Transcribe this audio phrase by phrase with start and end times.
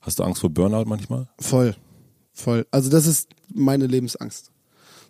[0.00, 1.28] Hast du Angst vor Burnout manchmal?
[1.38, 1.74] Voll.
[2.32, 2.66] Voll.
[2.70, 4.50] Also das ist meine Lebensangst.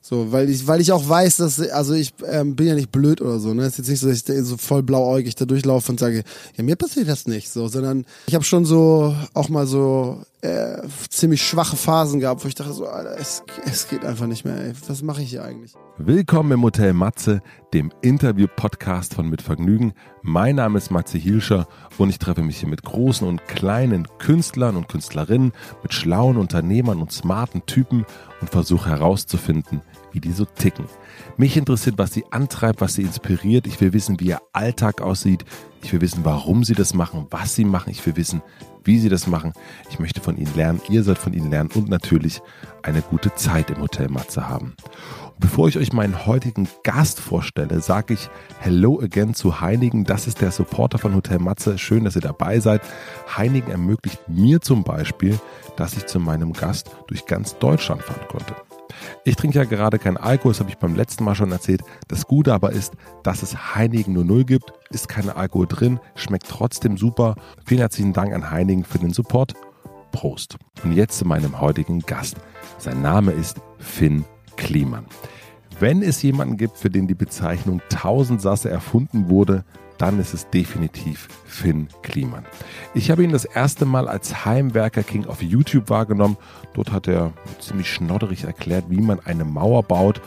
[0.03, 3.21] So, weil ich, weil ich auch weiß, dass, also ich ähm, bin ja nicht blöd
[3.21, 3.65] oder so, ne?
[3.65, 6.25] Es ist jetzt nicht so, dass ich so voll blauäugig da durchlaufe und sage,
[6.57, 10.83] ja, mir passiert das nicht, so, sondern ich habe schon so auch mal so äh,
[11.11, 14.57] ziemlich schwache Phasen gehabt, wo ich dachte so, Alter, es, es geht einfach nicht mehr,
[14.57, 14.73] ey.
[14.89, 15.75] Was mache ich hier eigentlich?
[15.99, 17.43] Willkommen im Hotel Matze,
[17.75, 19.93] dem Interview-Podcast von Mit Vergnügen.
[20.23, 21.69] Mein Name ist Matze Hilscher
[21.99, 27.03] und ich treffe mich hier mit großen und kleinen Künstlern und Künstlerinnen, mit schlauen Unternehmern
[27.03, 28.07] und smarten Typen
[28.41, 29.83] und versuche herauszufinden,
[30.13, 30.87] wie die so ticken.
[31.37, 33.67] Mich interessiert, was sie antreibt, was sie inspiriert.
[33.67, 35.45] Ich will wissen, wie ihr Alltag aussieht.
[35.83, 37.91] Ich will wissen, warum sie das machen, was sie machen.
[37.91, 38.43] Ich will wissen,
[38.91, 39.53] wie sie das machen.
[39.89, 40.81] Ich möchte von ihnen lernen.
[40.89, 42.43] Ihr sollt von ihnen lernen und natürlich
[42.83, 44.75] eine gute Zeit im Hotel Matze haben.
[45.27, 50.03] Und bevor ich euch meinen heutigen Gast vorstelle, sage ich Hello again zu Heinigen.
[50.03, 51.79] Das ist der Supporter von Hotel Matze.
[51.79, 52.83] Schön, dass ihr dabei seid.
[53.37, 55.39] Heinigen ermöglicht mir zum Beispiel,
[55.77, 58.57] dass ich zu meinem Gast durch ganz Deutschland fahren konnte.
[59.25, 61.83] Ich trinke ja gerade keinen Alkohol, das habe ich beim letzten Mal schon erzählt.
[62.09, 66.97] Das Gute aber ist, dass es Heinigen 00 gibt, ist kein Alkohol drin, schmeckt trotzdem
[66.97, 67.35] super.
[67.65, 69.55] Vielen herzlichen Dank an Heinigen für den Support.
[70.13, 70.57] Prost.
[70.83, 72.37] Und jetzt zu meinem heutigen Gast.
[72.79, 74.25] Sein Name ist Finn
[74.57, 75.07] Kliman.
[75.79, 79.65] Wenn es jemanden gibt, für den die Bezeichnung Tausendsasse erfunden wurde,
[80.01, 82.45] dann ist es definitiv Finn Kliman.
[82.95, 86.39] Ich habe ihn das erste Mal als Heimwerker King auf YouTube wahrgenommen.
[86.73, 90.23] Dort hat er ziemlich schnodderig erklärt, wie man eine Mauer baut.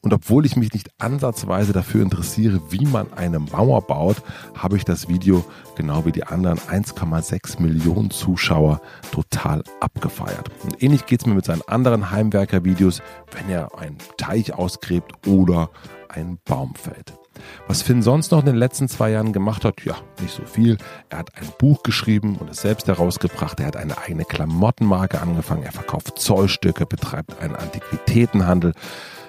[0.00, 4.22] Und obwohl ich mich nicht ansatzweise dafür interessiere, wie man eine Mauer baut,
[4.56, 5.44] habe ich das Video,
[5.76, 8.80] genau wie die anderen 1,6 Millionen Zuschauer,
[9.12, 10.50] total abgefeiert.
[10.64, 15.68] Und ähnlich geht es mir mit seinen anderen Heimwerker-Videos, wenn er einen Teich ausgräbt oder
[16.08, 17.19] einen Baum fällt.
[17.66, 20.76] Was Finn sonst noch in den letzten zwei Jahren gemacht hat, ja, nicht so viel.
[21.08, 23.60] Er hat ein Buch geschrieben und es selbst herausgebracht.
[23.60, 25.62] Er hat eine eigene Klamottenmarke angefangen.
[25.62, 28.74] Er verkauft Zollstücke, betreibt einen Antiquitätenhandel.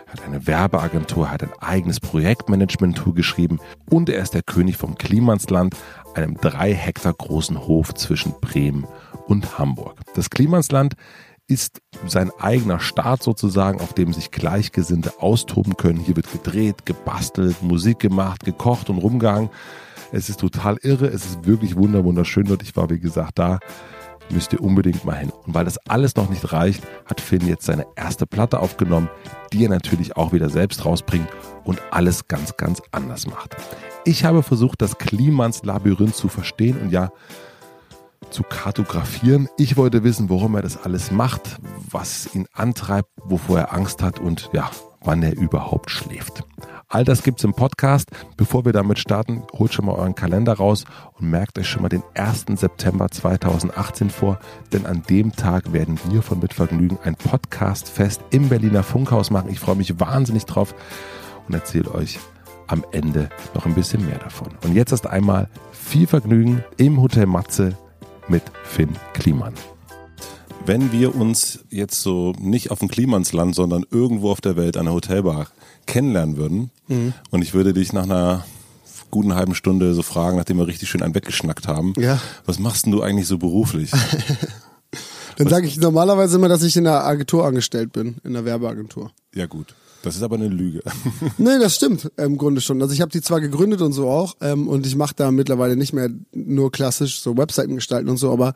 [0.08, 3.59] Hat eine Werbeagentur, hat ein eigenes Projektmanagement-Tool geschrieben
[3.90, 5.74] und er ist der König vom Klimansland,
[6.16, 8.86] einem drei Hektar großen Hof zwischen Bremen
[9.28, 9.96] und Hamburg.
[10.16, 10.96] Das Klimansland
[11.51, 16.00] ist sein eigener Staat sozusagen, auf dem sich Gleichgesinnte austoben können.
[16.00, 19.50] Hier wird gedreht, gebastelt, Musik gemacht, gekocht und rumgehangen.
[20.13, 23.59] Es ist total irre, es ist wirklich wunderschön und ich war wie gesagt da.
[24.29, 25.31] Müsst ihr unbedingt mal hin.
[25.45, 29.09] Und weil das alles noch nicht reicht, hat Finn jetzt seine erste Platte aufgenommen,
[29.51, 31.28] die er natürlich auch wieder selbst rausbringt
[31.66, 33.57] und alles ganz, ganz anders macht.
[34.06, 37.09] Ich habe versucht, das Klimans Labyrinth zu verstehen und ja,
[38.31, 39.47] zu kartografieren.
[39.58, 41.59] Ich wollte wissen, warum er das alles macht,
[41.90, 44.72] was ihn antreibt, wovor er Angst hat und ja,
[45.02, 46.44] wann er überhaupt schläft.
[46.88, 48.09] All das gibt's im Podcast.
[48.36, 50.84] Bevor wir damit starten, holt schon mal euren Kalender raus
[51.14, 52.47] und merkt euch schon mal den 1.
[52.56, 54.40] September 2018 vor,
[54.74, 59.50] denn an dem Tag werden wir von Mitvergnügen ein Podcast-Fest im Berliner Funkhaus machen.
[59.50, 60.75] Ich freue mich wahnsinnig drauf
[61.48, 62.19] und erzähle euch
[62.68, 64.50] am Ende noch ein bisschen mehr davon.
[64.63, 67.78] Und jetzt erst einmal viel Vergnügen im Hotel Matze
[68.31, 69.53] mit Finn Kliman.
[70.66, 74.86] Wenn wir uns jetzt so nicht auf dem Klimansland, sondern irgendwo auf der Welt an
[74.86, 75.47] der Hotelbar
[75.86, 77.14] kennenlernen würden mhm.
[77.30, 78.46] und ich würde dich nach einer
[79.09, 82.22] guten halben Stunde so fragen, nachdem wir richtig schön einen weggeschnackt haben, ja.
[82.46, 83.92] was machst denn du eigentlich so beruflich?
[85.38, 89.12] Dann sage ich normalerweise immer, dass ich in einer Agentur angestellt bin, in einer Werbeagentur.
[89.36, 89.75] Ja gut.
[90.03, 90.81] Das ist aber eine Lüge.
[91.38, 92.81] nee, das stimmt im Grunde schon.
[92.81, 95.75] Also ich habe die zwar gegründet und so auch ähm, und ich mache da mittlerweile
[95.75, 98.53] nicht mehr nur klassisch so Webseiten gestalten und so, aber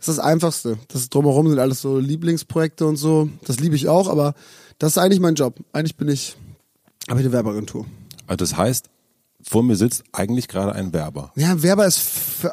[0.00, 0.78] es ist das Einfachste.
[0.88, 3.28] Das drumherum sind alles so Lieblingsprojekte und so.
[3.44, 4.34] Das liebe ich auch, aber
[4.78, 5.56] das ist eigentlich mein Job.
[5.72, 6.36] Eigentlich bin ich,
[7.08, 7.86] habe ich eine Werbeagentur.
[8.26, 8.90] Also das heißt,
[9.46, 11.32] vor mir sitzt eigentlich gerade ein Werber.
[11.36, 12.00] Ja, Werber ist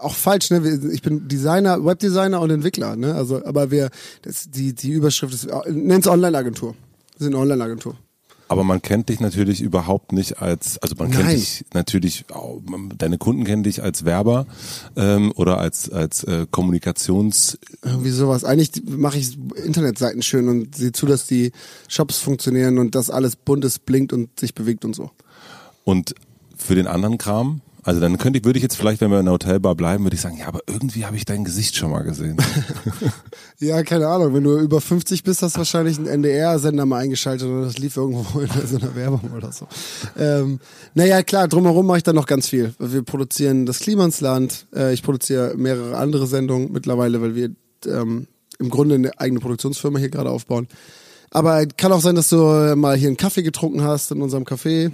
[0.01, 0.49] auch falsch.
[0.49, 0.91] Ne?
[0.91, 2.95] Ich bin Designer, Webdesigner und Entwickler.
[2.95, 3.15] Ne?
[3.15, 3.89] Also, aber wir,
[4.23, 6.75] das, die die Überschrift ist, nennt's Online-Agentur.
[7.17, 7.95] Wir sind eine Online-Agentur.
[8.51, 12.25] Aber man kennt dich natürlich überhaupt nicht als, also man kennt dich natürlich,
[12.97, 14.45] deine Kunden kennen dich als Werber
[14.97, 17.57] ähm, oder als als äh, Kommunikations.
[17.81, 18.43] Irgendwie sowas.
[18.43, 21.53] Eigentlich mache ich Internetseiten schön und sehe zu, dass die
[21.87, 25.11] Shops funktionieren und dass alles buntes blinkt und sich bewegt und so.
[25.85, 26.13] Und
[26.57, 27.61] für den anderen Kram?
[27.83, 30.15] Also dann könnte ich, würde ich jetzt vielleicht, wenn wir in der Hotelbar bleiben, würde
[30.15, 32.37] ich sagen, ja, aber irgendwie habe ich dein Gesicht schon mal gesehen.
[33.59, 34.33] ja, keine Ahnung.
[34.35, 37.97] Wenn du über 50 bist, hast du wahrscheinlich einen NDR-Sender mal eingeschaltet oder das lief
[37.97, 39.67] irgendwo in so einer Werbung oder so.
[40.17, 40.59] Ähm,
[40.93, 42.73] naja, klar, drumherum mache ich dann noch ganz viel.
[42.77, 44.67] Wir produzieren das Klimansland.
[44.75, 47.49] Äh, ich produziere mehrere andere Sendungen mittlerweile, weil wir
[47.87, 48.27] ähm,
[48.59, 50.67] im Grunde eine eigene Produktionsfirma hier gerade aufbauen.
[51.31, 54.91] Aber kann auch sein, dass du mal hier einen Kaffee getrunken hast in unserem Café.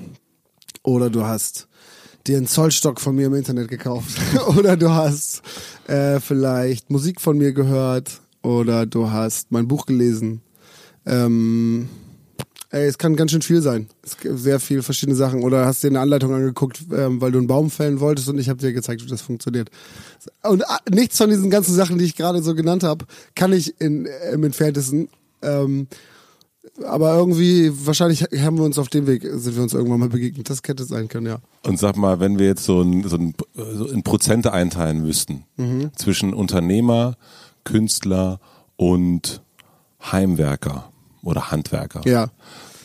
[0.83, 1.66] Oder du hast
[2.27, 4.17] dir einen Zollstock von mir im Internet gekauft.
[4.57, 5.41] oder du hast
[5.87, 8.21] äh, vielleicht Musik von mir gehört.
[8.41, 10.41] Oder du hast mein Buch gelesen.
[11.05, 11.89] Ähm,
[12.69, 13.87] ey, es kann ganz schön viel sein.
[14.03, 15.43] Es gibt sehr viel verschiedene Sachen.
[15.43, 18.49] Oder hast dir eine Anleitung angeguckt, ähm, weil du einen Baum fällen wolltest und ich
[18.49, 19.69] habe dir gezeigt, wie das funktioniert.
[20.43, 23.79] Und äh, nichts von diesen ganzen Sachen, die ich gerade so genannt habe, kann ich
[23.81, 25.09] in, äh, im entferntesten.
[25.41, 25.87] Ähm,
[26.85, 30.49] aber irgendwie, wahrscheinlich haben wir uns auf dem Weg, sind wir uns irgendwann mal begegnet.
[30.49, 31.39] Das hätte sein können, ja.
[31.65, 35.43] Und sag mal, wenn wir jetzt so ein, so ein, so in Prozente einteilen müssten,
[35.57, 35.91] Mhm.
[35.95, 37.15] zwischen Unternehmer,
[37.63, 38.39] Künstler
[38.75, 39.41] und
[40.11, 40.91] Heimwerker
[41.23, 42.01] oder Handwerker.
[42.05, 42.29] Ja.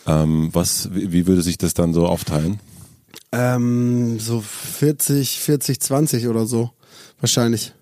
[0.07, 2.59] Ähm, was, wie, würde sich das dann so aufteilen?
[3.31, 6.71] Ähm, so 40, 40, 20 oder so.
[7.21, 7.73] Wahrscheinlich.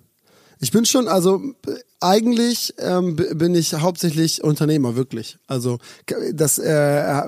[0.63, 5.39] Ich bin schon, also äh, eigentlich ähm, bin ich hauptsächlich Unternehmer, wirklich.
[5.47, 5.79] Also
[6.33, 6.65] das, äh,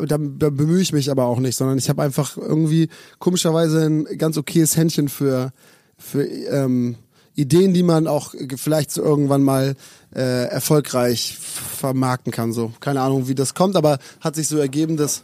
[0.06, 2.88] da, da bemühe ich mich aber auch nicht, sondern ich habe einfach irgendwie
[3.18, 5.52] komischerweise ein ganz okayes Händchen für,
[5.98, 6.96] für ähm,
[7.34, 9.76] Ideen, die man auch vielleicht so irgendwann mal
[10.14, 12.52] äh, erfolgreich vermarkten kann.
[12.52, 15.22] So, keine Ahnung, wie das kommt, aber hat sich so ergeben, dass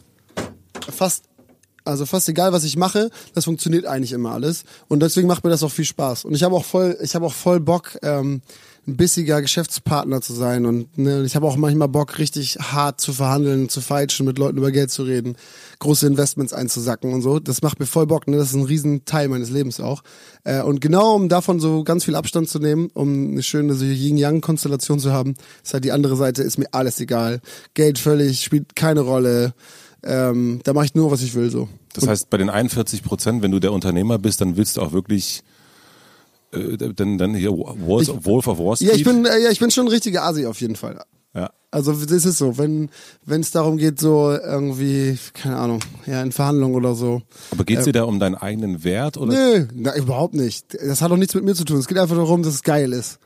[0.91, 1.25] fast
[1.89, 4.63] also fast egal, was ich mache, das funktioniert eigentlich immer alles.
[4.87, 6.25] Und deswegen macht mir das auch viel Spaß.
[6.25, 8.41] Und ich habe auch voll, ich habe auch voll Bock, ähm,
[8.89, 10.65] ein bissiger Geschäftspartner zu sein.
[10.65, 14.57] Und ne, ich habe auch manchmal Bock, richtig hart zu verhandeln, zu feitschen, mit Leuten
[14.57, 15.35] über Geld zu reden,
[15.79, 17.39] große Investments einzusacken und so.
[17.39, 18.27] Das macht mir voll Bock.
[18.27, 18.37] Ne?
[18.37, 20.03] Das ist ein riesen Teil meines Lebens auch.
[20.43, 23.85] Äh, und genau um davon so ganz viel Abstand zu nehmen, um eine schöne so
[23.85, 27.41] Yin-Yang-Konstellation zu haben, ist halt die andere Seite, ist mir alles egal.
[27.73, 29.53] Geld völlig, spielt keine Rolle.
[30.03, 31.69] Ähm, da mache ich nur, was ich will so.
[31.93, 34.91] Das heißt, bei den 41 Prozent, wenn du der Unternehmer bist, dann willst du auch
[34.91, 35.43] wirklich,
[36.51, 38.89] äh, dann, dann hier Wolf, Wolf of Wall Street.
[38.89, 41.01] Ja, ich bin, äh, ja, ich bin schon ein richtiger Asi auf jeden Fall.
[41.35, 41.51] Ja.
[41.71, 42.89] Also das ist so, wenn
[43.23, 47.21] wenn es darum geht, so irgendwie, keine Ahnung, ja, in Verhandlungen oder so.
[47.51, 50.73] Aber geht's dir da um deinen eigenen Wert oder Nö, na, überhaupt nicht.
[50.73, 51.77] Das hat auch nichts mit mir zu tun.
[51.77, 53.19] Es geht einfach darum, dass es geil ist.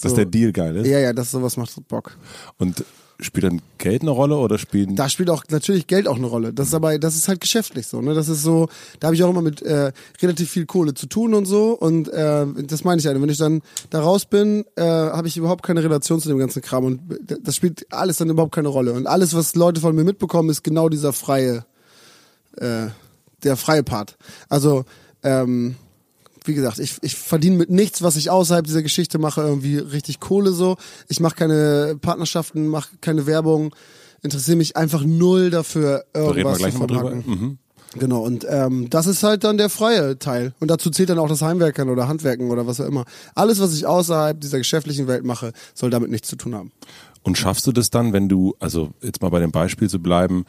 [0.00, 0.86] dass der Deal geil ist?
[0.86, 2.16] Ja, ja, das sowas macht Bock.
[2.58, 2.84] Und
[3.22, 6.52] spielt dann Geld eine Rolle oder spielen Da spielt auch natürlich Geld auch eine Rolle.
[6.52, 8.14] Das ist aber, das ist halt geschäftlich so, ne?
[8.14, 8.68] Das ist so,
[8.98, 11.72] da habe ich auch immer mit äh, relativ viel Kohle zu tun und so.
[11.72, 13.20] Und äh, das meine ich halt.
[13.20, 16.62] Wenn ich dann da raus bin, äh, habe ich überhaupt keine Relation zu dem ganzen
[16.62, 16.84] Kram.
[16.84, 17.00] Und
[17.42, 18.92] das spielt alles dann überhaupt keine Rolle.
[18.92, 21.64] Und alles, was Leute von mir mitbekommen, ist genau dieser freie,
[22.56, 22.86] äh,
[23.42, 24.16] der freie Part.
[24.48, 24.84] Also,
[25.22, 25.76] ähm,
[26.44, 30.20] wie gesagt, ich, ich verdiene mit nichts, was ich außerhalb dieser Geschichte mache, irgendwie richtig
[30.20, 30.76] Kohle so.
[31.08, 33.74] Ich mache keine Partnerschaften, mache keine Werbung,
[34.22, 37.24] interessiere mich einfach null dafür, da reden wir irgendwas gleich zu vermarkten.
[37.26, 37.58] Mhm.
[37.94, 40.54] Genau, und ähm, das ist halt dann der freie Teil.
[40.60, 43.04] Und dazu zählt dann auch das Heimwerkern oder Handwerken oder was auch immer.
[43.34, 46.70] Alles, was ich außerhalb dieser geschäftlichen Welt mache, soll damit nichts zu tun haben.
[47.22, 50.44] Und schaffst du das dann, wenn du, also jetzt mal bei dem Beispiel zu bleiben,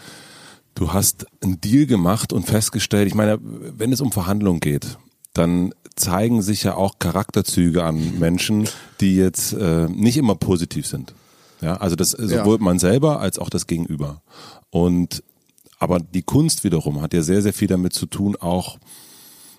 [0.76, 4.98] du hast einen Deal gemacht und festgestellt, ich meine, wenn es um Verhandlungen geht,
[5.34, 8.68] dann zeigen sich ja auch Charakterzüge an Menschen,
[9.00, 11.14] die jetzt äh, nicht immer positiv sind.
[11.62, 14.22] Ja, also das sowohl man selber als auch das Gegenüber.
[14.72, 15.24] Und
[15.80, 18.78] aber die Kunst wiederum hat ja sehr, sehr viel damit zu tun, auch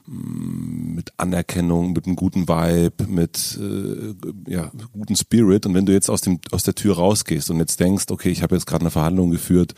[0.06, 5.64] mh, mit Anerkennung, mit einem guten Vibe, mit äh, ja, guten Spirit.
[5.66, 8.42] Und wenn du jetzt aus dem aus der Tür rausgehst und jetzt denkst, okay, ich
[8.42, 9.74] habe jetzt gerade eine Verhandlung geführt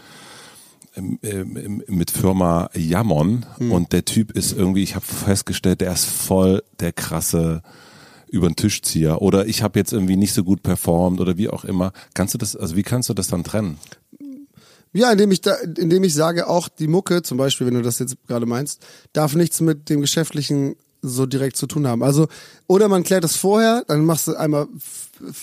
[0.97, 6.93] mit Firma Jammon und der Typ ist irgendwie, ich habe festgestellt, der ist voll der
[6.93, 7.63] krasse
[8.29, 11.65] über den Tischzieher oder ich habe jetzt irgendwie nicht so gut performt oder wie auch
[11.65, 11.93] immer.
[12.15, 13.79] Kannst du das, also wie kannst du das dann trennen?
[14.93, 17.99] Ja, indem ich da, indem ich sage, auch die Mucke, zum Beispiel, wenn du das
[17.99, 18.81] jetzt gerade meinst,
[19.13, 22.03] darf nichts mit dem Geschäftlichen so direkt zu tun haben.
[22.03, 22.29] Also,
[22.67, 24.69] oder man klärt das vorher, dann machst du einmal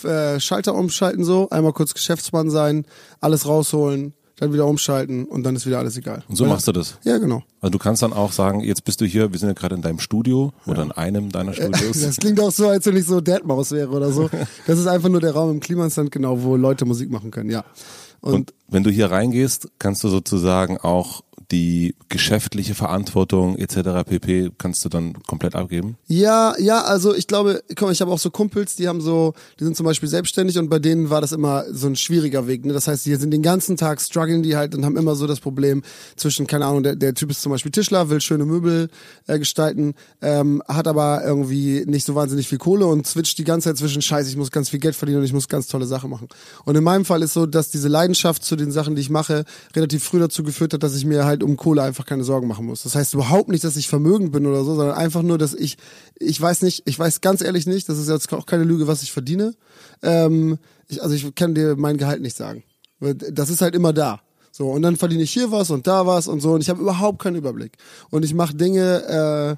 [0.04, 2.86] äh, Schalter umschalten so, einmal kurz Geschäftsmann sein,
[3.20, 6.24] alles rausholen, dann wieder umschalten und dann ist wieder alles egal.
[6.28, 6.98] Und so Weil- machst du das.
[7.04, 7.44] Ja, genau.
[7.62, 9.82] Also du kannst dann auch sagen, jetzt bist du hier, wir sind ja gerade in
[9.84, 12.02] deinem Studio oder in einem deiner Studios.
[12.02, 14.30] Das klingt auch so, als wenn ich so Deadmaus wäre oder so.
[14.66, 17.64] Das ist einfach nur der Raum im Klimansland, genau, wo Leute Musik machen können, ja.
[18.20, 21.22] Und, Und wenn du hier reingehst, kannst du sozusagen auch
[21.52, 24.08] die geschäftliche Verantwortung etc.
[24.08, 24.52] pp.
[24.58, 25.98] kannst du dann komplett abgeben?
[26.08, 29.66] Ja, ja, also ich glaube, mal, ich habe auch so Kumpels, die haben so, die
[29.66, 32.66] sind zum Beispiel selbstständig und bei denen war das immer so ein schwieriger Weg.
[32.66, 32.74] Ne?
[32.74, 35.40] Das heißt, die sind den ganzen Tag strugglen die halt und haben immer so das
[35.40, 35.84] Problem
[36.16, 38.90] zwischen, keine Ahnung, der, der Typ ist zum Beispiel Tischler, will schöne Möbel
[39.28, 43.70] äh, gestalten, ähm, hat aber irgendwie nicht so wahnsinnig viel Kohle und switcht die ganze
[43.70, 46.10] Zeit zwischen Scheiße, ich muss ganz viel Geld verdienen und ich muss ganz tolle Sachen
[46.10, 46.28] machen.
[46.66, 49.46] Und in meinem Fall ist so, dass diese Leidenschaft zu den Sachen, die ich mache,
[49.76, 52.66] relativ früh dazu geführt hat, dass ich mir halt um Kohle einfach keine Sorgen machen
[52.66, 52.84] muss.
[52.84, 55.78] Das heißt überhaupt nicht, dass ich vermögend bin oder so, sondern einfach nur, dass ich,
[56.20, 59.04] ich weiß nicht, ich weiß ganz ehrlich nicht, das ist jetzt auch keine Lüge, was
[59.04, 59.54] ich verdiene.
[60.04, 60.58] Ähm,
[60.88, 62.64] ich, also ich kann dir mein Gehalt nicht sagen.
[63.00, 64.22] Das ist halt immer da.
[64.52, 66.82] So, und dann verdiene ich hier was und da was und so und ich habe
[66.82, 67.78] überhaupt keinen Überblick.
[68.10, 69.58] Und ich mache Dinge,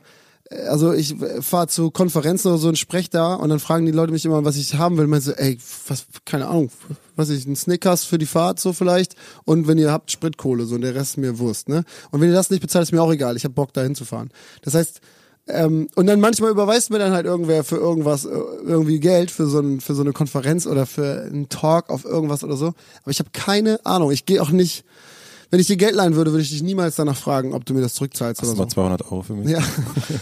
[0.68, 4.12] also ich fahre zu Konferenzen oder so und spreche da und dann fragen die Leute
[4.12, 5.12] mich immer, was ich haben will.
[5.18, 5.58] Ich so, ey,
[5.88, 6.72] was, keine Ahnung,
[7.16, 10.76] was ich, ein Snickers für die Fahrt so vielleicht und wenn ihr habt Spritkohle so
[10.76, 11.84] und der Rest ist mir Wurst, ne?
[12.12, 13.36] Und wenn ihr das nicht bezahlt, ist mir auch egal.
[13.36, 14.30] Ich habe Bock da hinzufahren.
[14.62, 15.02] Das heißt,
[15.48, 19.46] ähm, und dann manchmal überweist mir dann halt irgendwer für irgendwas, äh, irgendwie Geld für
[19.46, 22.68] so, ein, für so eine Konferenz oder für einen Talk auf irgendwas oder so.
[23.02, 24.12] Aber ich habe keine Ahnung.
[24.12, 24.86] Ich gehe auch nicht,
[25.54, 27.82] wenn ich dir Geld leihen würde, würde ich dich niemals danach fragen, ob du mir
[27.82, 28.82] das zurückzahlst Hast oder du so.
[28.82, 29.52] mal 200 Euro für mich?
[29.52, 29.62] Ja,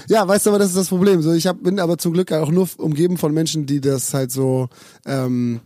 [0.10, 1.22] ja, weißt du, aber das ist das Problem.
[1.22, 4.30] So, ich hab, bin aber zum Glück auch nur umgeben von Menschen, die das halt
[4.34, 4.68] so,
[5.06, 5.62] ähm,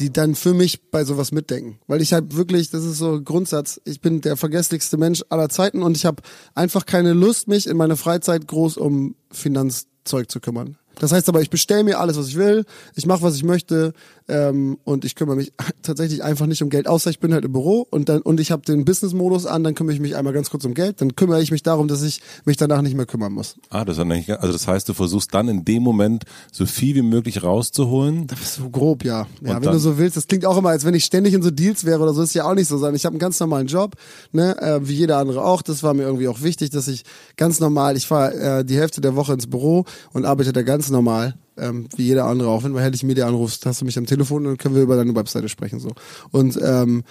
[0.00, 1.78] die dann für mich bei sowas mitdenken.
[1.86, 5.50] Weil ich halt wirklich, das ist so ein Grundsatz, ich bin der vergesslichste Mensch aller
[5.50, 6.20] Zeiten und ich habe
[6.56, 10.78] einfach keine Lust, mich in meiner Freizeit groß um Finanzzeug zu kümmern.
[10.98, 13.92] Das heißt aber, ich bestelle mir alles, was ich will, ich mache, was ich möchte
[14.28, 15.52] ähm, und ich kümmere mich
[15.82, 18.50] tatsächlich einfach nicht um Geld, außer ich bin halt im Büro und dann und ich
[18.50, 21.42] habe den Business-Modus an, dann kümmere ich mich einmal ganz kurz um Geld, dann kümmere
[21.42, 23.56] ich mich darum, dass ich mich danach nicht mehr kümmern muss.
[23.70, 27.02] Ah, das ist also das heißt, du versuchst dann in dem Moment so viel wie
[27.02, 28.26] möglich rauszuholen.
[28.44, 29.26] So grob, ja.
[29.42, 31.42] Ja, wenn dann- du so willst, das klingt auch immer, als wenn ich ständig in
[31.42, 32.94] so Deals wäre oder so, ist ja auch nicht so sein.
[32.94, 33.96] Ich habe einen ganz normalen Job,
[34.32, 35.62] ne, äh, wie jeder andere auch.
[35.62, 37.04] Das war mir irgendwie auch wichtig, dass ich
[37.36, 40.90] ganz normal, ich fahre äh, die Hälfte der Woche ins Büro und arbeite da ganz
[40.90, 42.64] normal, ähm, wie jeder andere auch.
[42.64, 44.96] Wenn du Herrlich Media anrufst, hast du mich am Telefon und dann können wir über
[44.96, 45.90] deine Webseite sprechen so.
[46.30, 47.04] Und ähm,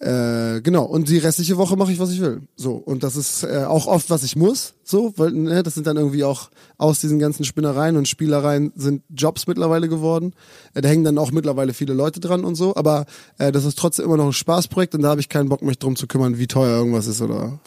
[0.00, 2.40] äh, genau, und die restliche Woche mache ich, was ich will.
[2.56, 5.86] So, und das ist äh, auch oft, was ich muss, so, weil ne, das sind
[5.86, 10.32] dann irgendwie auch aus diesen ganzen Spinnereien und Spielereien sind Jobs mittlerweile geworden.
[10.72, 13.04] Äh, da hängen dann auch mittlerweile viele Leute dran und so, aber
[13.36, 15.78] äh, das ist trotzdem immer noch ein Spaßprojekt und da habe ich keinen Bock, mich
[15.78, 17.60] drum zu kümmern, wie teuer irgendwas ist oder.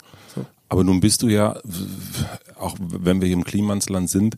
[0.69, 1.59] Aber nun bist du ja,
[2.57, 4.37] auch wenn wir hier im Klimansland sind,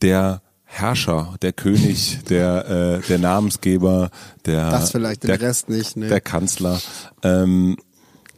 [0.00, 0.40] der
[0.74, 4.10] Herrscher, der König, der, äh, der Namensgeber,
[4.44, 6.08] der, Das vielleicht, den der, Rest nicht, ne.
[6.08, 6.80] der Kanzler.
[7.22, 7.76] Ähm,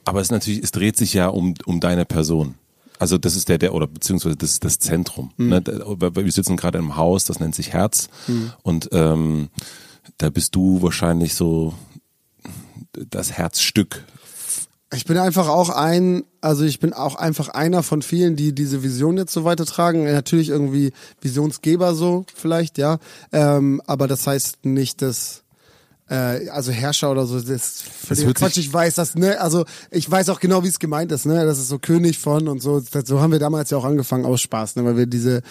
[0.05, 2.57] aber es ist natürlich, es dreht sich ja um, um deine Person.
[2.99, 5.33] Also das ist der, der, oder beziehungsweise das ist das Zentrum.
[5.37, 5.49] Hm.
[5.49, 5.62] Ne?
[5.66, 8.09] Wir sitzen gerade im Haus, das nennt sich Herz.
[8.62, 9.49] Und ähm,
[10.19, 11.75] da bist du wahrscheinlich so
[12.93, 14.05] das Herzstück.
[14.95, 18.85] Ich bin einfach auch ein, also ich bin auch einfach einer von vielen, die diese
[18.85, 20.05] Vision jetzt so weitertragen.
[20.05, 22.99] Natürlich irgendwie Visionsgeber so vielleicht, ja.
[23.33, 25.43] Ähm, aber das heißt nicht, dass
[26.09, 28.59] äh, also Herrscher oder so, das Das hört Quatsch.
[28.59, 29.40] Ich weiß das, ne?
[29.40, 31.45] Also ich weiß auch genau, wie es gemeint ist, ne?
[31.45, 32.78] Das ist so König von und so.
[32.78, 34.85] Das, so haben wir damals ja auch angefangen aus Spaß, ne?
[34.85, 35.43] Weil wir diese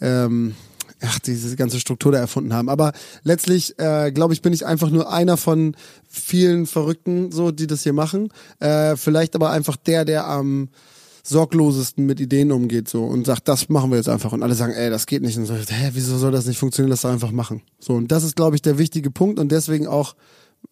[0.00, 0.54] ähm,
[1.02, 2.68] ach, diese ganze Struktur da erfunden haben.
[2.68, 5.76] Aber letztlich, äh, glaube ich, bin ich einfach nur einer von
[6.08, 8.28] vielen Verrückten, so, die das hier machen.
[8.60, 10.68] Äh, vielleicht aber einfach der, der am
[11.26, 14.74] sorglosesten mit Ideen umgeht so und sagt, das machen wir jetzt einfach und alle sagen,
[14.74, 17.30] ey, das geht nicht und so, hä, wieso soll das nicht funktionieren, lass doch einfach
[17.30, 17.62] machen.
[17.80, 20.16] So und das ist glaube ich der wichtige Punkt und deswegen auch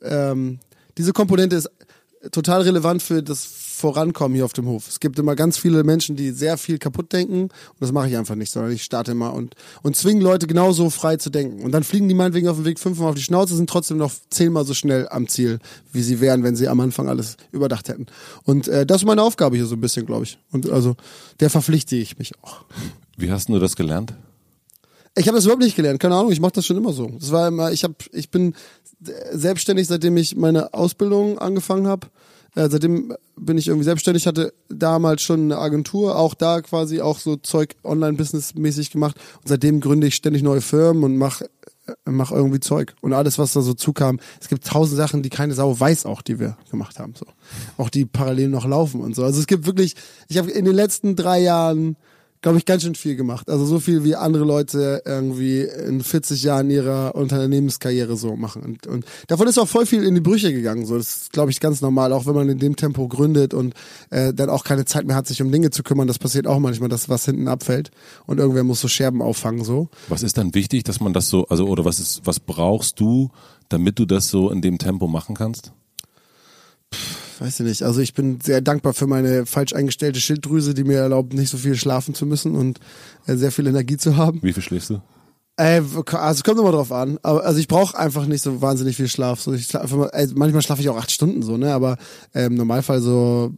[0.02, 0.58] ähm,
[0.98, 1.70] diese Komponente ist
[2.32, 3.44] total relevant für das
[3.82, 4.86] Vorankommen hier auf dem Hof.
[4.86, 8.16] Es gibt immer ganz viele Menschen, die sehr viel kaputt denken und das mache ich
[8.16, 11.64] einfach nicht, sondern ich starte immer und, und zwinge Leute genauso frei zu denken.
[11.64, 14.12] Und dann fliegen die meinetwegen auf dem Weg fünfmal auf die Schnauze, sind trotzdem noch
[14.30, 15.58] zehnmal so schnell am Ziel,
[15.92, 18.06] wie sie wären, wenn sie am Anfang alles überdacht hätten.
[18.44, 20.38] Und äh, das ist meine Aufgabe hier so ein bisschen, glaube ich.
[20.52, 20.94] Und also
[21.40, 22.64] der verpflichte ich mich auch.
[23.16, 24.14] Wie hast du das gelernt?
[25.16, 27.08] Ich habe das überhaupt nicht gelernt, keine Ahnung, ich mache das schon immer so.
[27.18, 28.54] Das war immer, ich habe, ich bin
[29.32, 32.06] selbstständig, seitdem ich meine Ausbildung angefangen habe.
[32.54, 37.18] Äh, seitdem bin ich irgendwie selbstständig, hatte damals schon eine Agentur, auch da quasi auch
[37.18, 39.16] so Zeug Online-Business-mäßig gemacht.
[39.40, 41.48] Und seitdem gründe ich ständig neue Firmen und mache
[42.04, 42.94] mach irgendwie Zeug.
[43.00, 44.20] Und alles, was da so zukam.
[44.40, 47.14] Es gibt tausend Sachen, die keine Sau weiß auch, die wir gemacht haben.
[47.16, 47.26] So.
[47.76, 49.24] Auch die parallel noch laufen und so.
[49.24, 49.96] Also es gibt wirklich,
[50.28, 51.96] ich habe in den letzten drei Jahren
[52.42, 53.48] glaube ich, ganz schön viel gemacht.
[53.48, 58.62] Also so viel wie andere Leute irgendwie in 40 Jahren ihrer Unternehmenskarriere so machen.
[58.62, 60.84] Und, und davon ist auch voll viel in die Brüche gegangen.
[60.84, 63.74] So, das ist, glaube ich, ganz normal, auch wenn man in dem Tempo gründet und
[64.10, 66.08] äh, dann auch keine Zeit mehr hat, sich um Dinge zu kümmern.
[66.08, 67.92] Das passiert auch manchmal, dass was hinten abfällt
[68.26, 69.64] und irgendwer muss so Scherben auffangen.
[69.64, 69.88] So.
[70.08, 73.30] Was ist dann wichtig, dass man das so, also oder was ist, was brauchst du,
[73.68, 75.72] damit du das so in dem Tempo machen kannst?
[77.42, 77.82] Weiß ich nicht.
[77.82, 81.56] Also ich bin sehr dankbar für meine falsch eingestellte Schilddrüse, die mir erlaubt, nicht so
[81.56, 82.78] viel schlafen zu müssen und
[83.26, 84.38] äh, sehr viel Energie zu haben.
[84.42, 85.02] Wie viel schläfst du?
[85.56, 85.82] Äh,
[86.12, 87.18] also kommt immer drauf an.
[87.24, 89.40] Aber also ich brauche einfach nicht so wahnsinnig viel Schlaf.
[89.40, 91.74] So ich schlaf, äh, manchmal schlafe ich auch acht Stunden so, ne?
[91.74, 91.96] Aber
[92.32, 93.52] äh, im Normalfall so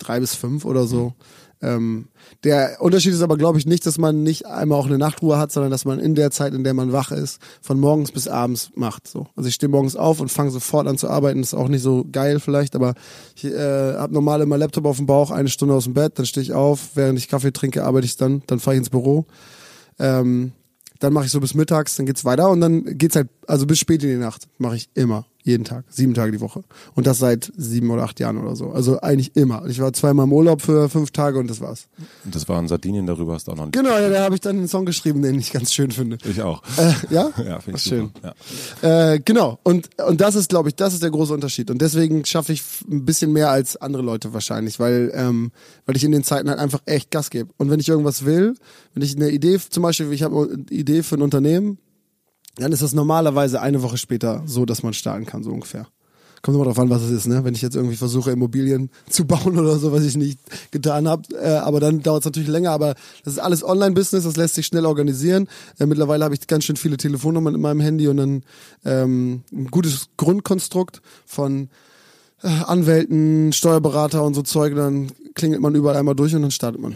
[0.00, 1.14] drei bis fünf oder so.
[1.60, 2.08] Ähm,
[2.44, 5.50] der Unterschied ist aber, glaube ich, nicht, dass man nicht einmal auch eine Nachtruhe hat,
[5.50, 8.70] sondern dass man in der Zeit, in der man wach ist, von morgens bis abends
[8.74, 9.08] macht.
[9.08, 9.26] So.
[9.34, 11.40] Also ich stehe morgens auf und fange sofort an zu arbeiten.
[11.40, 12.94] Ist auch nicht so geil vielleicht, aber
[13.34, 16.26] ich äh, habe normal immer Laptop auf dem Bauch, eine Stunde aus dem Bett, dann
[16.26, 19.26] stehe ich auf, während ich Kaffee trinke, arbeite ich dann, dann fahre ich ins Büro.
[19.98, 20.52] Ähm,
[21.00, 23.78] dann mache ich so bis mittags, dann geht's weiter und dann geht's halt, also bis
[23.78, 25.26] spät in die Nacht mache ich immer.
[25.44, 26.62] Jeden Tag, sieben Tage die Woche.
[26.94, 28.70] Und das seit sieben oder acht Jahren oder so.
[28.70, 29.64] Also eigentlich immer.
[29.66, 31.86] Ich war zweimal im Urlaub für fünf Tage und das war's.
[32.24, 33.72] Und das war in Sardinien, darüber hast du auch noch nicht.
[33.72, 36.18] Genau, ja, da habe ich dann einen Song geschrieben, den ich ganz schön finde.
[36.28, 36.62] Ich auch.
[36.76, 37.30] Äh, ja?
[37.48, 38.10] Ja, finde ich Schön.
[38.14, 38.34] super.
[38.82, 39.12] Ja.
[39.12, 39.58] Äh, genau.
[39.62, 41.70] Und, und das ist, glaube ich, das ist der große Unterschied.
[41.70, 45.52] Und deswegen schaffe ich ein bisschen mehr als andere Leute wahrscheinlich, weil, ähm,
[45.86, 47.50] weil ich in den Zeiten halt einfach echt Gas gebe.
[47.56, 48.54] Und wenn ich irgendwas will,
[48.92, 51.78] wenn ich eine Idee, zum Beispiel, ich habe eine Idee für ein Unternehmen,
[52.58, 55.86] dann ist das normalerweise eine Woche später so, dass man starten kann, so ungefähr.
[56.42, 57.42] Kommt immer drauf an, was es ist, ne?
[57.44, 60.38] Wenn ich jetzt irgendwie versuche, Immobilien zu bauen oder so, was ich nicht
[60.70, 61.22] getan habe.
[61.34, 62.70] Äh, aber dann dauert es natürlich länger.
[62.70, 65.48] Aber das ist alles Online-Business, das lässt sich schnell organisieren.
[65.78, 68.42] Äh, mittlerweile habe ich ganz schön viele Telefonnummern in meinem Handy und dann
[68.84, 71.70] ähm, ein gutes Grundkonstrukt von
[72.42, 74.76] äh, Anwälten, Steuerberater und so Zeug.
[74.76, 76.94] Dann klingelt man überall einmal durch und dann startet man.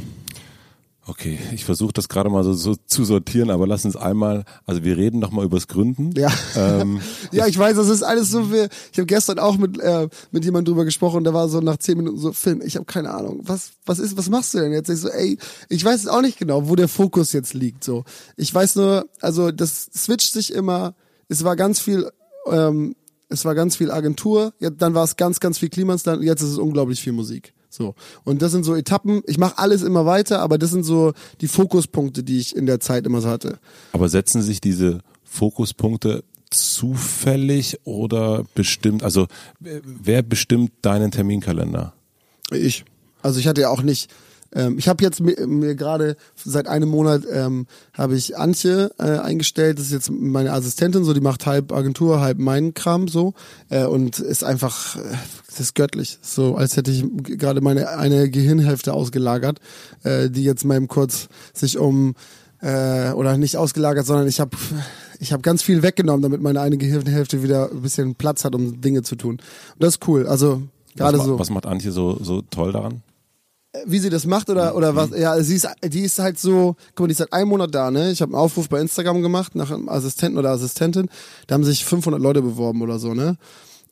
[1.04, 4.84] Okay, ich versuche das gerade mal so, so zu sortieren, aber lass uns einmal, also
[4.84, 6.12] wir reden noch mal übers Gründen.
[6.12, 6.30] Ja.
[6.54, 7.00] Ähm,
[7.32, 8.68] Ja, ich weiß, das ist alles so viel.
[8.92, 11.98] Ich habe gestern auch mit äh, mit jemandem drüber gesprochen, der war so nach zehn
[11.98, 14.90] Minuten so Finn, ich habe keine Ahnung, was was ist, was machst du denn jetzt?
[14.90, 17.82] Ich so, ey, ich weiß auch nicht genau, wo der Fokus jetzt liegt.
[17.82, 18.04] So,
[18.36, 20.94] ich weiß nur, also das switcht sich immer.
[21.28, 22.08] Es war ganz viel,
[22.46, 22.94] ähm,
[23.28, 26.42] es war ganz viel Agentur, jetzt, dann war es ganz ganz viel Klimans, dann jetzt
[26.42, 27.54] ist es unglaublich viel Musik.
[27.72, 29.22] So und das sind so Etappen.
[29.26, 32.80] Ich mache alles immer weiter, aber das sind so die Fokuspunkte, die ich in der
[32.80, 33.58] Zeit immer so hatte.
[33.92, 39.26] aber setzen sich diese Fokuspunkte zufällig oder bestimmt, also
[39.60, 41.94] wer- wer bestimmt deinen Terminkalender?
[42.50, 42.84] Ich.
[43.22, 44.10] Also ich hatte ja auch nicht.
[44.54, 49.18] Ähm, ich habe jetzt mir, mir gerade seit einem Monat ähm, habe ich Antje äh,
[49.18, 49.78] eingestellt.
[49.78, 53.34] Das ist jetzt meine Assistentin, so die macht halb Agentur, halb meinen Kram so
[53.70, 55.00] äh, und ist einfach, äh,
[55.46, 56.18] das ist göttlich.
[56.22, 59.58] So als hätte ich gerade meine eine Gehirnhälfte ausgelagert,
[60.02, 62.14] äh, die jetzt mal eben kurz sich um
[62.60, 64.56] äh, oder nicht ausgelagert, sondern ich habe
[65.18, 68.80] ich habe ganz viel weggenommen, damit meine eine Gehirnhälfte wieder ein bisschen Platz hat, um
[68.80, 69.32] Dinge zu tun.
[69.32, 69.42] Und
[69.78, 70.26] das ist cool.
[70.26, 70.62] Also
[70.96, 73.02] gerade so was macht Antje so, so toll daran?
[73.86, 77.00] Wie sie das macht oder oder was ja sie ist die ist halt so guck
[77.00, 78.10] mal die ist seit einem Monat da ne?
[78.10, 81.08] Ich habe einen Aufruf bei Instagram gemacht nach einem Assistenten oder Assistentin.
[81.46, 83.36] Da haben sich 500 Leute beworben oder so ne?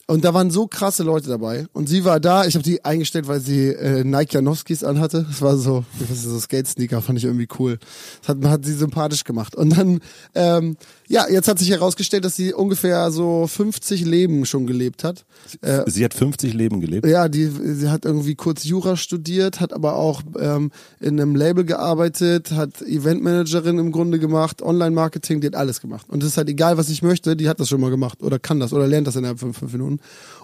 [0.06, 1.66] Und da waren so krasse Leute dabei.
[1.72, 5.24] Und sie war da ich habe die eingestellt weil sie äh, Nike Janowskis anhatte.
[5.26, 7.78] Das war so was ist das, so Skate Sneaker fand ich irgendwie cool.
[8.20, 9.56] Das hat hat sie sympathisch gemacht.
[9.56, 10.00] Und dann
[10.34, 10.76] ähm,
[11.10, 15.24] ja jetzt hat sich herausgestellt dass sie ungefähr so 50 Leben schon gelebt hat
[15.62, 17.06] äh, Sie hat 50 Leben gelebt.
[17.06, 20.70] ja, die, sie hat irgendwie kurz Jura studiert, hat aber auch ähm,
[21.00, 26.06] in einem Label gearbeitet, hat Eventmanagerin im Grunde gemacht, Online-Marketing, die hat alles gemacht.
[26.08, 28.38] Und es ist halt egal, was ich möchte, die hat das schon mal gemacht oder
[28.38, 30.00] kann das oder lernt das innerhalb von fünf Minuten.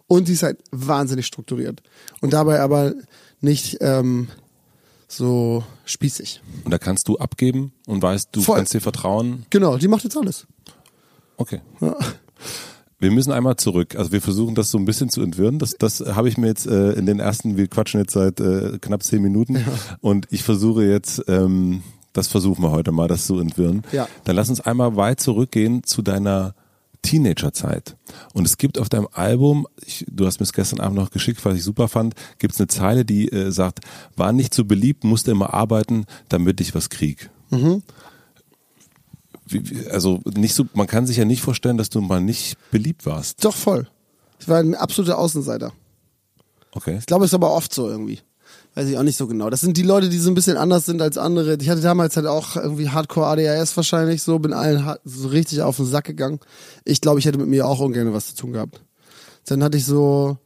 [0.07, 1.83] Und die ist halt wahnsinnig strukturiert.
[2.21, 2.95] Und dabei aber
[3.41, 4.29] nicht ähm,
[5.09, 6.43] so spießig.
[6.65, 8.57] Und da kannst du abgeben und weißt, du Voll.
[8.57, 9.47] kannst dir vertrauen.
[9.51, 10.47] Genau, die macht jetzt alles.
[11.37, 11.61] Okay.
[11.81, 11.95] Ja.
[12.99, 13.95] Wir müssen einmal zurück.
[13.97, 15.59] Also wir versuchen das so ein bisschen zu entwirren.
[15.59, 18.79] Das, das habe ich mir jetzt äh, in den ersten, wir quatschen jetzt seit äh,
[18.81, 19.63] knapp zehn Minuten
[20.01, 21.83] und ich versuche jetzt, ähm,
[22.15, 23.83] das versuchen wir heute mal, das zu entwirren.
[23.93, 24.09] Ja.
[24.25, 26.55] Dann lass uns einmal weit zurückgehen zu deiner
[27.07, 27.97] Teenagerzeit.
[28.35, 31.45] Und es gibt auf deinem Album, ich, du hast mir es gestern Abend noch geschickt,
[31.45, 33.81] was ich super fand, gibt es eine Zeile, die äh, sagt,
[34.17, 37.31] war nicht so beliebt, musste immer arbeiten, damit ich was krieg.
[39.47, 42.59] Wie, wie, also nicht so, man kann sich ja nicht vorstellen, dass du mal nicht
[42.73, 43.45] beliebt warst.
[43.45, 43.89] Doch voll.
[44.41, 45.73] Ich war ein absoluter Außenseiter.
[46.73, 46.97] Okay.
[46.99, 48.21] Ich glaube, es ist aber oft so irgendwie.
[48.77, 49.49] Weiß ich auch nicht so genau.
[49.49, 51.57] Das sind die Leute, die so ein bisschen anders sind als andere.
[51.59, 55.79] Ich hatte damals halt auch irgendwie Hardcore ADHS wahrscheinlich so, bin allen so richtig auf
[55.79, 56.41] den Sack gegangen.
[56.85, 58.83] Ich glaube, ich hätte mit mir auch ungern was zu tun gehabt.
[59.47, 60.37] Dann hatte ich so,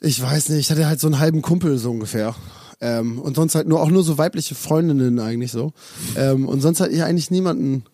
[0.00, 2.34] ich weiß nicht, ich hatte halt so einen halben Kumpel so ungefähr.
[2.80, 5.72] Ähm, und sonst halt nur auch nur so weibliche Freundinnen eigentlich so.
[6.16, 7.84] Ähm, und sonst hatte ich eigentlich niemanden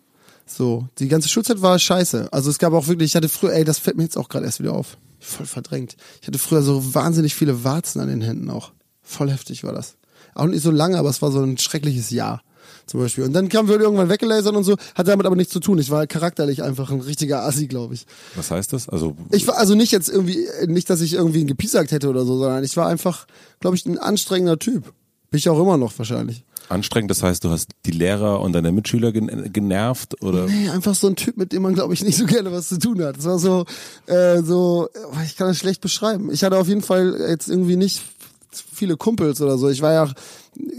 [0.47, 0.87] so.
[0.97, 2.29] Die ganze Schulzeit war scheiße.
[2.33, 4.45] Also es gab auch wirklich, ich hatte früher, ey, das fällt mir jetzt auch gerade
[4.47, 4.97] erst wieder auf.
[5.19, 5.97] Voll verdrängt.
[6.19, 8.71] Ich hatte früher so wahnsinnig viele Warzen an den Händen auch.
[9.05, 9.95] Voll heftig war das.
[10.33, 12.41] Auch nicht so lange, aber es war so ein schreckliches Jahr.
[12.87, 13.23] Zum Beispiel.
[13.23, 15.79] Und dann kam wir irgendwann weggelasert und so, hat damit aber nichts zu tun.
[15.79, 18.05] Ich war charakterlich einfach ein richtiger Assi, glaube ich.
[18.35, 18.89] Was heißt das?
[18.89, 22.25] Also Ich war also nicht jetzt irgendwie, nicht, dass ich irgendwie ihn gepiesackt hätte oder
[22.25, 23.25] so, sondern ich war einfach,
[23.59, 24.83] glaube ich, ein anstrengender Typ.
[25.31, 26.43] Bin ich auch immer noch wahrscheinlich.
[26.69, 30.93] anstrengend, das heißt, du hast die Lehrer und deine Mitschüler gen genervt oder Nee, einfach
[30.93, 33.17] so ein Typ, mit dem man, glaube ich, nicht so gerne was zu tun hat.
[33.17, 33.65] Das war so,
[34.05, 34.89] äh, so,
[35.25, 36.31] ich kann das schlecht beschreiben.
[36.31, 38.01] Ich hatte auf jeden Fall jetzt irgendwie nicht
[38.61, 39.69] viele Kumpels oder so.
[39.69, 40.11] Ich war ja,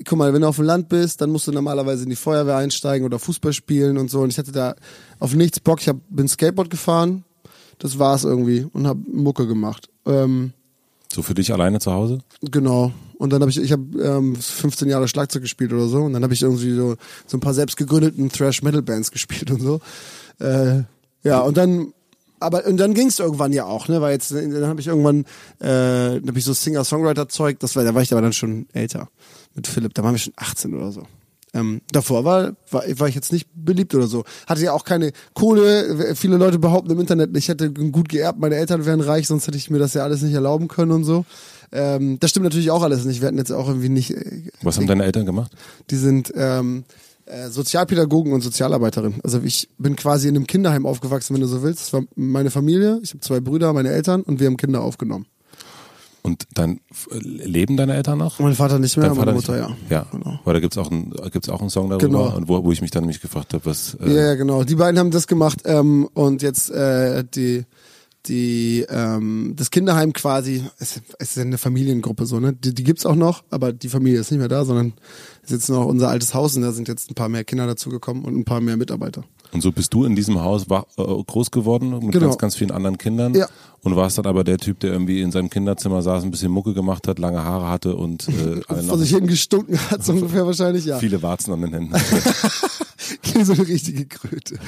[0.05, 2.57] guck mal, wenn du auf dem Land bist, dann musst du normalerweise in die Feuerwehr
[2.57, 4.21] einsteigen oder Fußball spielen und so.
[4.21, 4.75] Und ich hatte da
[5.19, 5.81] auf nichts Bock.
[5.81, 7.25] Ich hab, bin Skateboard gefahren,
[7.79, 9.89] das war's irgendwie und hab Mucke gemacht.
[10.07, 10.53] Ähm,
[11.13, 12.19] so für dich alleine zu Hause?
[12.43, 12.93] Genau.
[13.19, 16.03] Und dann habe ich, ich habe ähm, 15 Jahre Schlagzeug gespielt oder so.
[16.03, 19.81] Und dann habe ich irgendwie so, so ein paar selbst gegründeten Thrash-Metal-Bands gespielt und so.
[20.39, 20.83] Äh,
[21.23, 21.93] ja, und dann
[22.47, 24.01] aber und dann ging es irgendwann ja auch, ne?
[24.01, 25.21] Weil jetzt dann habe ich irgendwann
[25.61, 29.09] äh, dann hab ich so Singer-Songwriter-Zeug, das war, da war ich aber dann schon älter
[29.55, 31.03] mit Philipp, da waren wir schon 18 oder so.
[31.55, 34.25] Ähm, davor war, war, war ich jetzt nicht beliebt oder so.
[34.47, 36.15] Hatte ja auch keine Kohle.
[36.15, 39.57] Viele Leute behaupten im Internet, ich hätte gut geerbt, meine Eltern wären reich, sonst hätte
[39.57, 41.25] ich mir das ja alles nicht erlauben können und so.
[41.73, 43.21] Ähm, das stimmt natürlich auch alles nicht.
[43.21, 44.11] Wir hatten jetzt auch irgendwie nicht.
[44.11, 45.53] Äh, Was haben deine Eltern gemacht?
[45.91, 46.85] Die sind ähm,
[47.27, 49.15] äh, Sozialpädagogen und Sozialarbeiterin.
[49.23, 51.81] Also ich bin quasi in einem Kinderheim aufgewachsen, wenn du so willst.
[51.83, 53.01] Das war meine Familie.
[53.03, 55.27] Ich habe zwei Brüder, meine Eltern und wir haben Kinder aufgenommen.
[56.23, 56.81] Und dann
[57.13, 58.41] äh, leben deine Eltern noch?
[58.41, 59.77] Mein Vater nicht mehr, Dein meine Mutter ja.
[59.89, 60.41] Ja, Genau.
[60.45, 62.37] weil da gibt's auch, ein, gibt's auch einen Song darüber, Genau.
[62.37, 63.95] und wo, wo ich mich dann nämlich gefragt habe, was...
[64.01, 64.65] Äh, Ja, ja, genau.
[64.65, 67.65] Die beiden haben das gemacht ähm, und jetzt äh, die
[68.29, 72.53] die ähm, das Kinderheim quasi, es, es ist ja eine Familiengruppe so, ne?
[72.53, 74.95] Die, die gibt's auch noch, aber die Familie ist nicht mehr da, sondern
[75.43, 77.67] es ist jetzt noch unser altes Haus und da sind jetzt ein paar mehr Kinder
[77.67, 79.25] dazugekommen und ein paar mehr Mitarbeiter.
[79.53, 82.27] Und so bist du in diesem Haus äh, groß geworden mit Genau.
[82.27, 83.35] ganz, ganz vielen anderen Kindern.
[83.35, 83.47] Ja.
[83.87, 86.75] Und warst dann aber der Typ, der irgendwie in seinem Kinderzimmer saß, ein bisschen Mucke
[86.75, 90.87] gemacht hat, lange Haare hatte und äh, Vor sich hin gestunken hat, so ungefähr wahrscheinlich,
[90.87, 90.99] ja.
[90.99, 91.95] viele Warzen an den Händen.
[93.45, 94.59] so eine richtige Kröte.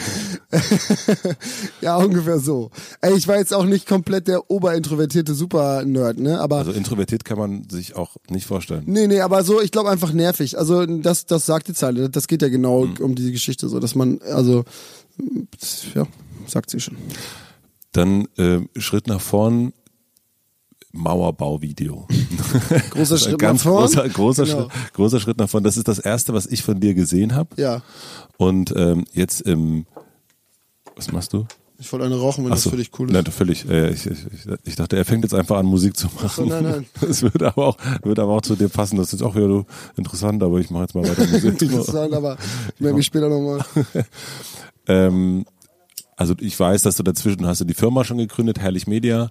[1.80, 2.70] ja, ungefähr so.
[3.00, 6.38] Ey, ich war jetzt auch nicht komplett der oberintrovertierte Super-Nerd, ne?
[6.40, 8.84] Aber Also introvertiert kann man sich auch nicht vorstellen.
[8.86, 10.58] Nee, nee, aber so, ich glaube einfach nervig.
[10.58, 12.08] Also das, das sagt die Zeile.
[12.08, 12.96] Das geht ja genau Mhm.
[13.00, 14.64] um die Geschichte so, dass man, also,
[15.96, 16.06] ja,
[16.46, 16.96] sagt sie schon.
[17.98, 19.72] Dann äh, Schritt nach vorn,
[20.92, 22.06] Mauerbauvideo.
[22.90, 23.82] Großer Schritt ganz nach vorn.
[23.84, 24.60] großer, großer, Genau.
[24.70, 25.64] Schritt, großer Schritt nach vorn.
[25.64, 27.50] Das ist das erste, was ich von dir gesehen habe.
[27.60, 27.82] Ja,
[28.36, 29.86] Und ähm, jetzt im,
[30.96, 31.46] was machst du?
[31.80, 32.70] ich wollte eine rauchen, wenn Ach das so.
[32.70, 33.34] für dich cool Nein, ist.
[33.34, 33.68] völlig.
[33.68, 34.18] Äh, ich, ich,
[34.64, 36.48] ich dachte, er fängt jetzt einfach an, Musik zu machen.
[36.48, 36.86] nein, nein.
[37.00, 38.96] Das würde aber auch, würde aber auch zu dir passen.
[38.96, 41.60] Das ist jetzt auch wieder so interessant, aber ich mache jetzt mal weiter Musik.
[41.62, 42.36] Interessant, aber
[42.74, 43.64] ich melde mich später nochmal.
[44.88, 45.44] ähm,
[46.18, 49.30] also ich weiß, dass du dazwischen hast du die Firma schon gegründet, Herrlich Media,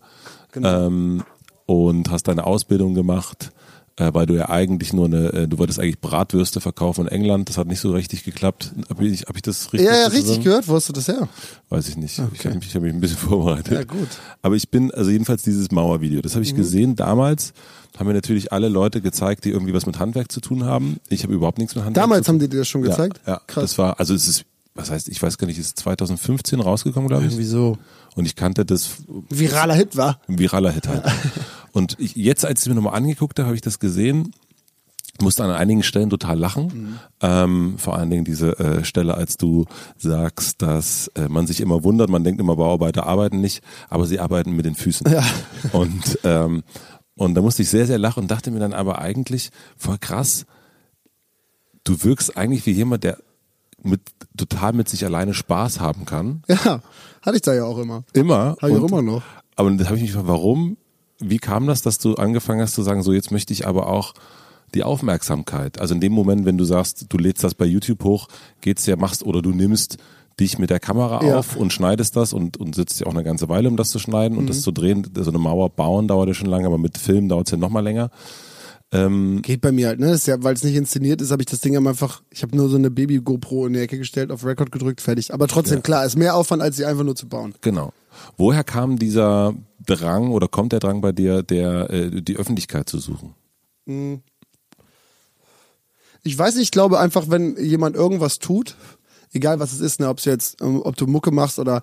[0.51, 0.87] Genau.
[0.87, 1.23] ähm,
[1.67, 3.51] und hast deine Ausbildung gemacht,
[3.97, 7.49] äh, weil du ja eigentlich nur eine, äh, du wolltest eigentlich Bratwürste verkaufen in England,
[7.49, 8.71] das hat nicht so richtig geklappt.
[8.89, 9.81] Hab ich, hab ich das richtig?
[9.89, 10.15] Ja, ja, zusammen?
[10.27, 10.67] richtig gehört.
[10.67, 11.27] Wo hast du das her?
[11.69, 12.17] Weiß ich nicht.
[12.17, 12.47] Ich Okay.
[12.49, 13.73] habe mich, ich hab mich ein bisschen vorbereitet.
[13.73, 14.07] Ja, gut.
[14.41, 17.53] Aber ich bin, also jedenfalls dieses Mauervideo, das habe ich gesehen damals.
[17.97, 20.97] Haben mir natürlich alle Leute gezeigt, die irgendwie was mit Handwerk zu tun haben.
[21.09, 22.35] Ich habe überhaupt nichts mit Handwerk Damals zu tun.
[22.35, 23.19] haben die dir das schon gezeigt?
[23.25, 23.63] Ja, ja Krass.
[23.63, 24.45] das war, also es ist,
[24.77, 27.31] was heißt, ich weiß gar nicht, ist 2015 rausgekommen, glaube ich.
[27.31, 27.77] Irgendwie so.
[28.15, 28.97] Und ich kannte das
[29.29, 30.21] Viraler Hit war.
[30.27, 31.03] viraler Hit halt.
[31.73, 34.33] Und ich, jetzt, als ich es mir nochmal angeguckt habe, habe ich das gesehen,
[35.21, 36.99] musste an einigen Stellen total lachen.
[37.21, 39.65] Ähm, vor allen Dingen diese äh, Stelle, als du
[39.97, 44.19] sagst, dass äh, man sich immer wundert, man denkt immer, Bauarbeiter arbeiten nicht, aber sie
[44.19, 45.11] arbeiten mit den Füßen.
[45.11, 45.23] Ja.
[45.73, 46.63] Und, ähm,
[47.15, 50.45] und da musste ich sehr, sehr lachen und dachte mir dann aber eigentlich, voll krass,
[51.83, 53.17] du wirkst eigentlich wie jemand, der
[53.83, 54.01] mit,
[54.35, 56.43] total mit sich alleine Spaß haben kann.
[56.49, 56.81] Ja,
[57.21, 58.03] hatte ich da ja auch immer.
[58.13, 58.55] Immer.
[58.61, 59.21] Habe ich auch Und- immer noch.
[59.55, 60.77] aber da habe ich mich gefragt, warum,
[61.19, 64.13] wie kam das, dass du angefangen hast zu sagen, so jetzt möchte ich aber auch
[64.75, 65.79] die Aufmerksamkeit.
[65.79, 68.27] Also in dem Moment, wenn du sagst, du lädst das bei YouTube hoch,
[68.61, 69.97] geht's ja, machst oder du nimmst
[70.39, 71.39] dich mit der Kamera Ja.
[71.39, 73.97] auf und schneidest das und, und sitzt ja auch eine ganze Weile, um das zu
[73.97, 74.47] schneiden und Mhm.
[74.49, 75.07] das zu drehen.
[75.15, 77.69] So eine Mauer bauen dauert ja schon lange, aber mit Film dauert es ja noch
[77.69, 77.81] mal
[78.91, 79.41] länger.
[79.41, 80.07] Geht bei mir halt, ne?
[80.07, 82.69] Das ja, weil es nicht inszeniert ist, habe ich das Ding einfach, ich habe nur
[82.69, 85.33] so eine Baby-GoPro in die Ecke gestellt, auf Record gedrückt, fertig.
[85.33, 87.53] Aber trotzdem, klar, ist mehr Aufwand, als sie einfach nur zu bauen.
[87.61, 87.93] Genau.
[88.37, 89.53] Woher kam dieser
[89.85, 93.35] Drang oder kommt der Drang bei dir, der äh, die Öffentlichkeit zu suchen?
[96.23, 98.75] Ich weiß nicht, ich glaube einfach, wenn jemand irgendwas tut,
[99.33, 101.81] egal was es ist, ne, ob jetzt, ähm, ob du Mucke machst oder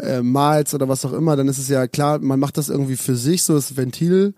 [0.00, 2.96] äh, malst oder was auch immer, dann ist es ja klar, man macht das irgendwie
[2.96, 4.34] für sich, so ist Ventil,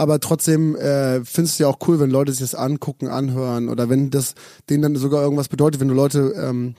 [0.00, 3.90] aber trotzdem äh, findest du ja auch cool, wenn Leute sich das angucken, anhören oder
[3.90, 4.34] wenn das
[4.70, 6.74] denen dann sogar irgendwas bedeutet, wenn du Leute ähm,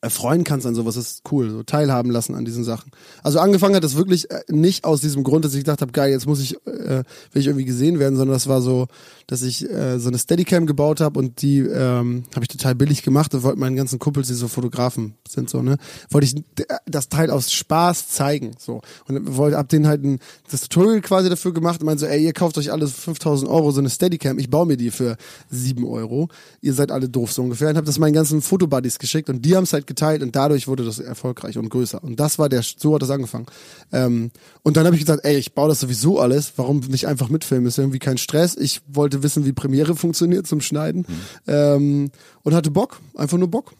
[0.00, 2.90] erfreuen kannst an sowas, ist cool, so teilhaben lassen an diesen Sachen.
[3.22, 6.10] Also angefangen hat das wirklich äh, nicht aus diesem Grund, dass ich gedacht habe, geil,
[6.10, 7.02] jetzt muss ich, äh,
[7.32, 8.86] will ich irgendwie gesehen werden, sondern das war so,
[9.26, 13.02] dass ich äh, so eine Steadicam gebaut habe und die ähm, habe ich total billig
[13.02, 15.76] gemacht und wollte meinen ganzen Kumpels, die so Fotografen sind, so ne,
[16.10, 18.80] wollte ich d- das Teil aus Spaß zeigen, so.
[19.08, 20.18] Und wollte hab denen halt ein,
[20.50, 23.50] das Tutorial quasi dafür gemacht und meinte so, ey, ihr kauft euch alles für 5000
[23.50, 25.16] Euro so eine Steadicam, ich baue mir die für
[25.50, 26.28] 7 Euro,
[26.60, 27.68] ihr seid alle doof so ungefähr.
[27.70, 30.68] Und habe das meinen ganzen Fotobuddies geschickt und die haben es halt geteilt und dadurch
[30.68, 32.02] wurde das erfolgreich und größer.
[32.02, 33.46] Und das war der, so hat das angefangen.
[33.92, 34.30] Ähm,
[34.62, 37.66] und dann habe ich gesagt, ey, ich baue das sowieso alles, warum nicht einfach mitfilmen,
[37.66, 41.06] ist irgendwie kein Stress, ich wollte wissen, wie Premiere funktioniert zum Schneiden.
[41.46, 42.10] Ähm,
[42.42, 43.72] und hatte Bock, einfach nur Bock,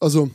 [0.00, 0.30] also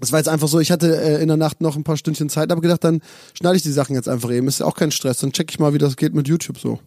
[0.00, 2.28] es war jetzt einfach so, ich hatte äh, in der Nacht noch ein paar Stündchen
[2.28, 3.00] Zeit, aber gedacht, dann
[3.34, 4.48] schneide ich die Sachen jetzt einfach eben.
[4.48, 5.18] Ist ja auch kein Stress.
[5.18, 6.80] Dann check ich mal, wie das geht mit YouTube so.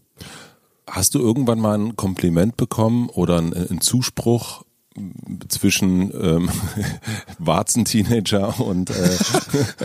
[0.90, 4.64] Hast du irgendwann mal ein Kompliment bekommen oder einen, einen Zuspruch,
[5.48, 6.50] zwischen ähm,
[7.40, 9.18] Warzen-Teenager und, äh,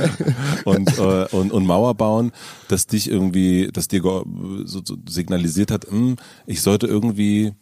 [0.64, 2.33] und, äh, und, und Mauer bauen,
[2.68, 7.53] dass dich irgendwie, dass dir so, so signalisiert hat, mh, hm, ich sollte irgendwie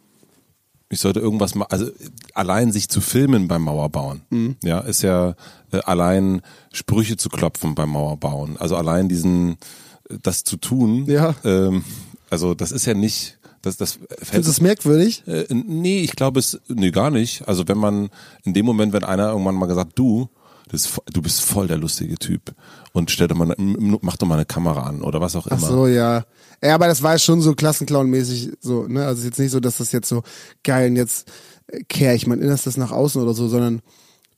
[0.93, 1.87] ich sollte irgendwas machen, also
[2.35, 4.57] allein sich zu filmen beim Mauerbauen, mhm.
[4.65, 5.37] ja, ist ja
[5.71, 9.57] äh, allein Sprüche zu klopfen beim Mauerbauen, also allein diesen,
[10.23, 11.37] das zu tun, ja.
[11.45, 11.85] ähm,
[12.29, 15.23] also das ist ja nicht, das, das Findest du das merkwürdig?
[15.27, 17.47] Äh, nee, ich glaube es, nee, gar nicht.
[17.47, 18.11] Also wenn man,
[18.45, 20.29] in dem Moment, wenn einer irgendwann mal gesagt, du,
[20.71, 22.55] das, du bist voll der lustige Typ
[22.93, 25.61] und stell doch mal, mach doch mal eine Kamera an oder was auch immer.
[25.63, 26.25] Ach so, ja.
[26.63, 29.07] Ja, aber das war schon so Klassenclown-mäßig so, ne?
[29.07, 30.23] Also jetzt nicht so, dass das jetzt so
[30.63, 31.31] geil und jetzt
[31.69, 33.81] äh, kehre ich mein Innerstes nach außen oder so, sondern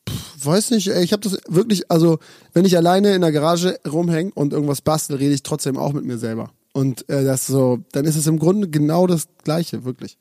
[0.09, 2.19] pff, weiß nicht, ey, ich habe das wirklich, also
[2.55, 6.05] wenn ich alleine in der Garage rumhänge und irgendwas bastel, rede ich trotzdem auch mit
[6.05, 6.51] mir selber.
[6.73, 10.17] Und äh, das so, dann ist es im Grunde genau das Gleiche, wirklich.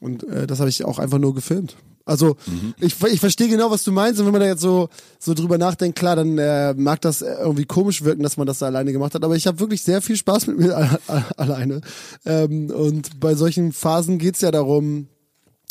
[0.00, 1.76] Und äh, das habe ich auch einfach nur gefilmt.
[2.06, 2.74] Also mhm.
[2.80, 4.20] ich, ich verstehe genau, was du meinst.
[4.20, 4.88] Und wenn man da jetzt so,
[5.18, 8.66] so drüber nachdenkt, klar, dann äh, mag das irgendwie komisch wirken, dass man das da
[8.66, 9.24] alleine gemacht hat.
[9.24, 10.98] Aber ich habe wirklich sehr viel Spaß mit mir
[11.36, 11.80] alleine.
[12.26, 15.08] Ähm, und bei solchen Phasen geht's ja darum,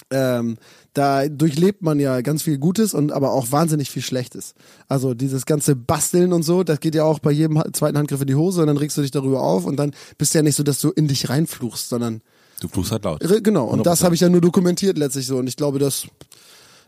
[0.09, 0.57] ähm,
[0.93, 4.53] da durchlebt man ja ganz viel Gutes und aber auch wahnsinnig viel Schlechtes.
[4.87, 8.27] Also dieses ganze Basteln und so, das geht ja auch bei jedem zweiten Handgriff in
[8.27, 10.55] die Hose und dann regst du dich darüber auf und dann bist du ja nicht
[10.55, 12.21] so, dass du in dich reinfluchst, sondern
[12.63, 13.19] Du fluchst halt laut.
[13.43, 13.83] Genau, und 100%.
[13.83, 15.37] das habe ich ja nur dokumentiert letztlich so.
[15.37, 16.07] Und ich glaube, das,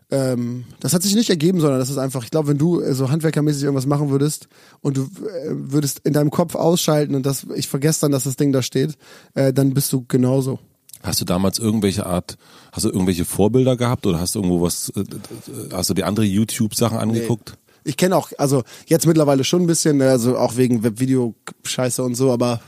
[0.09, 2.93] ähm, das hat sich nicht ergeben, sondern das ist einfach, ich glaube, wenn du äh,
[2.93, 4.47] so handwerkermäßig irgendwas machen würdest
[4.79, 8.37] und du äh, würdest in deinem Kopf ausschalten und das, ich vergesse dann, dass das
[8.37, 8.97] Ding da steht,
[9.33, 10.59] äh, dann bist du genauso.
[11.05, 12.37] Hast du damals irgendwelche Art,
[12.71, 15.05] hast du irgendwelche Vorbilder gehabt oder hast du irgendwo was, äh, äh
[15.71, 17.51] hast du die andere YouTube-Sachen angeguckt?
[17.51, 17.91] Nee.
[17.91, 22.31] Ich kenne auch, also jetzt mittlerweile schon ein bisschen, also auch wegen Webvideo-Scheiße und so,
[22.31, 22.59] aber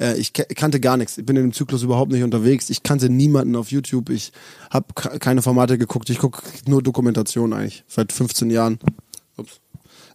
[0.00, 1.18] äh, ich kannte gar nichts.
[1.18, 2.70] Ich bin in dem Zyklus überhaupt nicht unterwegs.
[2.70, 4.10] Ich kannte niemanden auf YouTube.
[4.10, 4.32] Ich
[4.70, 6.10] habe keine Formate geguckt.
[6.10, 7.84] Ich gucke nur Dokumentation eigentlich.
[7.86, 8.78] Seit 15 Jahren.
[9.36, 9.60] Ups.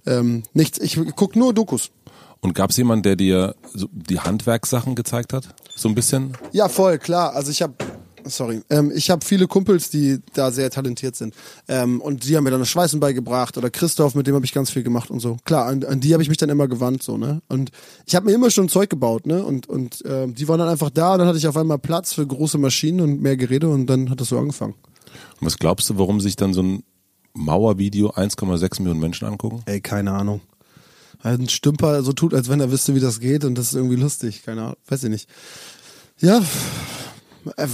[0.05, 0.79] Ähm, nichts.
[0.79, 1.91] Ich gucke nur Dokus.
[2.41, 5.49] Und gab es jemanden, der dir so die Handwerkssachen gezeigt hat?
[5.75, 6.37] So ein bisschen?
[6.51, 7.33] Ja, voll, klar.
[7.33, 7.73] Also ich habe
[8.25, 8.61] sorry.
[8.69, 11.33] Ähm, ich habe viele Kumpels, die da sehr talentiert sind.
[11.67, 14.53] Ähm, und die haben mir dann das Schweißen beigebracht oder Christoph, mit dem habe ich
[14.53, 15.37] ganz viel gemacht und so.
[15.45, 17.41] Klar, an, an die habe ich mich dann immer gewandt, so, ne?
[17.47, 17.71] Und
[18.05, 19.43] ich habe mir immer schon Zeug gebaut, ne?
[19.43, 22.13] Und, und ähm, die waren dann einfach da und dann hatte ich auf einmal Platz
[22.13, 24.75] für große Maschinen und mehr Geräte und dann hat das so angefangen.
[25.39, 26.83] Und was glaubst du, warum sich dann so ein
[27.33, 29.61] Mauervideo 1,6 Millionen Menschen angucken?
[29.65, 30.41] Ey, keine Ahnung.
[31.21, 33.97] Ein Stümper so tut, als wenn er wüsste, wie das geht und das ist irgendwie
[33.97, 34.43] lustig.
[34.43, 35.29] Keine Ahnung, weiß ich nicht.
[36.19, 36.41] Ja,
[37.57, 37.67] äh,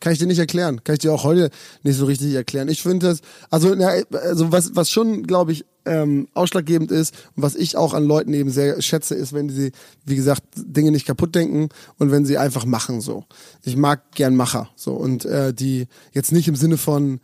[0.00, 0.82] kann ich dir nicht erklären.
[0.82, 1.50] Kann ich dir auch heute
[1.82, 2.68] nicht so richtig erklären.
[2.68, 3.20] Ich finde das,
[3.50, 7.94] also, na, also was, was schon, glaube ich, ähm, ausschlaggebend ist und was ich auch
[7.94, 9.72] an Leuten eben sehr schätze, ist, wenn sie,
[10.04, 11.68] wie gesagt, Dinge nicht kaputt denken
[11.98, 13.24] und wenn sie einfach machen so.
[13.62, 17.20] Ich mag gern Macher so und äh, die jetzt nicht im Sinne von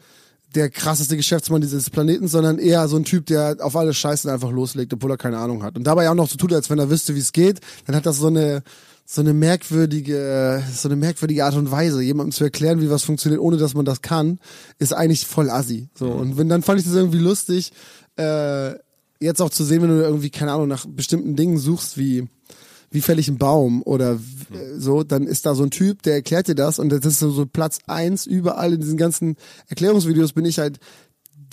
[0.57, 4.51] der krasseste Geschäftsmann dieses Planeten, sondern eher so ein Typ, der auf alle Scheißen einfach
[4.51, 5.77] loslegt, obwohl er keine Ahnung hat.
[5.77, 8.07] Und dabei auch noch so tut, als wenn er wüsste, wie es geht, dann hat
[8.07, 8.63] das so eine
[9.09, 13.41] so eine merkwürdige, so eine merkwürdige Art und Weise, jemandem zu erklären, wie was funktioniert,
[13.41, 14.41] ohne dass man das kann,
[14.81, 15.89] ist eigentlich voll assi.
[15.95, 17.73] So und wenn dann fand ich das irgendwie lustig,
[18.19, 18.73] äh,
[19.21, 22.27] jetzt auch zu sehen, wenn du irgendwie keine Ahnung nach bestimmten Dingen suchst, wie
[22.97, 23.83] wie fäll ich einen Baum?
[23.83, 27.05] Oder äh, so, dann ist da so ein Typ, der erklärt dir das und das
[27.05, 29.37] ist so, so Platz eins überall in diesen ganzen
[29.69, 30.79] Erklärungsvideos bin ich halt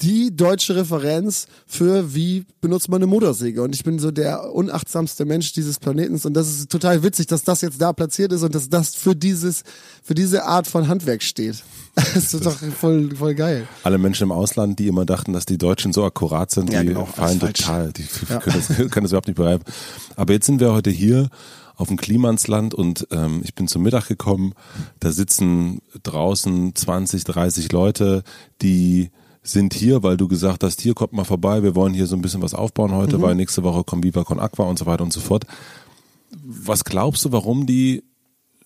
[0.01, 3.61] die deutsche Referenz für wie benutzt man eine Motorsäge.
[3.61, 6.25] Und ich bin so der unachtsamste Mensch dieses Planetens.
[6.25, 9.15] Und das ist total witzig, dass das jetzt da platziert ist und dass das für
[9.15, 9.63] dieses,
[10.01, 11.63] für diese Art von Handwerk steht.
[12.15, 13.67] Das ist doch voll, voll geil.
[13.83, 16.81] Alle Menschen im Ausland, die immer dachten, dass die Deutschen so akkurat sind, die ja,
[16.81, 18.39] genau, fallen total, die ja.
[18.39, 19.63] können, das, können das überhaupt nicht bereiben.
[20.15, 21.29] Aber jetzt sind wir heute hier
[21.75, 24.53] auf dem Klimansland und ähm, ich bin zum Mittag gekommen.
[24.99, 28.23] Da sitzen draußen 20, 30 Leute,
[28.61, 29.11] die
[29.43, 32.21] sind hier, weil du gesagt hast, hier kommt mal vorbei, wir wollen hier so ein
[32.21, 33.21] bisschen was aufbauen heute, mhm.
[33.21, 35.45] weil nächste Woche kommt Viva Con Aqua und so weiter und so fort.
[36.45, 38.03] Was glaubst du, warum die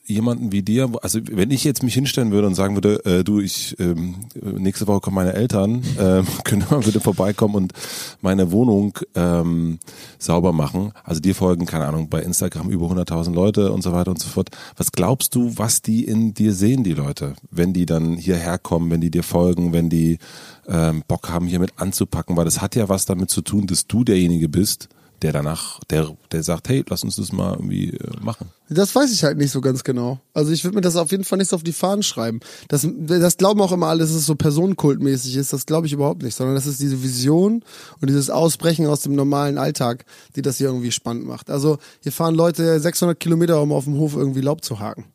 [0.08, 3.42] jemanden wie dir, also wenn ich jetzt mich hinstellen würde und sagen würde, äh, du,
[3.42, 7.74] ich ähm, nächste Woche kommen meine Eltern, äh, können wir bitte vorbeikommen und
[8.22, 9.80] meine Wohnung ähm,
[10.18, 10.94] sauber machen.
[11.04, 14.30] Also dir folgen, keine Ahnung, bei Instagram über 100.000 Leute und so weiter und so
[14.30, 14.50] fort.
[14.78, 18.90] Was glaubst du, was die in dir sehen, die Leute, wenn die dann hierher kommen,
[18.90, 20.20] wenn die dir folgen, wenn die
[20.68, 22.38] ähm, Bock haben, hier mit anzupacken?
[22.38, 24.90] Weil das hat ja was damit zu tun, dass du derjenige bist,
[25.22, 28.50] der danach, der, der sagt, hey, lass uns das mal irgendwie äh, machen.
[28.70, 30.20] Das weiß ich halt nicht so ganz genau.
[30.34, 32.40] Also ich würde mir das auf jeden Fall nicht so auf die Fahnen schreiben.
[32.68, 35.54] Das, das glauben auch immer alle, dass es so personenkultmäßig ist.
[35.54, 37.64] Das glaube ich überhaupt nicht, sondern das ist diese Vision
[38.00, 41.50] und dieses Ausbrechen aus dem normalen Alltag, die das hier irgendwie spannend macht.
[41.50, 45.06] Also hier fahren Leute 600 Kilometer, um auf dem Hof irgendwie Laub zu haken.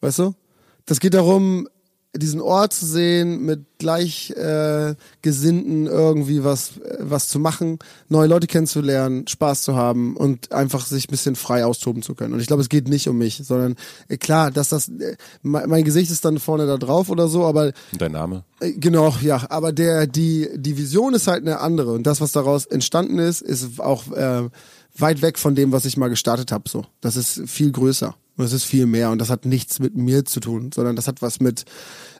[0.00, 0.34] Weißt du?
[0.86, 1.68] Das geht darum,
[2.18, 7.78] diesen Ort zu sehen, mit Gleichgesinnten äh, irgendwie was, was zu machen,
[8.08, 12.34] neue Leute kennenzulernen, Spaß zu haben und einfach sich ein bisschen frei austoben zu können.
[12.34, 13.76] Und ich glaube, es geht nicht um mich, sondern
[14.08, 17.46] äh, klar, dass das, äh, mein, mein Gesicht ist dann vorne da drauf oder so,
[17.46, 17.72] aber.
[17.92, 18.44] Und dein Name?
[18.60, 22.32] Äh, genau, ja, aber der, die, die Vision ist halt eine andere und das, was
[22.32, 24.48] daraus entstanden ist, ist auch äh,
[25.00, 26.68] weit weg von dem, was ich mal gestartet habe.
[26.68, 28.14] So, das ist viel größer.
[28.36, 31.08] Und es ist viel mehr und das hat nichts mit mir zu tun, sondern das
[31.08, 31.64] hat was mit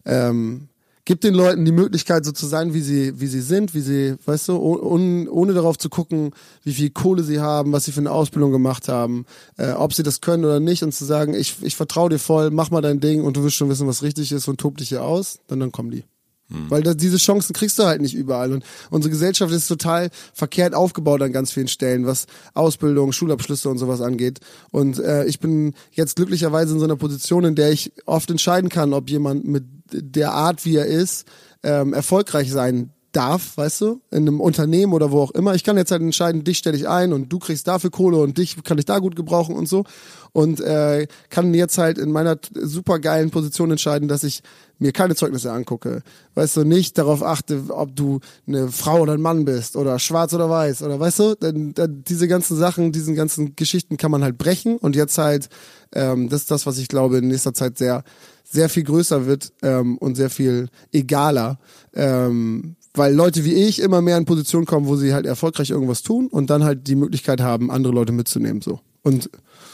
[0.05, 0.69] ähm,
[1.09, 4.17] gibt den Leuten die Möglichkeit, so zu sein, wie sie, wie sie sind, wie sie,
[4.27, 6.33] weißt du, ohne, ohne darauf zu gucken,
[6.65, 9.25] wie viel Kohle sie haben, was sie für eine Ausbildung gemacht haben,
[9.57, 12.51] äh, ob sie das können oder nicht und zu sagen, ich, ich vertraue dir voll,
[12.51, 14.91] mach mal dein Ding und du wirst schon wissen, was richtig ist und tob dich
[14.91, 16.05] hier aus, dann, dann kommen die.
[16.51, 16.71] Hm.
[16.71, 18.53] Weil das, diese Chancen kriegst du halt nicht überall.
[18.53, 23.79] Und unsere Gesellschaft ist total verkehrt aufgebaut an ganz vielen Stellen, was Ausbildung, Schulabschlüsse und
[23.79, 24.41] sowas angeht.
[24.71, 28.71] Und äh, ich bin jetzt glücklicherweise in so einer Position, in der ich oft entscheiden
[28.71, 31.27] kann, ob jemand mit der Art, wie er ist,
[31.63, 35.55] ähm, erfolgreich sein darf, weißt du, in einem Unternehmen oder wo auch immer.
[35.55, 38.39] Ich kann jetzt halt entscheiden, dich stelle ich ein und du kriegst dafür Kohle und
[38.39, 39.85] dich kann ich da gut gebrauchen und so.
[40.33, 44.43] Und äh, kann jetzt halt in meiner super geilen Position entscheiden, dass ich
[44.79, 46.03] mir keine Zeugnisse angucke.
[46.35, 50.33] Weißt du, nicht darauf achte, ob du eine Frau oder ein Mann bist oder schwarz
[50.35, 54.23] oder weiß oder weißt du, denn, denn diese ganzen Sachen, diesen ganzen Geschichten kann man
[54.23, 55.49] halt brechen und jetzt halt,
[55.93, 58.05] ähm, das ist das, was ich glaube in nächster Zeit sehr
[58.51, 61.59] sehr viel größer wird ähm, und sehr viel egaler,
[61.95, 66.03] ähm, weil Leute wie ich immer mehr in Positionen kommen, wo sie halt erfolgreich irgendwas
[66.03, 68.63] tun und dann halt die Möglichkeit haben, andere Leute mitzunehmen.
[68.63, 68.81] So.
[69.03, 69.31] Und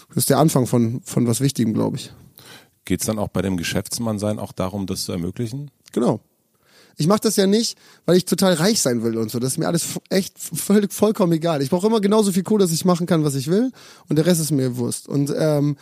[0.08, 2.12] das ist der Anfang von, von was Wichtigem, glaube ich.
[2.84, 5.70] Geht es dann auch bei dem Geschäftsmann sein auch darum, das zu ermöglichen?
[5.92, 6.20] Genau.
[6.96, 9.38] Ich mache das ja nicht, weil ich total reich sein will und so.
[9.38, 11.62] Das ist mir alles echt völlig vollkommen egal.
[11.62, 13.72] Ich brauche immer genauso viel Kohle, dass ich machen kann, was ich will,
[14.08, 15.08] und der Rest ist mir Wurst.
[15.08, 15.76] Und ähm,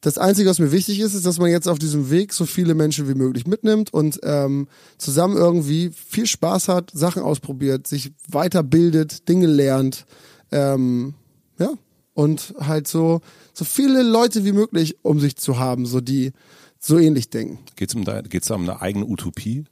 [0.00, 2.74] das Einzige, was mir wichtig ist, ist, dass man jetzt auf diesem Weg so viele
[2.74, 9.28] Menschen wie möglich mitnimmt und ähm, zusammen irgendwie viel Spaß hat, Sachen ausprobiert, sich weiterbildet,
[9.28, 10.06] Dinge lernt,
[10.52, 11.14] ähm,
[12.18, 13.20] und halt so
[13.52, 16.32] so viele Leute wie möglich um sich zu haben, so die
[16.80, 17.60] so ähnlich denken.
[17.76, 19.66] Geht's um da, geht's da um eine eigene Utopie?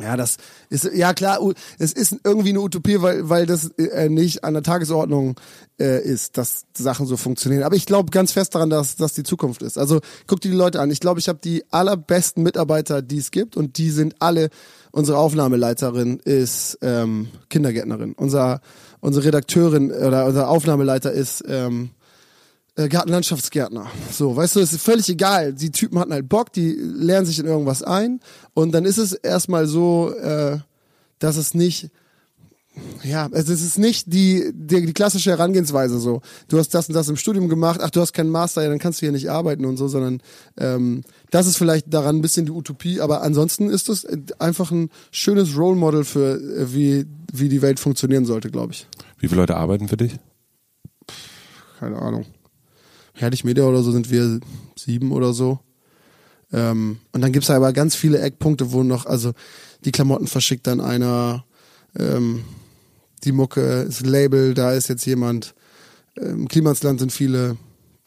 [0.00, 0.38] Ja, das
[0.70, 1.38] ist ja klar.
[1.78, 5.38] Es ist irgendwie eine Utopie, weil weil das äh, nicht an der Tagesordnung
[5.78, 7.62] äh, ist, dass Sachen so funktionieren.
[7.62, 9.76] Aber ich glaube ganz fest daran, dass das die Zukunft ist.
[9.76, 10.90] Also guck dir die Leute an.
[10.90, 14.48] Ich glaube, ich habe die allerbesten Mitarbeiter, die es gibt, und die sind alle.
[14.92, 18.14] Unsere Aufnahmeleiterin ist ähm, Kindergärtnerin.
[18.14, 18.62] Unser
[19.00, 21.90] unsere Redakteurin oder unser Aufnahmeleiter ist ähm,
[22.76, 23.86] äh, Gartenlandschaftsgärtner.
[24.12, 25.52] So, weißt du, es ist völlig egal.
[25.52, 28.20] Die Typen hatten halt Bock, die lernen sich in irgendwas ein
[28.54, 30.58] und dann ist es erstmal so, äh,
[31.18, 31.90] dass es nicht
[33.02, 36.20] ja, also es ist nicht die, die, die klassische Herangehensweise so.
[36.48, 38.78] Du hast das und das im Studium gemacht, ach, du hast keinen Master, ja, dann
[38.78, 40.20] kannst du hier nicht arbeiten und so, sondern
[40.58, 44.06] ähm, das ist vielleicht daran ein bisschen die Utopie, aber ansonsten ist das
[44.38, 48.86] einfach ein schönes Role Model für äh, wie, wie die Welt funktionieren sollte, glaube ich.
[49.18, 50.16] Wie viele Leute arbeiten für dich?
[51.78, 52.26] Keine Ahnung.
[53.14, 54.40] Herrlich Media oder so sind wir
[54.76, 55.60] sieben oder so.
[56.52, 59.32] Ähm, und dann gibt's aber ganz viele Eckpunkte, wo noch, also
[59.84, 61.44] die Klamotten verschickt dann einer,
[61.98, 62.44] ähm,
[63.26, 65.54] die Mucke, das Label, da ist jetzt jemand.
[66.14, 67.56] Im ähm, Klimasland sind viele.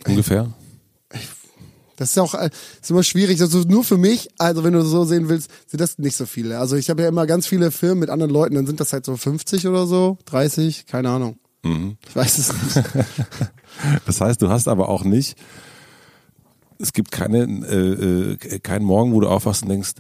[0.08, 0.52] Ungefähr?
[1.98, 2.50] Das ist auch äh,
[2.82, 3.42] ist immer schwierig.
[3.42, 6.58] Also nur für mich, also wenn du so sehen willst, sind das nicht so viele.
[6.58, 9.06] Also ich habe ja immer ganz viele Firmen mit anderen Leuten, dann sind das halt
[9.06, 11.38] so 50 oder so, 30, keine Ahnung.
[11.64, 11.98] Mhm.
[12.08, 12.88] Ich weiß es nicht.
[14.06, 15.38] das heißt, du hast aber auch nicht,
[16.80, 19.96] es gibt keine, äh, äh, keinen Morgen, wo du aufwachst und denkst,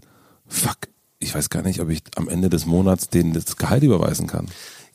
[0.47, 0.77] fuck,
[1.19, 4.47] ich weiß gar nicht, ob ich am Ende des Monats denen das Gehalt überweisen kann.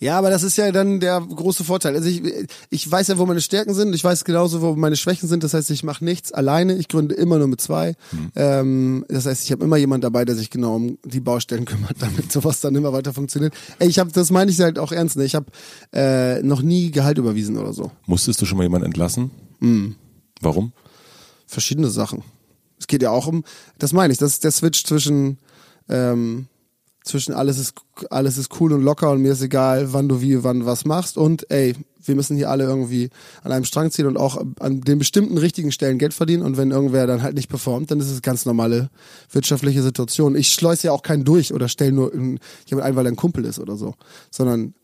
[0.04, 1.94] Ja, aber das ist ja dann der große Vorteil.
[1.94, 2.22] Also ich,
[2.68, 3.94] ich weiß ja, wo meine Stärken sind.
[3.94, 5.42] Ich weiß genauso, wo meine Schwächen sind.
[5.42, 6.74] Das heißt, ich mache nichts alleine.
[6.74, 7.94] Ich gründe immer nur mit zwei.
[8.12, 8.32] Mhm.
[8.36, 11.94] Ähm, das heißt, ich habe immer jemand dabei, der sich genau um die Baustellen kümmert,
[12.00, 13.54] damit sowas dann immer weiter funktioniert.
[13.78, 15.16] Ey, ich habe, das meine ich halt auch ernst.
[15.16, 15.24] Ne?
[15.24, 15.46] Ich habe
[15.94, 17.90] äh, noch nie Gehalt überwiesen oder so.
[18.04, 19.30] Musstest du schon mal jemanden entlassen?
[19.60, 19.96] Mhm.
[20.42, 20.74] Warum?
[21.46, 22.22] Verschiedene Sachen.
[22.78, 23.42] Es geht ja auch um,
[23.78, 25.38] das meine ich, das ist der Switch zwischen
[25.88, 26.48] ähm,
[27.04, 27.74] zwischen alles ist
[28.10, 31.18] alles ist cool und locker und mir ist egal, wann du wie wann was machst.
[31.18, 33.10] Und ey, wir müssen hier alle irgendwie
[33.42, 36.42] an einem Strang ziehen und auch an den bestimmten richtigen Stellen Geld verdienen.
[36.42, 38.90] Und wenn irgendwer dann halt nicht performt, dann ist es ganz normale
[39.30, 40.34] wirtschaftliche Situation.
[40.34, 42.40] Ich schleus ja auch keinen durch oder stell nur jemand
[42.86, 43.94] ein, weil er ein Kumpel ist oder so,
[44.30, 44.74] sondern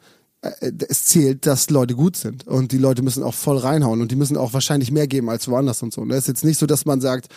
[0.42, 2.46] äh, es zählt, dass Leute gut sind.
[2.46, 5.48] Und die Leute müssen auch voll reinhauen und die müssen auch wahrscheinlich mehr geben als
[5.48, 6.02] woanders und so.
[6.02, 7.28] Und es ist jetzt nicht so, dass man sagt,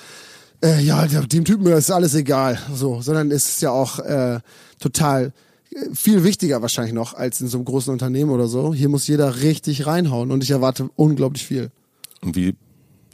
[0.64, 4.40] äh, ja, dem Typen ist alles egal, so, sondern es ist ja auch äh,
[4.80, 5.34] total
[5.72, 8.74] äh, viel wichtiger wahrscheinlich noch als in so einem großen Unternehmen oder so.
[8.74, 11.72] Hier muss jeder richtig reinhauen und ich erwarte unglaublich viel.
[12.22, 12.56] Und wie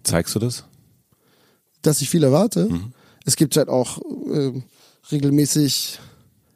[0.03, 0.66] zeigst du das?
[1.82, 2.66] Dass ich viel erwarte?
[2.66, 2.93] Mhm.
[3.26, 3.99] Es gibt halt auch
[4.32, 4.51] äh,
[5.12, 5.99] regelmäßig,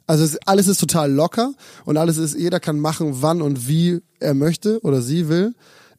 [0.07, 1.53] also es, alles ist total locker
[1.85, 5.53] und alles ist, jeder kann machen, wann und wie er möchte oder sie will.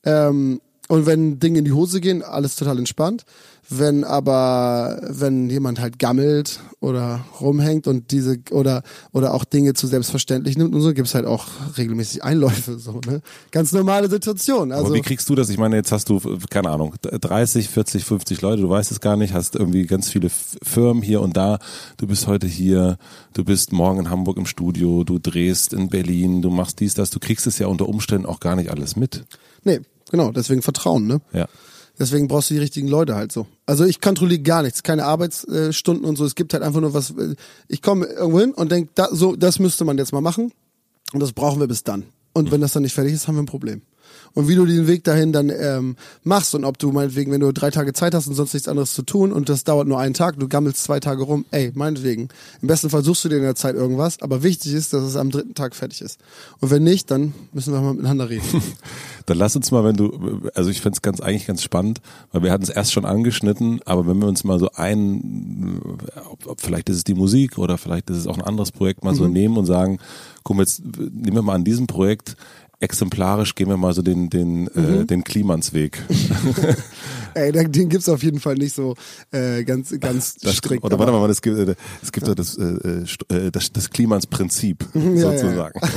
[0.05, 3.25] Ähm, und wenn Dinge in die Hose gehen, alles total entspannt.
[3.71, 8.83] Wenn aber, wenn jemand halt gammelt oder rumhängt und diese oder
[9.13, 11.47] oder auch Dinge zu selbstverständlich nimmt und so, gibt's halt auch
[11.79, 12.79] regelmäßig Einläufe.
[12.79, 13.23] So, ne?
[13.53, 14.71] Ganz normale Situation.
[14.71, 15.49] Also, Aber wie kriegst du das?
[15.49, 16.21] Ich meine, jetzt hast du,
[16.51, 20.29] keine Ahnung, 30, 40, 50 Leute, du weißt es gar nicht, hast irgendwie ganz viele
[20.29, 21.59] Firmen hier und da.
[21.97, 22.99] Du bist heute hier,
[23.33, 27.09] du bist morgen in Hamburg im Studio, du drehst in Berlin, du machst dies, das,
[27.09, 29.25] du kriegst es ja unter Umständen auch gar nicht alles mit.
[29.65, 29.81] Nee,
[30.15, 31.21] genau, deswegen Vertrauen, ne?
[31.33, 31.47] Ja.
[31.99, 33.47] Deswegen brauchst du die richtigen Leute halt so.
[33.67, 36.25] Also ich kontrolliere gar nichts, keine Arbeitsstunden und so.
[36.25, 37.11] Es gibt halt einfach nur was.
[37.11, 37.35] äh,
[37.69, 40.53] Ich komme irgendwo hin und denke, da, so, das müsste man jetzt mal machen.
[41.13, 42.05] Und das brauchen wir bis dann.
[42.33, 43.83] Und wenn das dann nicht fertig ist, haben wir ein Problem.
[44.35, 47.53] Und wie du den Weg dahin dann ähm, machst und ob du meinetwegen, wenn du
[47.53, 50.15] drei Tage Zeit hast und sonst nichts anderes zu tun und das dauert nur einen
[50.15, 52.29] Tag, du gammelst zwei Tage rum, ey, meinetwegen.
[52.63, 55.17] Im besten Fall suchst du dir in der Zeit irgendwas, aber wichtig ist, dass es
[55.17, 56.19] am dritten Tag fertig ist.
[56.61, 58.45] Und wenn nicht, dann müssen wir mal miteinander reden.
[59.27, 62.03] Dann lass uns mal, wenn du, also ich find's ganz eigentlich ganz spannend,
[62.33, 65.81] weil wir hatten es erst schon angeschnitten, aber wenn wir uns mal so ein,
[66.31, 69.03] ob, ob vielleicht ist es die Musik oder vielleicht ist es auch ein anderes Projekt
[69.03, 69.99] mal so nehmen und sagen,
[70.43, 72.37] guck mal, jetzt nehmen wir mal an diesem Projekt
[72.81, 76.03] exemplarisch gehen wir mal so den den äh, den Klimansweg.
[77.35, 78.95] Ey, den gibt's auf jeden Fall nicht so
[79.33, 80.85] äh, ganz ganz Das, strikt.
[80.85, 83.91] oder warte mal, es gibt äh, es gibt doch das äh, äh, äh, das, das
[83.91, 85.39] Klimans-Prinzip Ja, ja, ja.
[85.39, 85.81] sozusagen.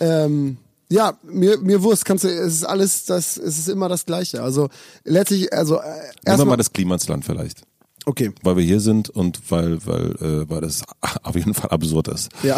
[0.00, 0.56] Ähm,
[0.90, 4.42] ja, mir, mir Wurst, kannst du, es ist alles, das, es ist immer das Gleiche.
[4.42, 4.68] Also
[5.04, 5.82] letztlich, also äh,
[6.24, 7.62] erstmal, mal das Klimansland vielleicht.
[8.06, 10.82] okay, Weil wir hier sind und weil, weil, äh, weil das
[11.22, 12.28] auf jeden Fall absurd ist.
[12.42, 12.56] ja,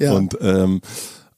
[0.00, 0.80] ja, Und ähm,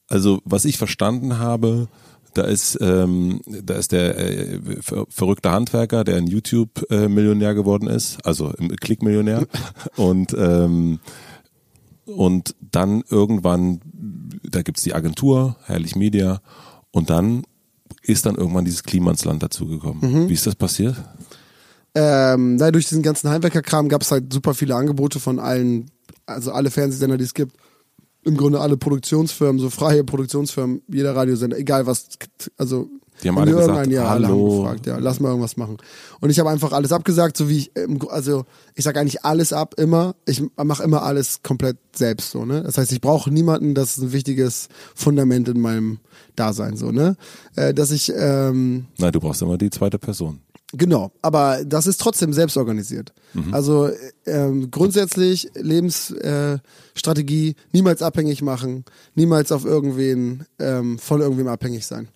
[0.09, 1.87] also was ich verstanden habe,
[2.33, 7.87] da ist ähm, da ist der äh, ver verrückte Handwerker, der ein YouTube äh, geworden
[7.87, 9.47] ist, also im Klick-Millionär
[9.95, 10.99] und ähm,
[12.05, 13.81] und dann irgendwann,
[14.43, 16.41] da gibt's die Agentur, Herrlich Media,
[16.89, 17.43] und dann
[18.01, 20.27] ist dann irgendwann dieses Klimansland dazugekommen.
[20.27, 20.95] Wie ist das passiert?
[21.95, 25.89] ähm, na, durch diesen ganzen Heimwerkerkram gab es halt super viele Angebote von allen,
[26.25, 27.57] also alle Fernsehsender, die es gibt.
[28.23, 32.07] Im Grunde alle Produktionsfirmen, so freie Produktionsfirmen, jeder Radiosender, egal was,
[32.57, 32.89] also
[33.23, 34.57] Die haben alle gesagt, irgendein Jahr alle haben hallo.
[34.61, 35.77] gefragt, ja, lass mal irgendwas machen.
[36.19, 38.45] Und ich habe einfach alles abgesagt, so wie ich, Gru- also
[38.75, 40.15] ich sage eigentlich alles ab, immer.
[40.25, 42.61] Ich mache immer alles komplett selbst, so ne.
[42.63, 43.73] Das heißt, ich brauche niemanden.
[43.73, 45.99] Das ist ein wichtiges Fundament in meinem
[46.35, 47.15] Dasein, so ne.
[47.55, 50.39] Äh, dass ich ähm, Nein, du brauchst immer die zweite Person.
[50.73, 53.11] Genau, aber das ist trotzdem selbst organisiert.
[53.51, 53.89] Also
[54.27, 62.07] ähm, grundsätzlich Lebensstrategie äh, niemals abhängig machen, niemals auf irgendwen ähm, von irgendwem abhängig sein.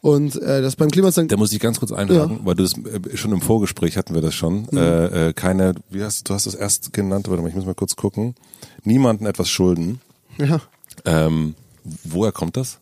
[0.00, 3.16] Und äh, das beim Klimasank Da muss ich ganz kurz einhaken, weil du das äh,
[3.16, 4.66] schon im Vorgespräch hatten wir das schon.
[4.70, 4.78] Mhm.
[4.78, 7.74] Äh, äh, keine, wie hast du hast das erst genannt, warte mal, ich muss mal
[7.74, 8.34] kurz gucken.
[8.82, 10.00] Niemanden etwas schulden.
[10.38, 10.60] ja.
[11.04, 11.54] Ähm,
[12.04, 12.80] woher kommt das?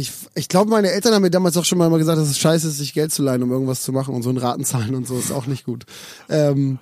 [0.00, 2.68] Ich, ich glaube, meine Eltern haben mir damals auch schon mal gesagt, dass es scheiße
[2.68, 5.06] ist, sich Geld zu leihen, um irgendwas zu machen und so ein Raten zahlen und
[5.06, 5.84] so ist auch nicht gut.
[6.28, 6.78] Ähm,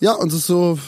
[0.00, 0.78] ja, und es ist so,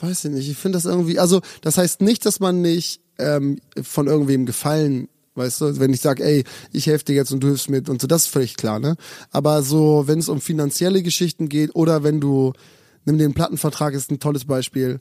[0.00, 3.60] weiß ich nicht, ich finde das irgendwie, also das heißt nicht, dass man nicht ähm,
[3.82, 7.48] von irgendwem gefallen, weißt du, wenn ich sage, ey, ich helfe dir jetzt und du
[7.48, 8.96] hilfst mit und so, das ist völlig klar, ne?
[9.30, 12.52] Aber so, wenn es um finanzielle Geschichten geht oder wenn du,
[13.04, 15.00] nimm den Plattenvertrag, ist ein tolles Beispiel,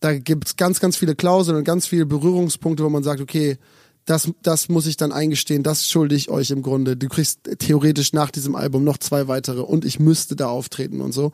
[0.00, 3.58] da gibt's ganz, ganz viele Klauseln und ganz viele Berührungspunkte, wo man sagt, okay,
[4.04, 6.96] das, das muss ich dann eingestehen, das schulde ich euch im Grunde.
[6.96, 11.12] Du kriegst theoretisch nach diesem Album noch zwei weitere und ich müsste da auftreten und
[11.12, 11.32] so.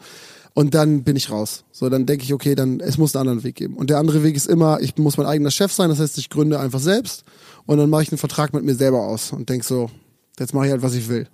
[0.55, 1.65] Und dann bin ich raus.
[1.71, 3.77] So, dann denke ich, okay, dann, es muss einen anderen Weg geben.
[3.77, 6.31] Und der andere Weg ist immer, ich muss mein eigener Chef sein, das heißt, ich
[6.31, 7.23] gründe einfach selbst
[7.65, 9.91] und dann mache ich einen Vertrag mit mir selber aus und denk so,
[10.39, 11.29] jetzt mache ich halt, was ich will.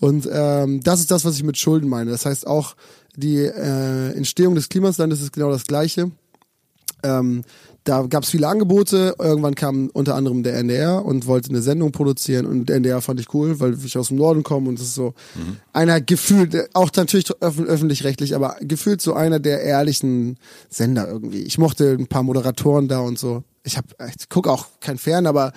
[0.00, 2.10] Und ähm, das ist das, was ich mit Schulden meine.
[2.10, 2.74] Das heißt auch,
[3.16, 6.10] die äh, Entstehung des Klimaslandes ist genau das Gleiche.
[7.02, 7.42] Ähm,
[7.84, 9.14] da gab es viele Angebote.
[9.18, 12.44] Irgendwann kam unter anderem der NDR und wollte eine Sendung produzieren.
[12.44, 14.94] Und der NDR fand ich cool, weil ich aus dem Norden komme und es ist
[14.94, 15.14] so
[15.72, 20.36] einer gefühlt, auch natürlich öff öffentlich-rechtlich, aber gefühlt so einer der ehrlichen
[20.68, 21.42] Sender irgendwie.
[21.42, 23.42] Ich mochte ein paar Moderatoren da und so.
[23.64, 25.52] Ich hab, ich guck auch kein Fern, aber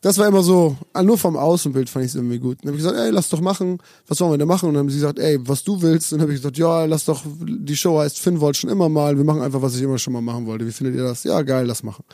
[0.00, 2.58] das war immer so, ah, nur vom Außenbild fand ich es irgendwie gut.
[2.60, 3.78] Dann habe ich gesagt, ey, lass doch machen,
[4.08, 4.68] was sollen wir denn machen?
[4.68, 6.12] Und dann haben sie gesagt, ey, was du willst.
[6.12, 8.88] Und dann habe ich gesagt, ja, lass doch, die Show heißt Finn wollte schon immer
[8.88, 10.66] mal, wir machen einfach, was ich immer schon mal machen wollte.
[10.66, 11.22] Wie findet ihr das?
[11.24, 12.04] Ja, geil, lass machen.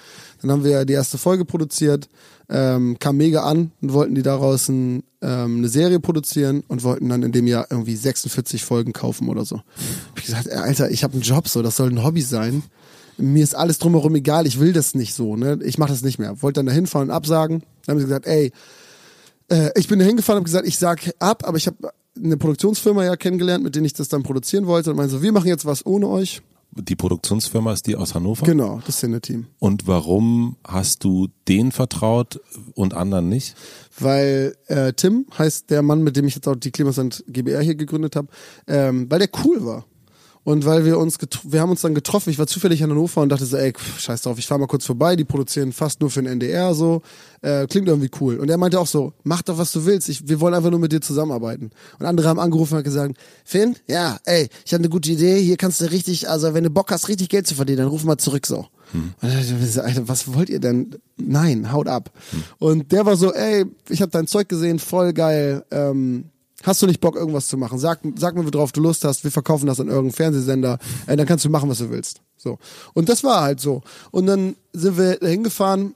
[0.42, 2.08] Dann haben wir die erste Folge produziert,
[2.50, 7.08] ähm, kam mega an und wollten die daraus ein, ähm, eine Serie produzieren und wollten
[7.08, 9.56] dann in dem Jahr irgendwie 46 Folgen kaufen oder so.
[9.56, 12.64] Hab ich gesagt, ey, Alter, ich habe einen Job, so, das soll ein Hobby sein
[13.18, 15.58] mir ist alles drumherum egal, ich will das nicht so, ne?
[15.62, 16.40] Ich mache das nicht mehr.
[16.42, 17.62] Wollte dann da hinfahren und absagen.
[17.84, 18.52] Dann haben sie gesagt, ey,
[19.48, 22.36] äh, ich bin da hingefahren und habe gesagt, ich sag ab, aber ich habe eine
[22.36, 25.48] Produktionsfirma ja kennengelernt, mit denen ich das dann produzieren wollte und meinen so, wir machen
[25.48, 26.42] jetzt was ohne euch.
[26.74, 28.44] die Produktionsfirma ist die aus Hannover?
[28.44, 29.46] Genau, das Cine-Team.
[29.58, 32.40] Und warum hast du denen vertraut
[32.74, 33.56] und anderen nicht?
[33.98, 37.74] Weil äh, Tim heißt der Mann, mit dem ich jetzt auch die Klimasand GBR hier
[37.74, 38.28] gegründet habe,
[38.66, 39.84] ähm, weil der cool war.
[40.48, 43.28] Und weil wir uns, wir haben uns dann getroffen, ich war zufällig in Hannover und
[43.28, 46.08] dachte so, ey, pff, scheiß drauf, ich fahr mal kurz vorbei, die produzieren fast nur
[46.08, 47.02] für den NDR so,
[47.42, 48.38] äh, klingt irgendwie cool.
[48.38, 50.78] Und er meinte auch so, mach doch, was du willst, ich, wir wollen einfach nur
[50.78, 51.70] mit dir zusammenarbeiten.
[51.98, 55.58] Und andere haben angerufen und gesagt, Finn, ja, ey, ich habe eine gute Idee, hier
[55.58, 58.16] kannst du richtig, also wenn du Bock hast, richtig Geld zu verdienen, dann ruf mal
[58.16, 58.68] zurück so.
[58.92, 59.12] Hm.
[59.20, 60.96] Und dann dachte ich, Alter, was wollt ihr denn?
[61.18, 62.10] Nein, haut ab.
[62.30, 62.42] Hm.
[62.58, 66.30] Und der war so, ey, ich habe dein Zeug gesehen, voll geil, ähm,
[66.64, 67.78] Hast du nicht Bock, irgendwas zu machen?
[67.78, 69.22] Sag, sag mir, worauf du Lust hast.
[69.22, 70.78] Wir verkaufen das an irgendeinem Fernsehsender.
[71.06, 72.20] Äh, dann kannst du machen, was du willst.
[72.36, 72.58] So.
[72.94, 73.82] Und das war halt so.
[74.10, 75.94] Und dann sind wir hingefahren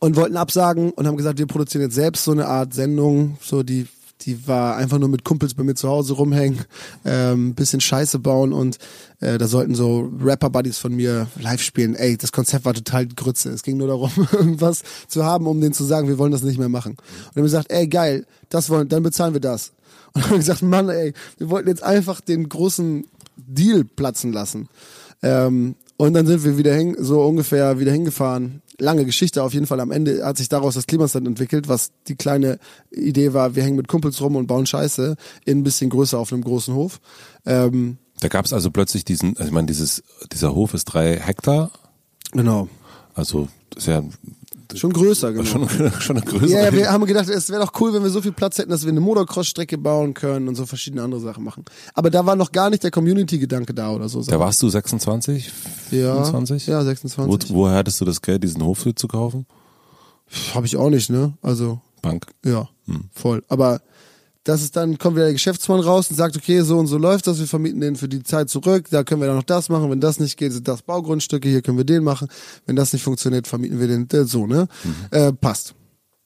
[0.00, 3.62] und wollten absagen und haben gesagt, wir produzieren jetzt selbst so eine Art Sendung, so
[3.62, 3.86] die
[4.22, 6.64] die war einfach nur mit Kumpels bei mir zu Hause rumhängen,
[7.04, 8.78] ähm, bisschen Scheiße bauen und
[9.20, 11.94] äh, da sollten so Rapper-Buddies von mir live spielen.
[11.94, 13.50] Ey, das Konzept war total Grütze.
[13.50, 16.58] Es ging nur darum, irgendwas zu haben, um denen zu sagen, wir wollen das nicht
[16.58, 16.92] mehr machen.
[16.92, 19.72] Und dann haben wir gesagt, ey, geil, das wollen, dann bezahlen wir das.
[20.14, 23.06] Und haben gesagt, Mann, ey, wir wollten jetzt einfach den großen
[23.36, 24.68] Deal platzen lassen.
[25.22, 28.62] Ähm, und dann sind wir wieder hin, so ungefähr wieder hingefahren.
[28.78, 29.80] Lange Geschichte auf jeden Fall.
[29.80, 32.60] Am Ende hat sich daraus das Klimastand entwickelt, was die kleine
[32.92, 36.32] Idee war, wir hängen mit Kumpels rum und bauen Scheiße in ein bisschen größer auf
[36.32, 37.00] einem großen Hof.
[37.44, 41.18] Ähm, da gab es also plötzlich diesen, also ich meine, dieses, dieser Hof ist drei
[41.18, 41.72] Hektar.
[42.32, 42.68] Genau.
[43.14, 44.02] Also ist ja
[44.74, 45.44] Schon größer, genau.
[45.44, 45.68] Schon,
[46.00, 46.64] schon eine größere.
[46.64, 48.84] Ja, wir haben gedacht, es wäre doch cool, wenn wir so viel Platz hätten, dass
[48.84, 51.64] wir eine Motocross-Strecke bauen können und so verschiedene andere Sachen machen.
[51.94, 54.22] Aber da war noch gar nicht der Community-Gedanke da oder so.
[54.22, 55.50] Da warst du 26?
[55.90, 56.16] Ja.
[56.16, 56.66] 25?
[56.66, 57.50] Ja, 26.
[57.50, 59.46] Wo, woher hattest du das Geld, diesen Hof zu kaufen?
[60.54, 61.32] Habe ich auch nicht, ne?
[61.42, 61.80] Also.
[62.02, 62.26] Bank.
[62.44, 63.04] Ja, hm.
[63.12, 63.42] voll.
[63.48, 63.80] Aber
[64.48, 67.26] das ist dann, kommt wieder der Geschäftsmann raus und sagt, okay, so und so läuft
[67.26, 69.90] das, wir vermieten den für die Zeit zurück, da können wir dann noch das machen,
[69.90, 72.28] wenn das nicht geht, sind das Baugrundstücke, hier können wir den machen,
[72.64, 74.66] wenn das nicht funktioniert, vermieten wir den, äh, so, ne?
[74.84, 74.94] Mhm.
[75.10, 75.74] Äh, passt.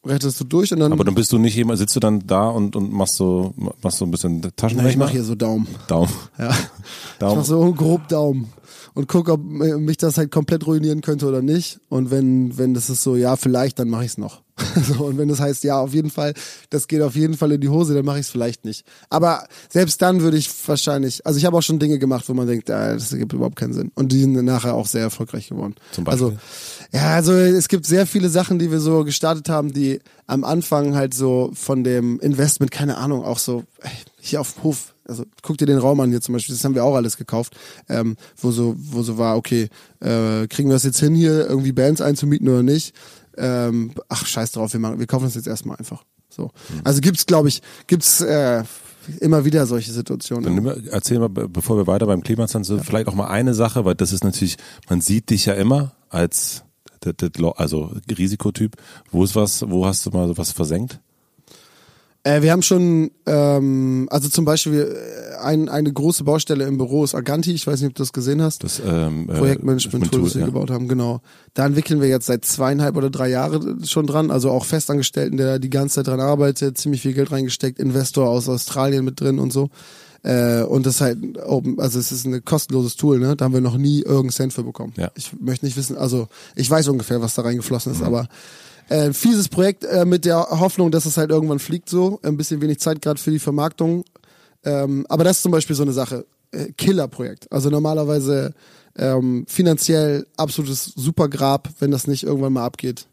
[0.07, 0.93] Rettest du durch und dann.
[0.93, 3.99] Aber dann bist du nicht jemand, sitzt du dann da und, und machst so, machst
[3.99, 4.91] so ein bisschen Taschenrechner?
[4.91, 5.69] ich mach hier so Daumen.
[5.87, 6.13] Daumen.
[6.39, 6.51] Ja.
[7.21, 7.33] Daumen.
[7.33, 8.53] Ich mach so grob Daumen
[8.95, 11.81] und guck, ob mich das halt komplett ruinieren könnte oder nicht.
[11.89, 14.43] Und wenn, wenn das ist so, ja, vielleicht, dann mache ich es noch.
[14.87, 16.35] so, und wenn das heißt, ja, auf jeden Fall,
[16.69, 18.85] das geht auf jeden Fall in die Hose, dann mache ich es vielleicht nicht.
[19.09, 22.47] Aber selbst dann würde ich wahrscheinlich, also ich habe auch schon Dinge gemacht, wo man
[22.47, 23.91] denkt, ah, das gibt überhaupt keinen Sinn.
[23.95, 25.75] Und die sind nachher auch sehr erfolgreich geworden.
[25.93, 26.27] Zum Beispiel.
[26.27, 26.39] Also,
[26.93, 30.95] ja, also es gibt sehr viele Sachen, die wir so gestartet haben, die am Anfang
[30.95, 33.65] halt so von dem Investment, keine Ahnung, auch so
[34.21, 36.75] hier auf dem Hof also guck dir den Raum an hier zum Beispiel, das haben
[36.75, 37.57] wir auch alles gekauft,
[37.89, 39.69] ähm, wo so, wo so war, okay,
[40.01, 42.95] äh, kriegen wir das jetzt hin, hier irgendwie Bands einzumieten oder nicht?
[43.37, 46.05] Ähm, ach, scheiß drauf, wir, machen, wir kaufen das jetzt erstmal einfach.
[46.29, 46.45] So.
[46.45, 46.81] Mhm.
[46.85, 48.65] Also gibt's, glaube ich, gibt's äh,
[49.21, 50.45] immer wieder solche Situationen.
[50.45, 52.83] Dann wir, erzähl mal, bevor wir weiter beim Klimastand sind, ja.
[52.85, 54.57] vielleicht auch mal eine Sache, weil das ist natürlich,
[54.89, 56.65] man sieht dich ja immer als
[57.57, 58.77] also Risikotyp.
[59.11, 61.01] Wo ist was, wo hast du mal was versenkt?
[62.25, 67.03] Äh, wir haben schon, ähm, also zum Beispiel äh, ein, eine große Baustelle im Büro
[67.03, 67.53] ist Aganti.
[67.53, 68.63] Ich weiß nicht, ob du das gesehen hast.
[68.63, 70.47] Das ähm, äh, Projektmanagement-Tool, das wir ja.
[70.47, 71.21] gebaut haben, genau.
[71.55, 74.31] Da entwickeln wir jetzt seit zweieinhalb oder drei Jahren schon dran.
[74.31, 78.29] Also auch Festangestellten, der da die ganze Zeit dran arbeitet, ziemlich viel Geld reingesteckt, Investor
[78.29, 79.71] aus Australien mit drin und so.
[80.23, 83.35] Äh, und das ist halt open, also es ist ein kostenloses Tool, ne?
[83.35, 84.93] Da haben wir noch nie irgendeinen Cent für bekommen.
[84.97, 85.11] Ja.
[85.17, 88.07] Ich möchte nicht wissen, also ich weiß ungefähr, was da reingeflossen ist, mhm.
[88.07, 88.29] aber
[88.93, 92.21] äh, fieses Projekt äh, mit der Hoffnung, dass es halt irgendwann fliegt so.
[92.23, 94.05] Ein bisschen wenig Zeit gerade für die Vermarktung.
[94.65, 96.27] Ähm, aber das ist zum Beispiel so eine Sache.
[96.51, 97.51] Äh, Killer-Projekt.
[97.51, 98.53] Also normalerweise
[98.99, 103.07] ähm, finanziell absolutes Supergrab, wenn das nicht irgendwann mal abgeht.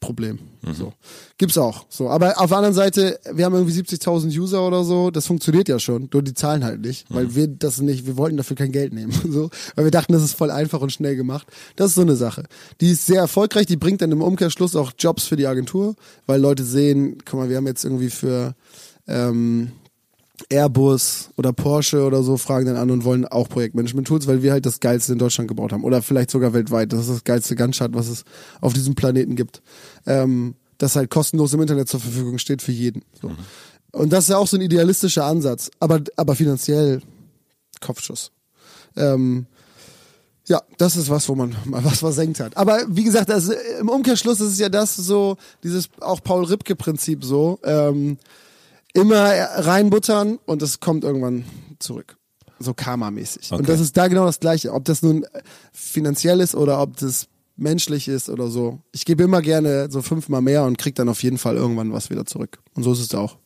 [0.00, 0.38] Problem.
[0.62, 0.74] Mhm.
[0.74, 0.92] So.
[1.38, 1.86] Gibt's auch.
[1.88, 2.08] So.
[2.10, 5.78] Aber auf der anderen Seite, wir haben irgendwie 70.000 User oder so, das funktioniert ja
[5.78, 7.14] schon, nur die zahlen halt nicht, mhm.
[7.14, 9.50] weil wir das nicht, wir wollten dafür kein Geld nehmen, so.
[9.74, 11.46] Weil wir dachten, das ist voll einfach und schnell gemacht.
[11.76, 12.44] Das ist so eine Sache.
[12.80, 15.94] Die ist sehr erfolgreich, die bringt dann im Umkehrschluss auch Jobs für die Agentur,
[16.26, 18.54] weil Leute sehen, guck mal, wir haben jetzt irgendwie für,
[19.08, 19.72] ähm,
[20.50, 24.66] Airbus oder Porsche oder so fragen dann an und wollen auch Projektmanagement-Tools, weil wir halt
[24.66, 25.84] das geilste in Deutschland gebaut haben.
[25.84, 26.92] Oder vielleicht sogar weltweit.
[26.92, 28.24] Das ist das geilste Gunshot, was es
[28.60, 29.62] auf diesem Planeten gibt.
[30.06, 33.02] Ähm, das halt kostenlos im Internet zur Verfügung steht für jeden.
[33.20, 33.30] So.
[33.30, 33.36] Mhm.
[33.92, 35.70] Und das ist ja auch so ein idealistischer Ansatz.
[35.80, 37.00] Aber, aber finanziell
[37.80, 38.30] Kopfschuss.
[38.96, 39.46] Ähm,
[40.48, 42.56] ja, das ist was, wo man mal was versenkt hat.
[42.56, 47.24] Aber wie gesagt, also im Umkehrschluss ist es ja das so, dieses auch Paul Ripke-Prinzip
[47.24, 47.58] so.
[47.64, 48.18] Ähm,
[48.96, 51.44] immer reinbuttern und es kommt irgendwann
[51.78, 52.16] zurück.
[52.58, 53.52] So Karma-mäßig.
[53.52, 53.60] Okay.
[53.60, 54.72] Und das ist da genau das Gleiche.
[54.72, 55.26] Ob das nun
[55.72, 58.80] finanziell ist oder ob das menschlich ist oder so.
[58.92, 62.10] Ich gebe immer gerne so fünfmal mehr und krieg dann auf jeden Fall irgendwann was
[62.10, 62.58] wieder zurück.
[62.74, 63.36] Und so ist es auch.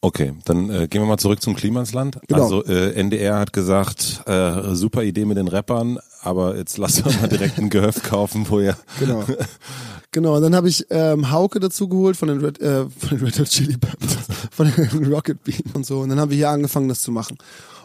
[0.00, 2.20] Okay, dann äh, gehen wir mal zurück zum Klimansland.
[2.28, 2.42] Genau.
[2.42, 7.20] Also äh, NDR hat gesagt, äh, super Idee mit den Rappern, aber jetzt lass uns
[7.20, 9.24] mal direkt ein Gehöft kaufen, wo ihr Genau.
[10.10, 13.26] Genau, und dann habe ich ähm, Hauke dazu geholt von den Red, äh, von den
[13.26, 14.16] Red Hot Chili Peppers,
[14.50, 16.00] von den Rocket Bean und so.
[16.00, 17.36] Und dann haben wir hier angefangen, das zu machen.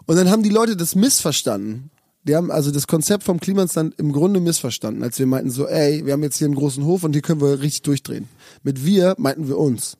[0.05, 1.89] Und dann haben die Leute das missverstanden.
[2.25, 6.05] Die haben also das Konzept vom Klimansland im Grunde missverstanden, als wir meinten so, ey,
[6.05, 8.29] wir haben jetzt hier einen großen Hof und hier können wir richtig durchdrehen.
[8.63, 9.97] Mit wir meinten wir uns.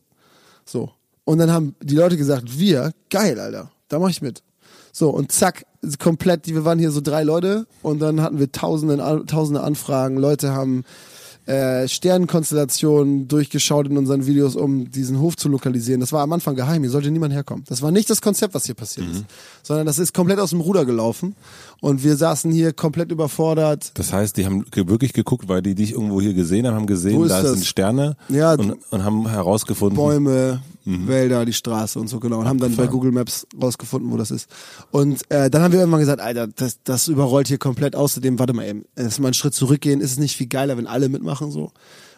[0.66, 0.92] So.
[1.26, 4.44] Und dann haben die Leute gesagt, wir, geil, Alter, da mach ich mit.
[4.94, 5.66] So, und zack,
[6.00, 10.18] komplett, wir waren hier so drei Leute und dann hatten wir tausende, tausende Anfragen.
[10.18, 10.86] Leute haben
[11.46, 16.00] äh, Sternenkonstellationen durchgeschaut in unseren Videos, um diesen Hof zu lokalisieren.
[16.00, 17.66] Das war am Anfang geheim, hier sollte niemand herkommen.
[17.68, 19.26] Das war nicht das Konzept, was hier passiert ist,
[19.62, 21.36] sondern das ist komplett aus dem Ruder gelaufen
[21.84, 23.92] und wir saßen hier komplett überfordert.
[23.96, 27.28] Das heißt, die haben wirklich geguckt, weil die dich irgendwo hier gesehen haben, haben gesehen,
[27.28, 27.52] da das?
[27.52, 32.40] sind Sterne Ja, und, und haben herausgefunden, Bäume, Wälder, die Straße und so, genau.
[32.40, 34.50] Und haben dann bei Google Maps rausgefunden, wo das ist.
[34.92, 37.98] Und äh, dann haben wir irgendwann gesagt, Alter, das, das überrollt hier komplett.
[37.98, 40.88] Außerdem, warte mal eben, erst mal einen Schritt zurückgehen, ist es nicht viel geiler, wenn
[40.88, 41.74] alle mitmachen so?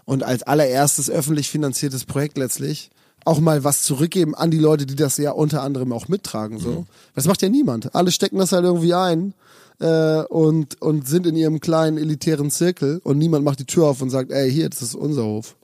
[0.05, 2.91] Und als allererstes öffentlich finanziertes Projekt letztlich
[3.26, 6.60] auch mal was zurückgeben an die Leute, die das ja unter anderem auch mittragen.
[6.60, 6.86] So.
[7.16, 7.94] Das macht ja niemand.
[7.96, 9.34] Alle stecken das halt irgendwie ein
[9.80, 14.02] äh, und, und sind in ihrem kleinen elitären Zirkel und niemand macht die Tür auf
[14.02, 15.58] und sagt, ey, hier, das ist unser Hof.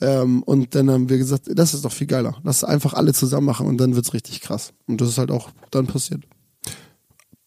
[0.00, 2.36] Ähm, und dann haben wir gesagt, das ist doch viel geiler.
[2.44, 4.72] Lass einfach alle zusammen machen und dann wird's richtig krass.
[4.86, 6.22] Und das ist halt auch dann passiert.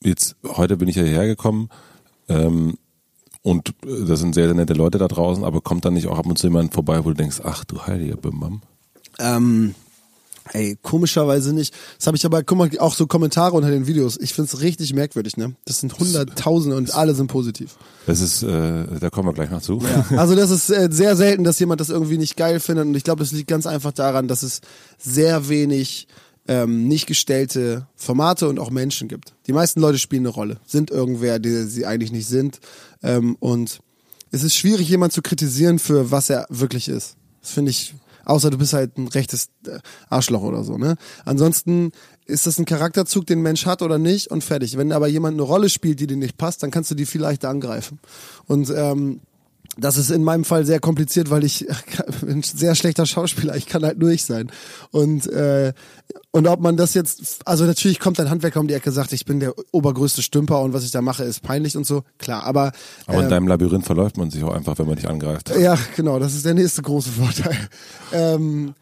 [0.04, 1.70] jetzt heute bin ich ja hierher gekommen
[2.28, 2.78] ähm,
[3.42, 6.20] und äh, das sind sehr, sehr nette Leute da draußen, aber kommt dann nicht auch
[6.20, 8.62] ab und zu jemand vorbei, wo du denkst, ach du heiliger Bimbam.
[9.22, 9.76] Ähm,
[10.54, 11.74] ey, komischerweise nicht.
[11.98, 14.18] Das habe ich aber, guck mal, auch so Kommentare unter den Videos.
[14.20, 15.56] Ich find's richtig merkwürdig, ne?
[15.66, 17.76] Das sind Hunderttausende und alle sind positiv.
[18.06, 19.82] Das ist, äh, da kommen wir gleich noch zu.
[20.18, 23.04] Also das ist äh, sehr selten, dass jemand das irgendwie nicht geil findet und ich
[23.04, 24.62] glaube, das liegt ganz einfach daran, dass es
[24.98, 26.08] sehr wenig
[26.48, 29.34] ähm, nicht gestellte Formate und auch Menschen gibt.
[29.48, 32.60] Die meisten Leute spielen eine Rolle, sind irgendwer, die sie eigentlich nicht sind
[33.04, 33.80] ähm, und
[34.32, 37.16] es ist schwierig, jemand zu kritisieren für was er wirklich ist.
[37.42, 37.94] Das finde ich,
[38.26, 40.78] außer du bist halt ein rechtes äh, Arschloch oder so.
[40.78, 40.96] Ne?
[41.26, 41.92] Ansonsten
[42.26, 44.78] ist das ein Charakterzug, den ein Mensch hat oder nicht und fertig.
[44.78, 47.22] Wenn aber jemand eine Rolle spielt, die dir nicht passt, dann kannst du die viel
[47.22, 48.00] leichter angreifen.
[48.48, 49.22] Und ähm,
[49.78, 51.68] das ist in meinem Fall sehr kompliziert, weil ich
[52.22, 53.56] bin ein sehr schlechter Schauspieler.
[53.56, 54.52] Ich kann halt nur ich sein.
[54.92, 55.74] Und äh,
[56.32, 59.26] und ob man das jetzt, also natürlich kommt ein Handwerker um die Ecke, sagt, ich
[59.26, 62.04] bin der obergrößte Stümper und was ich da mache ist peinlich und so.
[62.18, 62.72] Klar, aber
[63.06, 65.54] Aber in ähm, deinem Labyrinth verläuft man sich auch einfach, wenn man dich angreift.
[65.60, 67.58] ja, genau, das ist der nächste große Vorteil.
[68.14, 68.74] Ähm,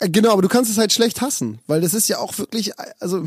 [0.00, 2.72] äh, genau, aber du kannst es halt schlecht hassen, weil das ist ja auch wirklich,
[2.98, 3.24] also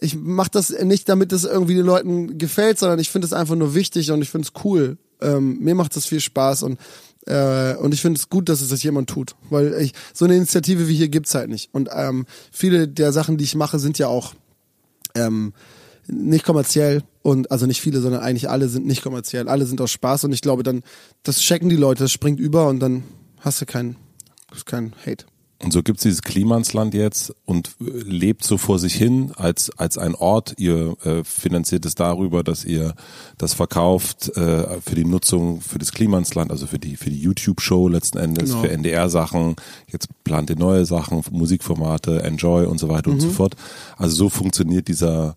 [0.00, 3.54] ich mache das nicht, damit es irgendwie den Leuten gefällt, sondern ich finde es einfach
[3.54, 4.98] nur wichtig und ich finde es cool.
[5.20, 6.80] Ähm, mir macht das viel Spaß und
[7.26, 10.36] äh, und ich finde es gut, dass es das jemand tut, weil ich so eine
[10.36, 11.72] Initiative wie hier gibt's halt nicht.
[11.72, 14.34] Und ähm, viele der Sachen, die ich mache, sind ja auch
[15.14, 15.52] ähm,
[16.06, 19.48] nicht kommerziell und also nicht viele, sondern eigentlich alle sind nicht kommerziell.
[19.48, 20.82] Alle sind aus Spaß und ich glaube dann,
[21.22, 23.04] das checken die Leute, das springt über und dann
[23.40, 23.96] hast du keinen
[24.66, 25.26] kein Hate.
[25.62, 29.96] Und so gibt's dieses Klimansland jetzt und äh, lebt so vor sich hin als, als
[29.96, 30.54] ein Ort.
[30.58, 32.94] Ihr äh, finanziert es darüber, dass ihr
[33.38, 37.88] das verkauft äh, für die Nutzung für das Klimansland, also für die, für die YouTube-Show
[37.88, 38.62] letzten Endes, Genau.
[38.62, 39.56] für NDR-Sachen.
[39.90, 43.54] Jetzt plant ihr neue Sachen, Musikformate, Enjoy und so weiter und so fort.
[43.96, 45.36] Also so funktioniert dieser,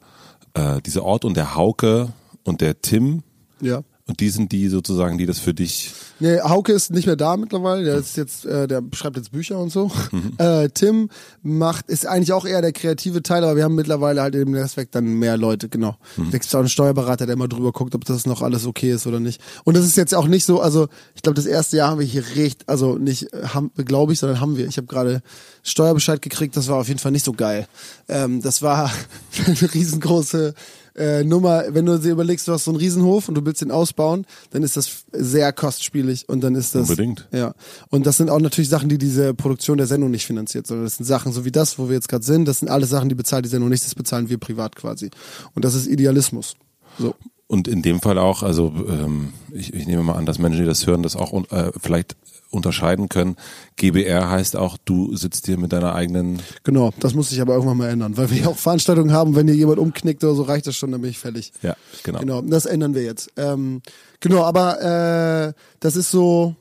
[0.55, 2.11] äh, dieser Ort und der Hauke
[2.43, 3.24] und der Tim.
[3.61, 3.82] Ja.
[4.08, 7.38] Und die sind die sozusagen, die das für dich Nee, Hauke ist nicht mehr da
[7.38, 9.91] mittlerweile, der ist jetzt, äh, der schreibt jetzt Bücher und so.
[10.39, 11.10] Äh, Tim
[11.41, 14.91] macht, ist eigentlich auch eher der kreative Teil, aber wir haben mittlerweile halt im Netzwerk
[14.91, 15.97] dann mehr Leute, genau.
[16.16, 19.08] Da gibt auch einen Steuerberater, der immer drüber guckt, ob das noch alles okay ist
[19.08, 19.41] oder nicht.
[19.64, 22.05] Und das ist jetzt auch nicht so, also ich glaube, das erste Jahr haben wir
[22.05, 24.68] hier recht, also nicht, äh, haben, glaube ich, sondern haben wir.
[24.68, 25.22] Ich habe gerade
[25.64, 27.68] Steuerbescheid gekriegt, das war auf jeden Fall nicht so geil.
[28.08, 28.91] Ähm, das war
[29.45, 30.53] eine riesengroße
[30.98, 33.72] äh, Nummer, wenn du dir überlegst, du hast so einen Riesenhof und du willst den
[33.72, 37.28] ausbauen, dann ist das sehr kostspielig und dann ist das Unbedingt.
[37.32, 37.54] ja.
[37.89, 40.98] Und das sind auch natürlich Sachen, die diese Produktion der Sendung nicht finanziert, sondern das
[40.98, 43.16] sind Sachen so wie das, wo wir jetzt gerade sind, das sind alles Sachen, die
[43.16, 45.12] bezahlt die Sendung nicht, das bezahlen wir privat quasi.
[45.54, 46.56] Und das ist Idealismus.
[46.98, 47.16] So.
[47.48, 50.68] Und in dem Fall auch, also ähm, ich, ich nehme mal an, dass Menschen, die
[50.68, 52.18] das hören, das auch äh, vielleicht
[52.50, 53.36] unterscheiden können.
[53.76, 56.41] GBR heißt auch, du sitzt hier mit deiner eigenen.
[56.64, 59.48] Genau, das muss sich aber irgendwann mal ändern, weil wir ja auch Veranstaltungen haben, wenn
[59.48, 61.52] hier jemand umknickt oder so, reicht das schon, dann bin ich fertig.
[61.62, 62.20] Ja, genau.
[62.20, 63.32] Genau, das ändern wir jetzt.
[63.38, 63.82] Ähm,
[64.20, 66.56] genau, aber äh, das ist so,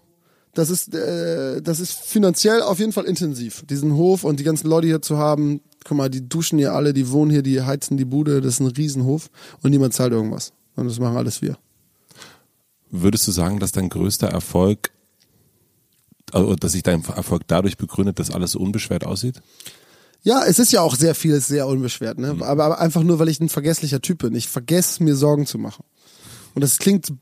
[0.55, 4.69] das ist, äh, das ist finanziell auf jeden Fall intensiv, diesen Hof und die ganzen
[4.69, 5.61] Leute hier zu haben.
[5.85, 8.61] Guck mal, die duschen hier alle, die wohnen hier, die heizen die Bude, das ist
[8.61, 9.31] ein Riesenhof
[9.63, 10.53] und niemand zahlt irgendwas.
[10.75, 11.57] Und das machen alles wir.
[12.91, 14.91] Würdest du sagen, dass dein größter Erfolg,
[16.33, 19.41] also dass sich dein Erfolg dadurch begründet, dass alles so unbeschwert aussieht?
[20.23, 22.37] Ja, es ist ja auch sehr vieles sehr unbeschwert, ne?
[22.41, 24.35] Aber, aber einfach nur, weil ich ein vergesslicher Typ bin.
[24.35, 25.85] Ich vergesse mir Sorgen zu machen.
[26.55, 27.13] Und das klingt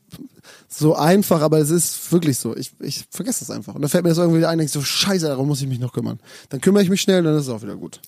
[0.67, 2.55] so einfach, aber es ist wirklich so.
[2.55, 3.75] Ich, ich vergesse das einfach.
[3.75, 5.67] Und dann fällt mir das irgendwie wieder ein, denke ich so, scheiße, darum muss ich
[5.67, 6.19] mich noch kümmern.
[6.49, 8.01] Dann kümmere ich mich schnell, dann ist es auch wieder gut.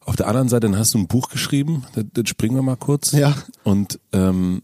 [0.00, 2.76] Auf der anderen Seite, dann hast du ein Buch geschrieben, das, das springen wir mal
[2.76, 3.12] kurz.
[3.12, 3.34] Ja.
[3.62, 4.62] Und, ähm,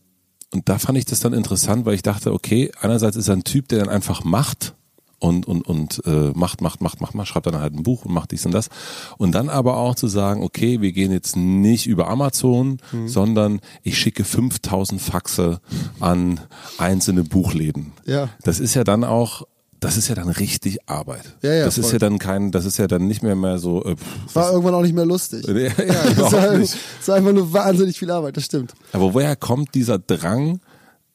[0.52, 3.44] und da fand ich das dann interessant, weil ich dachte, okay, einerseits ist er ein
[3.44, 4.74] Typ, der dann einfach macht
[5.20, 8.12] und, und, und äh, macht, macht, macht, macht, macht, schreibt dann halt ein Buch und
[8.14, 8.68] macht dies und das.
[9.16, 13.08] Und dann aber auch zu sagen, okay, wir gehen jetzt nicht über Amazon, Mhm.
[13.08, 15.60] sondern ich schicke 5000 Faxe
[16.00, 16.40] an
[16.78, 17.92] einzelne Buchläden.
[18.06, 18.28] Ja.
[18.42, 19.42] Das ist ja dann auch,
[19.80, 21.36] das ist ja dann richtig Arbeit.
[21.42, 21.92] Ja, ja, das ist voll.
[21.94, 24.74] ja dann kein, das ist ja dann nicht mehr mehr so, äh, pff, War irgendwann
[24.74, 25.44] auch nicht mehr lustig.
[25.46, 25.70] ja, ja,
[26.10, 26.76] Es war, nicht.
[27.00, 28.72] es war einfach nur wahnsinnig viel Arbeit, das stimmt.
[28.92, 30.60] Aber woher kommt dieser Drang,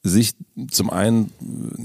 [0.06, 0.34] sich
[0.70, 1.32] zum einen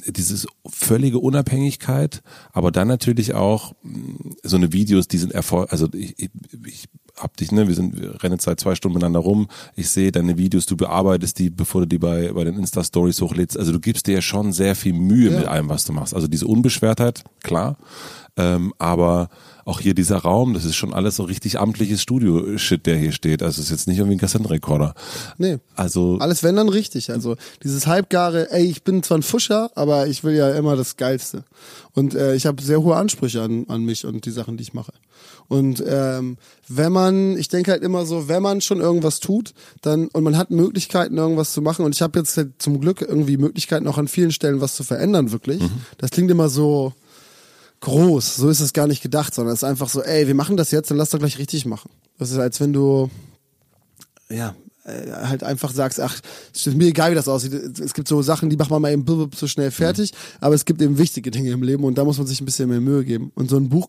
[0.05, 5.71] äh, dieses völlige Unabhängigkeit, aber dann natürlich auch mh, so eine Videos, die sind erfolg,
[5.73, 6.31] also ich, ich,
[6.66, 9.89] ich hab dich, ne, wir sind, wir rennen jetzt seit zwei Stunden miteinander rum, ich
[9.89, 13.71] sehe deine Videos, du bearbeitest die, bevor du die bei, bei den Insta-Stories hochlädst, also
[13.73, 15.39] du gibst dir ja schon sehr viel Mühe Ja.
[15.39, 16.14] mit allem, was du machst.
[16.14, 17.77] Also diese Unbeschwertheit, klar,
[18.37, 19.29] ähm, aber
[19.69, 23.43] auch hier dieser Raum, das ist schon alles so richtig amtliches Studio-Shit, der hier steht.
[23.43, 24.95] Also es ist jetzt nicht irgendwie ein Kassettenrekorder.
[25.37, 25.59] Nee.
[25.77, 27.11] Also Alles wenn dann richtig.
[27.11, 30.97] Also dieses halbgare, ey, ich bin zwar ein Fuscher, aber ich will ja immer das
[30.97, 31.45] Geilste.
[31.93, 34.73] Und äh, ich habe sehr hohe Ansprüche an, an mich und die Sachen, die ich
[34.73, 34.93] mache.
[35.49, 36.39] Und ähm,
[36.69, 39.53] wenn man, ich denke halt immer so, wenn man schon irgendwas tut,
[39.83, 41.85] dann und man hat Möglichkeiten, irgendwas zu machen.
[41.85, 44.83] Und ich habe jetzt halt zum Glück irgendwie Möglichkeiten, auch an vielen Stellen was zu
[44.83, 45.62] verändern, wirklich.
[45.99, 46.95] Das klingt immer so
[47.81, 48.37] groß.
[48.37, 50.70] So ist es gar nicht gedacht, sondern es ist einfach so, ey, wir machen das
[50.70, 51.91] jetzt, dann lass doch gleich richtig machen.
[52.18, 53.11] Das ist, als wenn du
[54.31, 54.55] ja,
[54.89, 56.18] äh, halt einfach sagst, ach,
[56.55, 57.53] es ist mir egal, wie das aussieht.
[57.53, 59.05] Es gibt so Sachen, die macht man mal eben
[59.35, 62.26] so schnell fertig, aber es gibt eben wichtige Dinge im Leben und da muss man
[62.26, 63.31] sich ein bisschen mehr Mühe geben.
[63.35, 63.89] Und so ein Buch,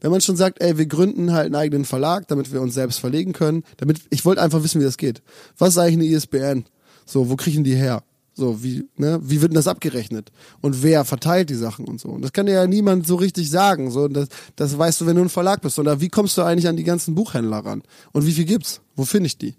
[0.00, 3.00] wenn man schon sagt, ey, wir gründen halt einen eigenen Verlag, damit wir uns selbst
[3.00, 5.22] verlegen können, damit, ich wollte einfach wissen, wie das geht.
[5.56, 6.64] Was ist eigentlich eine ISBN?
[7.04, 8.02] So, wo kriegen die her?
[8.38, 10.30] So, wie, ne, wie wird denn das abgerechnet?
[10.60, 12.08] Und wer verteilt die Sachen und so?
[12.08, 13.90] Und das kann dir ja niemand so richtig sagen.
[13.90, 15.76] So, das, das weißt du, wenn du ein Verlag bist.
[15.80, 17.82] Oder wie kommst du eigentlich an die ganzen Buchhändler ran?
[18.12, 18.80] Und wie viel gibt's?
[18.94, 19.56] Wo finde ich die?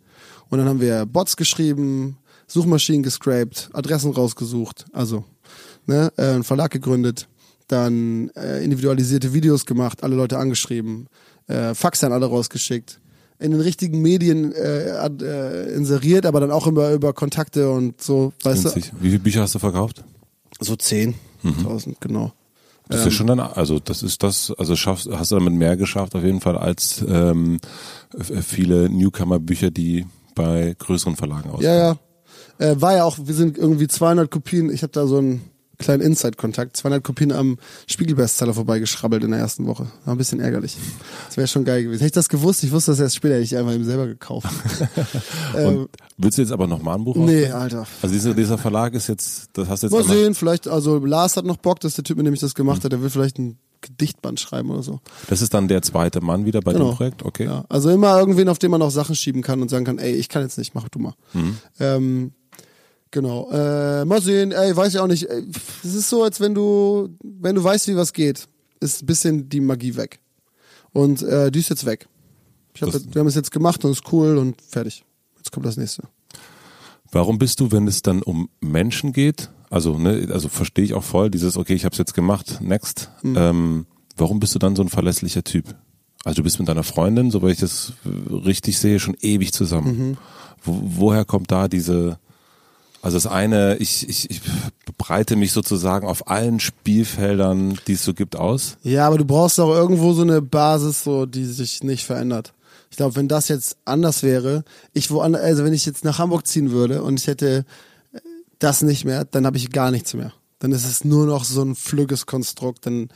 [0.47, 2.15] Und dann haben wir Bots geschrieben,
[2.47, 5.25] Suchmaschinen gescraped, Adressen rausgesucht, also
[5.85, 7.27] ne, äh, einen Verlag gegründet,
[7.67, 11.07] dann äh, individualisierte Videos gemacht, alle Leute angeschrieben,
[11.47, 13.01] äh, Fax an alle rausgeschickt,
[13.39, 18.33] in den richtigen Medien äh, äh, inseriert, aber dann auch über, über Kontakte und so,
[18.43, 18.75] weißt du.
[18.99, 20.03] Wie viele Bücher hast du verkauft?
[20.61, 21.15] so zehn,
[21.63, 22.33] tausend, genau.
[22.89, 25.77] Das ist ja schon dann, also das ist das, also schaffst, hast du damit mehr
[25.77, 27.59] geschafft auf jeden Fall als ähm,
[28.17, 31.63] f- viele Newcomer-Bücher, die bei größeren Verlagen auskommen.
[31.63, 31.95] Ja,
[32.59, 32.67] ja.
[32.71, 35.41] Äh, war ja auch, wir sind irgendwie 200 Kopien, ich habe da so einen
[35.79, 37.57] kleinen Inside-Kontakt, 200 Kopien am
[37.87, 39.87] Spiegel-Bestseller vorbeigeschrabbelt in der ersten Woche.
[40.05, 40.77] War ein bisschen ärgerlich.
[41.27, 41.99] Das wäre schon geil gewesen.
[41.99, 44.49] Hätte ich das gewusst, ich wusste das erst später, hätte ich einfach eben selber gekauft.
[45.55, 47.53] ähm, willst du jetzt aber nochmal ein Buch nee, aufnehmen?
[47.53, 47.87] Alter.
[48.01, 51.37] Also dieser, dieser Verlag ist jetzt, das hast du jetzt Mal sehen, vielleicht, also Lars
[51.37, 53.09] hat noch Bock, das ist der Typ, mit dem ich das gemacht habe, der will
[53.09, 54.99] vielleicht ein Gedichtband schreiben oder so.
[55.29, 56.89] Das ist dann der zweite Mann wieder bei Genau.
[56.89, 57.45] dem Projekt, okay?
[57.45, 60.13] Ja, also immer irgendwen, auf den man auch Sachen schieben kann und sagen kann, ey,
[60.13, 61.13] ich kann jetzt nicht, mach du mal.
[61.79, 62.33] Ähm,
[63.11, 63.49] genau.
[63.51, 65.23] Äh, mal sehen, ey, weiß ich auch nicht.
[65.23, 68.47] Es ist so, als wenn du, wenn du weißt, wie was geht,
[68.79, 70.19] ist ein bisschen die Magie weg.
[70.91, 72.07] Und äh, die ist jetzt weg.
[72.81, 75.03] Hab, wir haben es jetzt gemacht und ist cool und fertig.
[75.37, 76.03] Jetzt kommt das nächste.
[77.11, 81.03] Warum bist du, wenn es dann um Menschen geht, also ne, also verstehe ich auch
[81.03, 83.09] voll dieses, okay, ich habe es jetzt gemacht, next.
[83.23, 83.35] Mhm.
[83.37, 83.85] Ähm,
[84.15, 85.75] warum bist du dann so ein verlässlicher Typ?
[86.23, 90.09] Also du bist mit deiner Freundin, soweit ich das äh, richtig sehe, schon ewig zusammen.
[90.09, 90.17] Mhm.
[90.61, 92.19] Wo, woher kommt da diese,
[93.01, 94.41] also das eine, ich, ich, ich
[94.97, 98.77] breite mich sozusagen auf allen Spielfeldern, die es so gibt, aus.
[98.83, 102.53] Ja, aber du brauchst auch irgendwo so eine Basis, so die sich nicht verändert.
[102.91, 106.47] Ich glaube, wenn das jetzt anders wäre, ich woanders, also wenn ich jetzt nach Hamburg
[106.47, 107.65] ziehen würde und ich hätte
[108.13, 108.19] äh,
[108.57, 110.33] das nicht mehr, dann habe ich gar nichts mehr.
[110.59, 112.85] Dann ist es nur noch so ein flügges Konstrukt.
[112.85, 113.09] Dann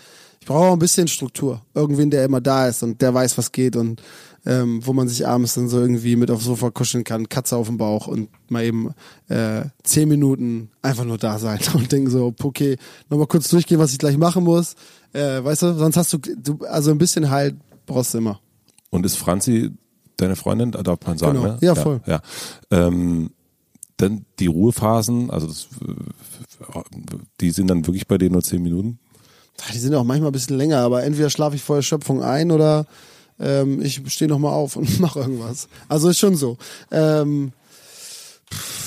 [0.43, 1.61] ich brauche auch ein bisschen Struktur.
[1.73, 4.01] Irgendwen, der immer da ist und der weiß, was geht und
[4.45, 7.67] ähm, wo man sich abends dann so irgendwie mit aufs Sofa kuscheln kann, Katze auf
[7.67, 8.93] dem Bauch und mal eben
[9.29, 12.77] äh, zehn Minuten einfach nur da sein und denken so, okay,
[13.09, 14.75] nochmal kurz durchgehen, was ich gleich machen muss.
[15.13, 18.39] Äh, weißt du, sonst hast du, du, also ein bisschen Halt brauchst du immer.
[18.89, 19.71] Und ist Franzi
[20.17, 21.53] deine Freundin, darf man sagen, Genau.
[21.53, 21.57] ne?
[21.61, 22.01] Ja, voll.
[22.05, 22.21] Ja.
[22.69, 23.31] Ähm,
[23.97, 25.67] dann die Ruhephasen, also das,
[27.39, 28.99] die sind dann wirklich bei dir nur zehn Minuten?
[29.71, 32.85] Die sind auch manchmal ein bisschen länger, aber entweder schlafe ich vor Erschöpfung ein oder
[33.39, 35.67] ähm, ich stehe nochmal auf und mache irgendwas.
[35.89, 36.57] Also ist schon so.
[36.91, 37.51] Ähm,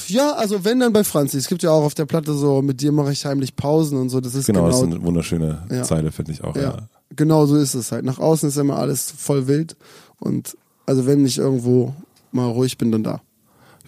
[0.08, 1.36] ja, also wenn dann bei Franzi.
[1.38, 4.08] Es gibt ja auch auf der Platte so, mit dir mache ich heimlich Pausen und
[4.08, 4.20] so.
[4.20, 5.82] Das ist Genau, genau, das ist eine wunderschöne Ja.
[5.82, 6.54] Zeile, finde ich auch.
[6.54, 6.62] Ja.
[6.62, 6.76] ja,
[7.14, 8.04] genau so ist es halt.
[8.04, 9.76] Nach außen ist immer alles voll wild
[10.20, 11.94] Und also wenn ich irgendwo
[12.30, 13.20] mal ruhig bin, dann da.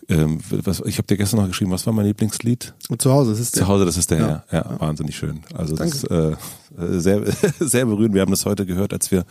[0.09, 2.75] Ähm, was, ich habe dir gestern noch geschrieben, was war mein Lieblingslied?
[2.99, 3.63] Zu Hause, das ist der.
[3.63, 4.45] Zu Hause, das ist der, Ja.
[4.51, 4.59] ja.
[4.59, 5.41] Ja, wahnsinnig schön.
[5.55, 6.33] Also das Danke.
[6.33, 6.37] ist äh,
[6.79, 7.23] sehr,
[7.61, 8.15] sehr berührend.
[8.15, 9.25] Wir haben das heute gehört, als wir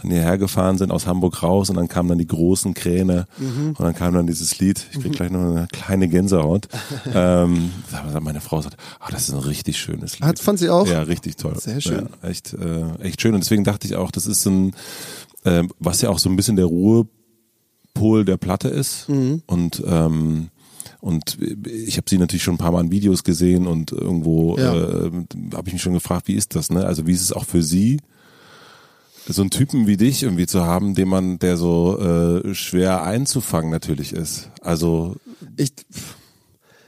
[0.00, 3.68] dann hierher gefahren sind aus Hamburg raus und dann kamen dann die großen Kräne Mhm.
[3.76, 4.86] und dann kam dann dieses Lied.
[4.92, 6.68] Ich krieg gleich noch eine kleine Gänsehaut.
[7.14, 7.70] ähm,
[8.20, 10.24] meine Frau sagt, ah, das ist ein richtig schönes Lied.
[10.28, 10.86] Hat, fand sie auch?
[10.86, 11.54] Ja, richtig toll.
[11.58, 12.08] Sehr schön.
[12.22, 13.34] Ja, echt, äh, echt schön.
[13.34, 14.74] Und deswegen dachte ich auch, das ist ein,
[15.44, 19.08] äh, was ja auch so ein bisschen der Ruhepol der Platte ist.
[19.08, 19.42] Mhm.
[19.46, 20.48] Und ähm,
[21.04, 21.36] und
[21.66, 24.74] ich habe sie natürlich schon ein paar Mal in Videos gesehen und irgendwo Ja.
[24.74, 25.10] äh,
[25.54, 26.86] habe ich mich schon gefragt, wie ist das, ne?
[26.86, 28.00] Also wie ist es auch für sie,
[29.28, 33.70] so einen Typen wie dich irgendwie zu haben, den man, der so äh, schwer einzufangen
[33.70, 34.50] natürlich ist.
[34.62, 35.16] Also
[35.58, 35.72] Ich,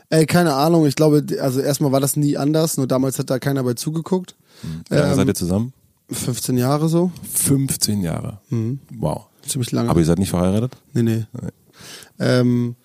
[0.08, 0.86] ey, keine Ahnung.
[0.86, 2.76] Ich glaube, also erstmal war das nie anders.
[2.78, 4.34] Nur damals hat da keiner bei zugeguckt.
[4.88, 5.72] wie lange Ähm, seid ihr zusammen?
[6.10, 7.10] 15 Jahre so.
[7.34, 8.38] 15 Jahre.
[8.98, 9.26] Wow.
[9.46, 9.90] Ziemlich lange.
[9.90, 10.76] Aber ihr seid nicht verheiratet?
[10.94, 11.24] Nee, nee.
[12.18, 12.76] Ähm,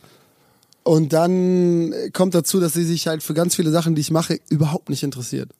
[0.84, 4.40] und dann kommt dazu, dass sie sich halt für ganz viele Sachen, die ich mache,
[4.50, 5.52] überhaupt nicht interessiert.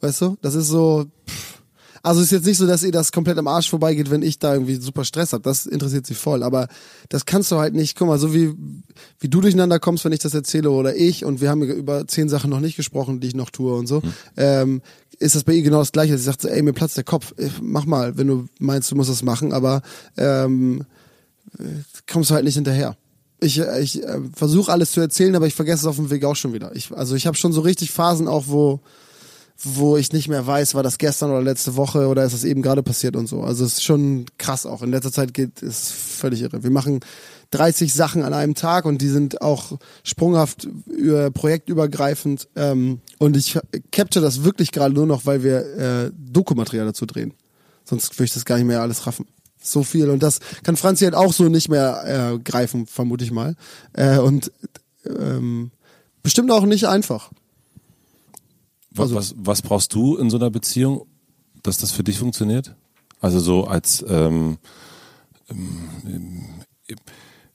[0.00, 0.36] Weißt du?
[0.42, 1.06] Das ist so.
[1.28, 1.62] pff.
[2.04, 4.54] Also ist jetzt nicht so, dass ihr das komplett am Arsch vorbeigeht, wenn ich da
[4.54, 5.44] irgendwie super Stress habe.
[5.44, 6.42] Das interessiert sie voll.
[6.42, 6.66] Aber
[7.08, 7.96] das kannst du halt nicht.
[7.96, 8.52] Guck mal, so wie,
[9.20, 12.28] wie du durcheinander kommst, wenn ich das erzähle oder ich, und wir haben über zehn
[12.28, 14.02] Sachen noch nicht gesprochen, die ich noch tue und so,
[14.36, 14.82] ähm,
[15.20, 16.18] ist das bei ihr genau das gleiche.
[16.18, 17.34] Sie sagt so, ey, mir platzt der Kopf.
[17.38, 19.82] Äh, Mach mal, wenn du meinst, du musst das machen, aber
[20.16, 20.84] ähm,
[22.10, 22.96] kommst du halt nicht hinterher.
[23.42, 26.36] Ich, ich äh, versuche alles zu erzählen, aber ich vergesse es auf dem Weg auch
[26.36, 26.74] schon wieder.
[26.74, 28.80] Ich, also ich habe schon so richtig Phasen auch, wo
[29.64, 32.62] wo ich nicht mehr weiß, war das gestern oder letzte Woche oder ist das eben
[32.62, 33.42] gerade passiert und so.
[33.42, 34.82] Also es ist schon krass auch.
[34.82, 36.62] In letzter Zeit geht es völlig irre.
[36.62, 37.00] Wir machen
[37.50, 42.48] 30 Sachen an einem Tag und die sind auch sprunghaft äh, projektübergreifend.
[42.56, 43.58] Ähm, und ich
[43.92, 47.34] capture das wirklich gerade nur noch, weil wir äh, Dokumaterial dazu drehen.
[47.84, 49.26] Sonst würde ich das gar nicht mehr alles raffen.
[49.62, 50.10] So viel.
[50.10, 53.54] Und das kann Franzi halt auch so nicht mehr äh, greifen, vermute ich mal.
[53.92, 54.50] Äh, und
[55.06, 55.70] ähm,
[56.22, 57.30] bestimmt auch nicht einfach.
[58.90, 61.06] Was, Also- was, was brauchst du in so einer Beziehung,
[61.62, 62.74] dass das für dich funktioniert?
[63.20, 64.58] Also so als ähm,
[65.48, 66.44] ähm,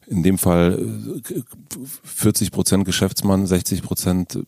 [0.07, 1.41] in dem Fall äh,
[2.03, 4.39] 40 Prozent Geschäftsmann, 60 Prozent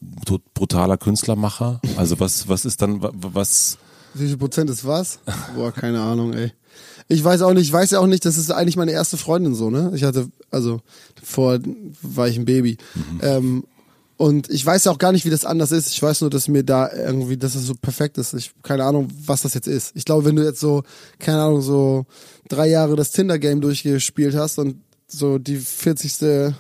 [0.54, 1.82] brutaler Künstlermacher.
[1.98, 3.78] Also was was ist dann wa- was?
[4.14, 5.20] Wie viel Prozent ist was?
[5.56, 6.54] Boah, keine Ahnung, ey.
[7.10, 9.56] Ich weiß auch nicht, ich weiß ja auch nicht, das ist eigentlich meine erste Freundin
[9.56, 9.92] so, ne?
[9.96, 10.80] Ich hatte, also
[11.22, 11.60] vor
[12.02, 12.78] war ich ein Baby.
[13.22, 13.64] Ähm,
[14.16, 15.90] und ich weiß ja auch gar nicht, wie das anders ist.
[15.90, 18.34] Ich weiß nur, dass mir da irgendwie, dass es so perfekt ist.
[18.34, 19.96] Ich keine Ahnung, was das jetzt ist.
[19.96, 20.84] Ich glaube, wenn du jetzt so,
[21.20, 22.06] keine Ahnung, so
[22.50, 26.54] drei Jahre das Tinder-Game durchgespielt hast und so die 40.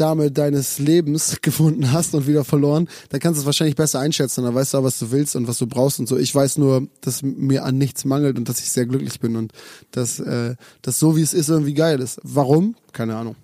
[0.00, 4.44] Dame deines Lebens gefunden hast und wieder verloren, dann kannst du es wahrscheinlich besser einschätzen.
[4.44, 6.16] Dann weißt du auch, was du willst und was du brauchst und so.
[6.16, 9.52] Ich weiß nur, dass mir an nichts mangelt und dass ich sehr glücklich bin und
[9.90, 12.20] dass äh, das so wie es ist irgendwie geil ist.
[12.22, 12.74] Warum?
[12.92, 13.36] Keine Ahnung.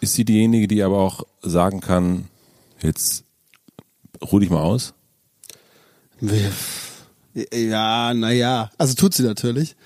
[0.00, 2.28] Ist sie diejenige, die aber auch sagen kann,
[2.80, 3.24] jetzt
[4.22, 4.94] ruh dich mal aus?
[7.54, 8.70] Ja, naja.
[8.78, 9.76] Also tut sie natürlich.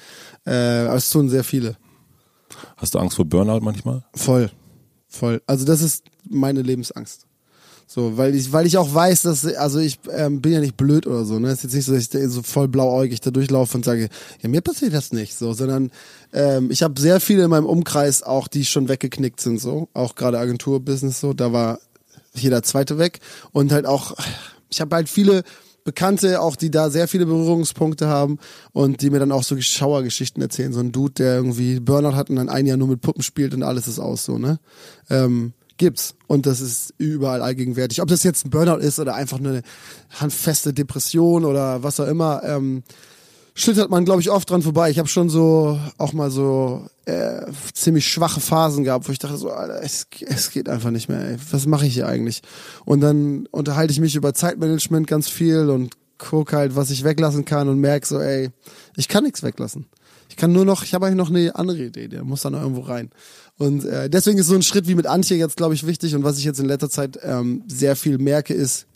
[0.47, 1.77] Äh, aber es tun sehr viele.
[2.77, 4.05] Hast du Angst vor Burnout manchmal?
[4.15, 4.51] Voll.
[5.15, 5.41] Voll.
[5.47, 7.27] Also das ist meine Lebensangst.
[7.87, 11.07] So, weil ich, weil ich auch weiß, dass, also ich ähm, bin ja nicht blöd
[11.07, 11.49] oder so, ne?
[11.49, 14.09] Es ist jetzt nicht so, dass ich so voll blauäugig da durchlaufe und sage,
[14.43, 15.93] ja, mir passiert das nicht, so, sondern
[16.33, 20.15] ähm, ich habe sehr viele in meinem Umkreis auch, die schon weggeknickt sind, so, auch
[20.15, 21.79] gerade Agenturbusiness so, da war
[22.33, 23.21] jeder zweite weg
[23.53, 24.17] und halt auch,
[24.71, 25.45] ich habe halt viele
[25.85, 28.39] Bekannte, auch die da sehr viele Berührungspunkte haben
[28.73, 30.73] und die mir dann auch so Schauergeschichten erzählen.
[30.73, 33.55] So ein Dude, der irgendwie Burnout hat und dann ein Jahr nur mit Puppen spielt
[33.55, 34.59] und alles ist aus, so, ne?
[35.11, 36.15] Ähm, gibt's.
[36.27, 38.01] Und das ist überall allgegenwärtig.
[38.01, 39.63] Ob das jetzt ein Burnout ist oder einfach nur eine
[40.19, 42.83] handfeste Depression oder was auch immer, ähm,
[43.55, 44.91] schlittert man, glaube ich, oft dran vorbei.
[44.91, 47.43] Ich habe schon so auch mal so äh,
[47.73, 51.21] ziemlich schwache Phasen gehabt, wo ich dachte so, Alter, es, es geht einfach nicht mehr.
[51.21, 51.37] Ey.
[51.51, 52.43] Was mache ich hier eigentlich?
[52.85, 57.45] Und dann unterhalte ich mich über Zeitmanagement ganz viel und gucke halt, was ich weglassen
[57.45, 58.51] kann und merke so, ey,
[58.97, 59.87] ich kann nichts weglassen.
[60.29, 62.81] Ich kann nur noch, ich habe eigentlich noch eine andere Idee, der muss dann irgendwo
[62.81, 63.11] rein.
[63.57, 66.15] Und äh, deswegen ist so ein Schritt wie mit Antje jetzt, glaube ich, wichtig.
[66.17, 68.87] Und was ich jetzt in letzter Zeit ähm, sehr viel merke, ist,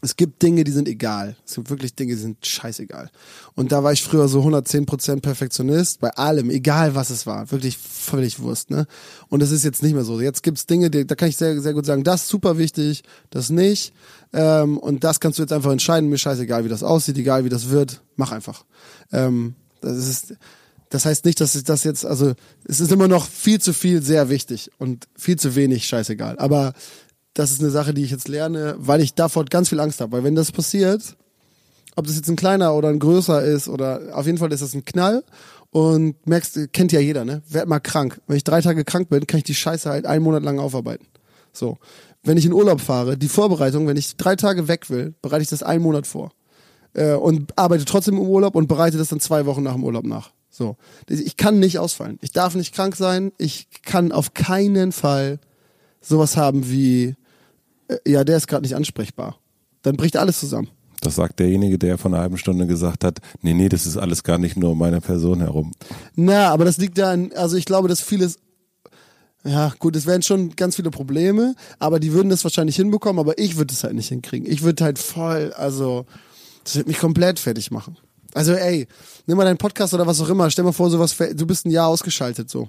[0.00, 1.36] es gibt Dinge, die sind egal.
[1.44, 3.10] Es gibt wirklich Dinge, die sind scheißegal.
[3.54, 7.50] Und da war ich früher so 110% Perfektionist, bei allem, egal was es war.
[7.50, 8.86] Wirklich völlig Wurst, ne?
[9.28, 10.20] Und das ist jetzt nicht mehr so.
[10.20, 13.02] Jetzt gibt's Dinge, die, da kann ich sehr, sehr gut sagen, das ist super wichtig,
[13.30, 13.92] das nicht.
[14.32, 16.08] Ähm, und das kannst du jetzt einfach entscheiden.
[16.08, 18.00] Mir scheißegal, wie das aussieht, egal wie das wird.
[18.14, 18.64] Mach einfach.
[19.10, 20.34] Ähm, das ist,
[20.90, 22.34] das heißt nicht, dass ich das jetzt, also
[22.64, 26.38] es ist immer noch viel zu viel sehr wichtig und viel zu wenig scheißegal.
[26.38, 26.72] Aber
[27.38, 30.10] das ist eine Sache, die ich jetzt lerne, weil ich davor ganz viel Angst habe.
[30.10, 31.16] Weil wenn das passiert,
[31.94, 34.74] ob das jetzt ein kleiner oder ein größer ist oder auf jeden Fall ist das
[34.74, 35.22] ein Knall
[35.70, 37.42] und merkst, kennt ja jeder, ne?
[37.48, 38.20] Werd mal krank.
[38.26, 41.06] Wenn ich drei Tage krank bin, kann ich die Scheiße halt einen Monat lang aufarbeiten.
[41.52, 41.78] So.
[42.24, 45.48] Wenn ich in Urlaub fahre, die Vorbereitung, wenn ich drei Tage weg will, bereite ich
[45.48, 46.32] das einen Monat vor.
[46.94, 50.04] Äh, und arbeite trotzdem im Urlaub und bereite das dann zwei Wochen nach dem Urlaub
[50.04, 50.32] nach.
[50.50, 50.74] So.
[51.08, 52.18] Ich kann nicht ausfallen.
[52.20, 53.30] Ich darf nicht krank sein.
[53.38, 55.38] Ich kann auf keinen Fall
[56.00, 57.14] sowas haben wie,
[58.06, 59.38] ja, der ist gerade nicht ansprechbar.
[59.82, 60.68] Dann bricht alles zusammen.
[61.00, 64.24] Das sagt derjenige, der vor einer halben Stunde gesagt hat, nee, nee, das ist alles
[64.24, 65.72] gar nicht nur um meine Person herum.
[66.16, 68.38] Na, aber das liegt daran, also ich glaube, dass vieles,
[69.44, 73.38] ja gut, es wären schon ganz viele Probleme, aber die würden das wahrscheinlich hinbekommen, aber
[73.38, 74.50] ich würde es halt nicht hinkriegen.
[74.50, 76.04] Ich würde halt voll, also,
[76.64, 77.96] das wird mich komplett fertig machen.
[78.34, 78.88] Also ey,
[79.26, 81.70] nimm mal deinen Podcast oder was auch immer, stell mal vor, sowas, du bist ein
[81.70, 82.68] Jahr ausgeschaltet, so.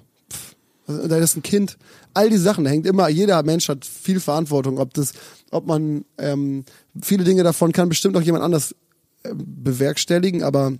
[1.08, 1.76] Da ist ein Kind.
[2.14, 5.12] All die Sachen, da hängt immer, jeder Mensch hat viel Verantwortung, ob das,
[5.50, 6.64] ob man, ähm,
[7.00, 8.74] viele Dinge davon kann bestimmt auch jemand anders
[9.22, 10.72] äh, bewerkstelligen, aber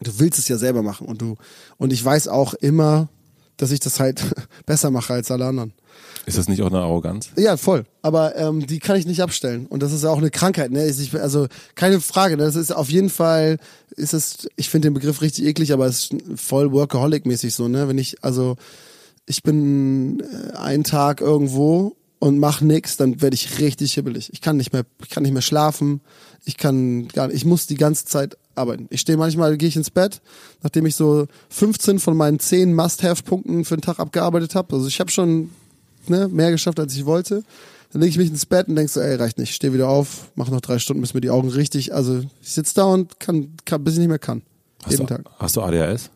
[0.00, 1.36] du willst es ja selber machen und du,
[1.76, 3.08] und ich weiß auch immer,
[3.56, 4.22] dass ich das halt
[4.66, 5.72] besser mache als alle anderen.
[6.26, 7.30] Ist das nicht auch eine Arroganz?
[7.36, 7.84] Ja, voll.
[8.02, 9.66] Aber ähm, die kann ich nicht abstellen.
[9.66, 10.70] Und das ist ja auch eine Krankheit.
[10.70, 10.86] Ne?
[10.88, 12.36] Ich, also keine Frage.
[12.36, 12.44] Ne?
[12.44, 13.58] Das ist auf jeden Fall,
[13.90, 17.68] ist es, ich finde den Begriff richtig eklig, aber es ist voll Workaholic-mäßig so.
[17.68, 18.56] Ne, wenn ich also
[19.26, 24.30] ich bin äh, einen Tag irgendwo und mach nix, dann werde ich richtig hibbelig.
[24.32, 26.00] Ich kann nicht mehr, ich kann nicht mehr schlafen.
[26.44, 28.86] Ich kann gar nicht, ich muss die ganze Zeit arbeiten.
[28.90, 30.20] Ich stehe manchmal, gehe ich ins Bett,
[30.62, 34.74] nachdem ich so 15 von meinen 10 Must-Have-Punkten für den Tag abgearbeitet habe.
[34.74, 35.50] Also ich habe schon
[36.08, 37.42] ne, mehr geschafft, als ich wollte.
[37.92, 39.50] Dann lege ich mich ins Bett und denk so, ey, reicht nicht.
[39.50, 41.94] Ich stehe wieder auf, mache noch drei Stunden, bis mir die Augen richtig.
[41.94, 44.42] Also ich sitze da und kann, kann, bis ich nicht mehr kann.
[44.82, 45.24] Hast jeden du, Tag.
[45.38, 46.10] Hast du ADHS?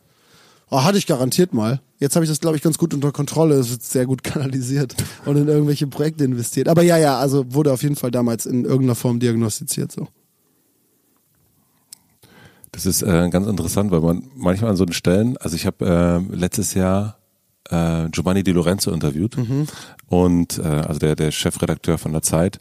[0.71, 1.81] Oh, hatte ich garantiert mal.
[1.97, 3.55] Jetzt habe ich das, glaube ich, ganz gut unter Kontrolle.
[3.55, 4.95] Es wird sehr gut kanalisiert
[5.25, 6.67] und in irgendwelche Projekte investiert.
[6.67, 10.07] Aber ja, ja, also wurde auf jeden Fall damals in irgendeiner Form diagnostiziert so.
[12.71, 16.23] Das ist äh, ganz interessant, weil man manchmal an so den Stellen, also ich habe
[16.31, 17.17] äh, letztes Jahr
[17.69, 19.67] äh, Giovanni Di Lorenzo interviewt Mhm.
[20.07, 22.59] und äh, also der der Chefredakteur von der Zeit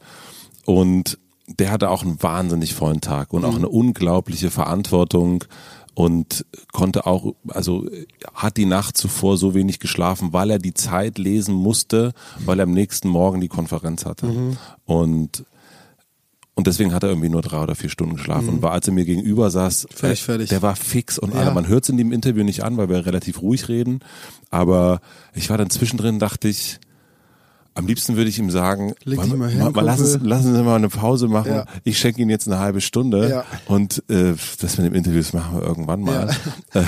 [0.65, 5.45] und der hatte auch einen wahnsinnig vollen Tag und auch eine unglaubliche Verantwortung
[5.99, 7.85] und konnte auch, also
[8.33, 12.13] hat die Nacht zuvor so wenig geschlafen, weil er die Zeit lesen musste,
[12.45, 14.57] weil er am nächsten Morgen die Konferenz hatte.
[14.85, 15.45] Und
[16.55, 18.93] und deswegen hat er irgendwie nur drei oder vier Stunden geschlafen und war, als er
[18.93, 21.41] mir gegenüber saß, Völlig äh, der war fix und Ja.
[21.41, 21.51] alle.
[21.53, 23.99] Man hört es in dem Interview nicht an, weil wir relativ ruhig reden.
[24.51, 25.01] Aber
[25.35, 26.79] ich war dann zwischendrin, dachte ich,
[27.79, 30.29] am liebsten würde ich ihm sagen, Leg wir- mal hin, mal, lassen, Sie- Kumpel.
[30.29, 31.53] lassen Sie mal eine Pause machen.
[31.53, 31.64] Ja.
[31.85, 33.45] Ich schenke Ihnen jetzt eine halbe Stunde Ja.
[33.66, 36.29] und äh, das mit dem Interview, das machen wir irgendwann mal.
[36.74, 36.83] Äh,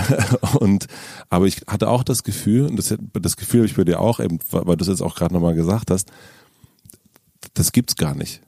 [0.58, 0.86] und
[1.30, 4.20] aber ich hatte auch das Gefühl, und das, das Gefühl habe ich bei dir auch,
[4.20, 6.10] eben, weil du es jetzt auch gerade nochmal gesagt hast,
[7.54, 8.40] das gibt's gar nicht.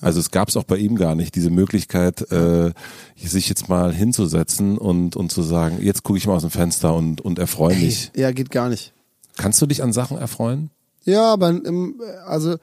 [0.00, 2.72] Also es gab es auch bei ihm gar nicht, diese Möglichkeit, äh,
[3.16, 6.94] sich jetzt mal hinzusetzen und, und zu sagen, jetzt gucke ich mal aus dem Fenster
[6.94, 8.10] und, und erfreue mich.
[8.16, 8.92] Ja, geht gar nicht.
[9.36, 10.70] Kannst du dich an Sachen erfreuen?
[11.04, 12.56] Ja, aber ähm, also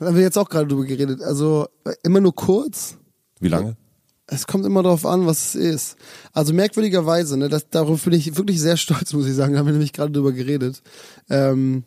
[0.00, 1.22] haben wir jetzt auch gerade drüber geredet.
[1.22, 1.68] Also
[2.02, 2.96] immer nur kurz.
[3.40, 3.76] Wie lange?
[4.26, 5.96] Es kommt immer darauf an, was es ist.
[6.32, 9.52] Also merkwürdigerweise, ne, das, darauf bin ich wirklich sehr stolz, muss ich sagen.
[9.52, 10.82] Da haben wir nämlich gerade drüber geredet.
[11.28, 11.84] Ähm,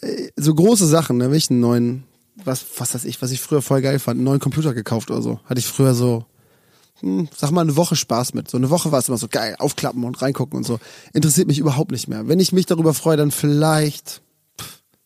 [0.00, 2.04] äh, so große Sachen, ne, wenn ich einen neuen,
[2.44, 5.22] was, was weiß ich, was ich früher voll geil fand, einen neuen Computer gekauft oder
[5.22, 5.40] so.
[5.44, 6.24] Hatte ich früher so,
[7.00, 8.50] hm, sag mal, eine Woche Spaß mit.
[8.50, 10.78] So eine Woche war es immer so geil, aufklappen und reingucken und so.
[11.12, 12.28] Interessiert mich überhaupt nicht mehr.
[12.28, 14.22] Wenn ich mich darüber freue, dann vielleicht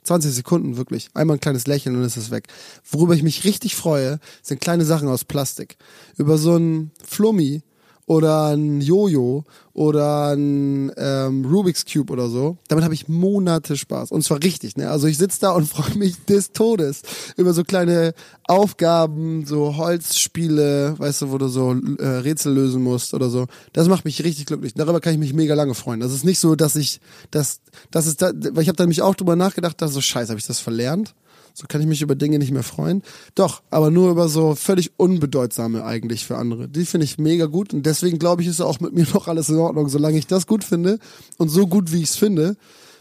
[0.05, 1.09] 20 Sekunden wirklich.
[1.15, 2.49] Einmal ein kleines Lächeln und ist es weg.
[2.91, 5.77] Worüber ich mich richtig freue, sind kleine Sachen aus Plastik.
[6.17, 7.63] Über so ein Flummi
[8.07, 12.59] oder ein Jojo oder ein ähm, Rubik's Cube oder so.
[12.69, 14.11] Damit habe ich Monate Spaß.
[14.13, 14.91] Und zwar richtig, ne?
[14.91, 17.03] Also ich sitze da und freue mich des Todes
[17.37, 23.15] über so kleine Aufgaben, so Holzspiele, weißt du, wo du so äh, Rätsel lösen musst
[23.15, 23.47] oder so.
[23.73, 24.75] Das macht mich richtig glücklich.
[24.75, 26.01] Darüber kann ich mich mega lange freuen.
[26.01, 27.01] Das ist nicht so, dass ich
[27.31, 30.31] das, das ist da, weil ich habe da nämlich auch drüber nachgedacht, dass so scheiße,
[30.31, 31.15] habe ich das verlernt?
[31.57, 33.03] So kann ich mich über Dinge nicht mehr freuen.
[33.37, 36.69] Doch, aber nur über so völlig unbedeutsame eigentlich für andere.
[36.69, 39.49] Die finde ich mega gut und deswegen glaube ich, ist auch mit mir noch alles
[39.49, 40.99] in Ordnung, solange ich das gut finde
[41.39, 42.57] und so gut, wie ich es finde.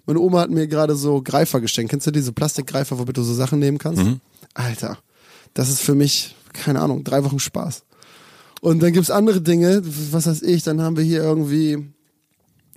[0.05, 1.89] Meine Oma hat mir gerade so Greifer geschenkt.
[1.89, 4.03] Kennst du diese Plastikgreifer, womit du so Sachen nehmen kannst?
[4.53, 4.99] Alter,
[5.55, 7.83] das ist für mich, keine Ahnung, drei Wochen Spaß.
[8.61, 9.81] Und dann gibt's andere Dinge,
[10.11, 11.85] was weiß ich, dann haben wir hier irgendwie,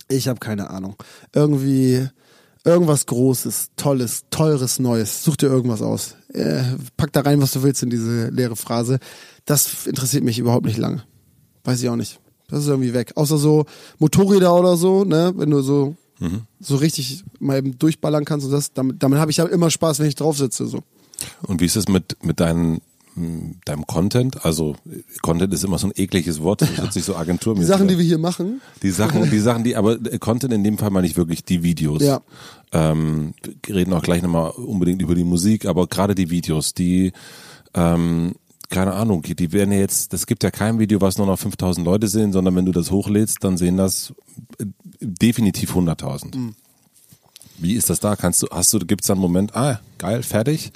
[0.09, 0.95] ich habe keine Ahnung,
[1.33, 2.07] irgendwie
[2.67, 5.23] irgendwas Großes, Tolles, Teures, Neues.
[5.23, 6.15] Such dir irgendwas aus.
[6.33, 6.63] Äh,
[6.97, 8.99] pack da rein, was du willst in diese leere Phrase.
[9.45, 11.03] Das interessiert mich überhaupt nicht lange.
[11.63, 12.19] Weiß ich auch nicht.
[12.49, 13.13] Das ist irgendwie weg.
[13.15, 13.65] Außer so
[13.99, 15.95] Motorräder oder so, ne, wenn du so
[16.59, 19.99] so richtig mal eben durchballern kannst und das, damit, damit habe ich ja immer Spaß,
[19.99, 20.65] wenn ich drauf sitze.
[20.65, 20.81] So.
[21.43, 22.81] Und wie ist es mit, mit deinen
[23.65, 24.45] deinem Content?
[24.45, 24.75] Also
[25.21, 27.97] Content ist immer so ein ekliges Wort, das hört sich so agenturmäßig Die Sachen, die
[27.97, 28.61] wir hier machen.
[28.83, 31.63] Die Sachen, die Sachen, die, aber äh, Content in dem Fall meine ich wirklich die
[31.63, 32.01] Videos.
[32.01, 32.21] Ja.
[32.71, 33.33] Ähm,
[33.65, 37.13] wir reden auch gleich nochmal unbedingt über die Musik, aber gerade die Videos, die,
[37.73, 38.33] ähm,
[38.69, 41.85] keine Ahnung, die werden ja jetzt, das gibt ja kein Video, was nur noch 5000
[41.85, 44.13] Leute sehen, sondern wenn du das hochlädst, dann sehen das
[44.59, 44.65] äh,
[44.99, 46.37] definitiv 100.000.
[46.37, 46.55] Mhm.
[47.59, 48.15] Wie ist das da?
[48.15, 50.71] Kannst du, hast du, gibt's da einen Moment, ah, geil, fertig?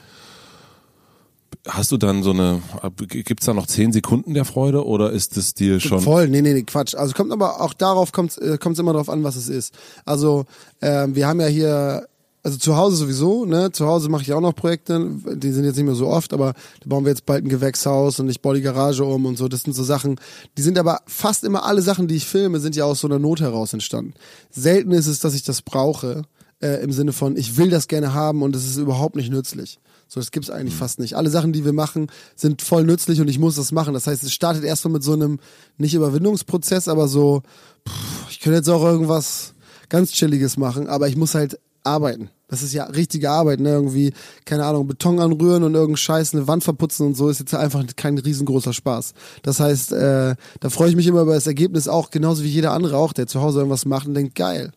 [1.67, 2.61] Hast du dann so eine,
[3.07, 6.01] gibt's da noch 10 Sekunden der Freude oder ist es dir schon?
[6.01, 6.95] Voll, nee, nee, nee, Quatsch.
[6.95, 9.73] Also kommt aber auch darauf kommt es immer darauf an, was es ist.
[10.05, 10.45] Also
[10.81, 12.07] ähm, wir haben ja hier,
[12.41, 13.71] also zu Hause sowieso, ne?
[13.71, 16.53] Zu Hause mache ich auch noch Projekte, die sind jetzt nicht mehr so oft, aber
[16.79, 19.47] da bauen wir jetzt bald ein Gewächshaus und ich baue die Garage um und so.
[19.47, 20.19] Das sind so Sachen,
[20.57, 23.19] die sind aber fast immer alle Sachen, die ich filme, sind ja aus so einer
[23.19, 24.13] Not heraus entstanden.
[24.49, 26.23] Selten ist es, dass ich das brauche,
[26.61, 29.79] äh, im Sinne von, ich will das gerne haben und es ist überhaupt nicht nützlich.
[30.13, 31.15] So, das gibt's eigentlich fast nicht.
[31.15, 33.93] Alle Sachen, die wir machen, sind voll nützlich und ich muss das machen.
[33.93, 35.39] Das heißt, es startet erstmal mit so einem,
[35.77, 37.43] nicht Überwindungsprozess, aber so,
[37.87, 39.53] pff, ich könnte jetzt auch irgendwas
[39.87, 42.29] ganz Chilliges machen, aber ich muss halt arbeiten.
[42.49, 43.69] Das ist ja richtige Arbeit, ne?
[43.69, 44.11] Irgendwie,
[44.43, 47.81] keine Ahnung, Beton anrühren und irgendeinen Scheiß, eine Wand verputzen und so ist jetzt einfach
[47.95, 49.13] kein riesengroßer Spaß.
[49.43, 52.73] Das heißt, äh, da freue ich mich immer über das Ergebnis auch, genauso wie jeder
[52.73, 54.73] andere auch, der zu Hause irgendwas macht und denkt, geil,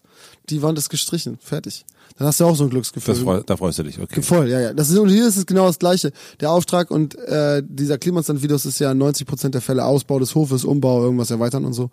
[0.49, 1.85] die Wand ist gestrichen, fertig.
[2.17, 3.15] Dann hast du auch so ein Glücksgefühl.
[3.17, 4.23] Freu, da freust du dich, okay.
[4.23, 4.73] Voll, ja, ja.
[4.73, 6.13] Das ist, und hier ist es genau das Gleiche.
[6.41, 10.35] Der Auftrag und äh, dieser Klimansland-Videos ist ja in 90 Prozent der Fälle Ausbau des
[10.35, 11.91] Hofes, Umbau, irgendwas erweitern und so.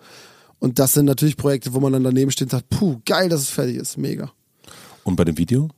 [0.60, 3.42] Und das sind natürlich Projekte, wo man dann daneben steht und sagt, puh, geil, dass
[3.42, 4.32] es fertig ist, mega.
[5.04, 5.70] Und bei dem Video?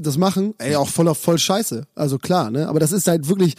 [0.00, 1.86] Das machen, ey, auch voll auf voll Scheiße.
[1.94, 2.68] Also klar, ne?
[2.68, 3.54] Aber das ist halt wirklich,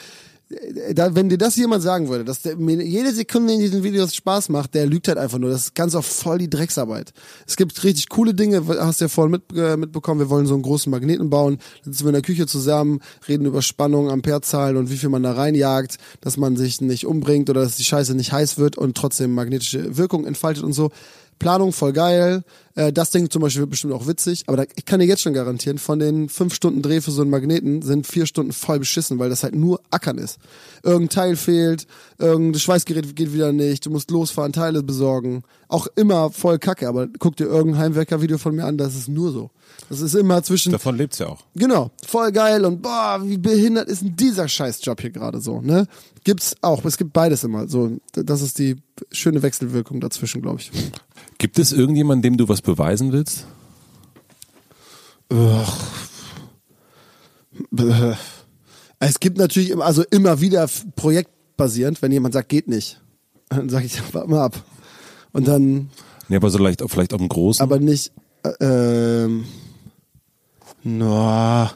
[0.94, 4.14] da, wenn dir das jemand sagen würde, dass der, mir jede Sekunde in diesen Videos
[4.14, 5.50] Spaß macht, der lügt halt einfach nur.
[5.50, 7.14] Das ist ganz oft voll die Drecksarbeit.
[7.48, 10.54] Es gibt richtig coole Dinge, hast du ja vorhin mit, äh, mitbekommen, wir wollen so
[10.54, 14.78] einen großen Magneten bauen, dann sitzen wir in der Küche zusammen, reden über Spannung, Amperezahlen
[14.78, 18.14] und wie viel man da reinjagt, dass man sich nicht umbringt oder dass die Scheiße
[18.14, 20.92] nicht heiß wird und trotzdem magnetische Wirkung entfaltet und so.
[21.40, 22.44] Planung voll geil.
[22.76, 25.22] Äh, das Ding zum Beispiel wird bestimmt auch witzig, aber da, ich kann dir jetzt
[25.22, 28.80] schon garantieren, von den fünf Stunden Dreh für so einen Magneten sind vier Stunden voll
[28.80, 30.38] beschissen, weil das halt nur Ackern ist.
[30.84, 35.44] Irgendein Teil fehlt, irgendein Schweißgerät geht wieder nicht, du musst losfahren, Teile besorgen.
[35.68, 39.32] Auch immer voll Kacke, aber guck dir irgendein Heimwerker-Video von mir an, das ist nur
[39.32, 39.50] so.
[39.90, 40.72] Das ist immer zwischen.
[40.72, 41.44] Davon lebt's ja auch.
[41.56, 45.88] Genau, voll geil und boah, wie behindert ist denn dieser Scheißjob hier gerade so, ne?
[46.24, 47.68] Gibt's auch, es gibt beides immer.
[47.68, 48.78] So, das ist die
[49.12, 50.72] schöne Wechselwirkung dazwischen, glaube ich.
[51.38, 53.46] Gibt es irgendjemanden, dem du was beweisen willst?
[59.00, 63.02] Es gibt natürlich immer, also immer wieder projektbasierend, wenn jemand sagt, geht nicht.
[63.50, 64.64] Dann sage ich, warte mal ab.
[65.32, 65.90] Und dann.
[66.28, 67.62] Nee, aber so leicht, vielleicht auf dem Großen.
[67.62, 68.12] Aber nicht,
[68.44, 69.46] äh, ähm,
[70.84, 71.70] no,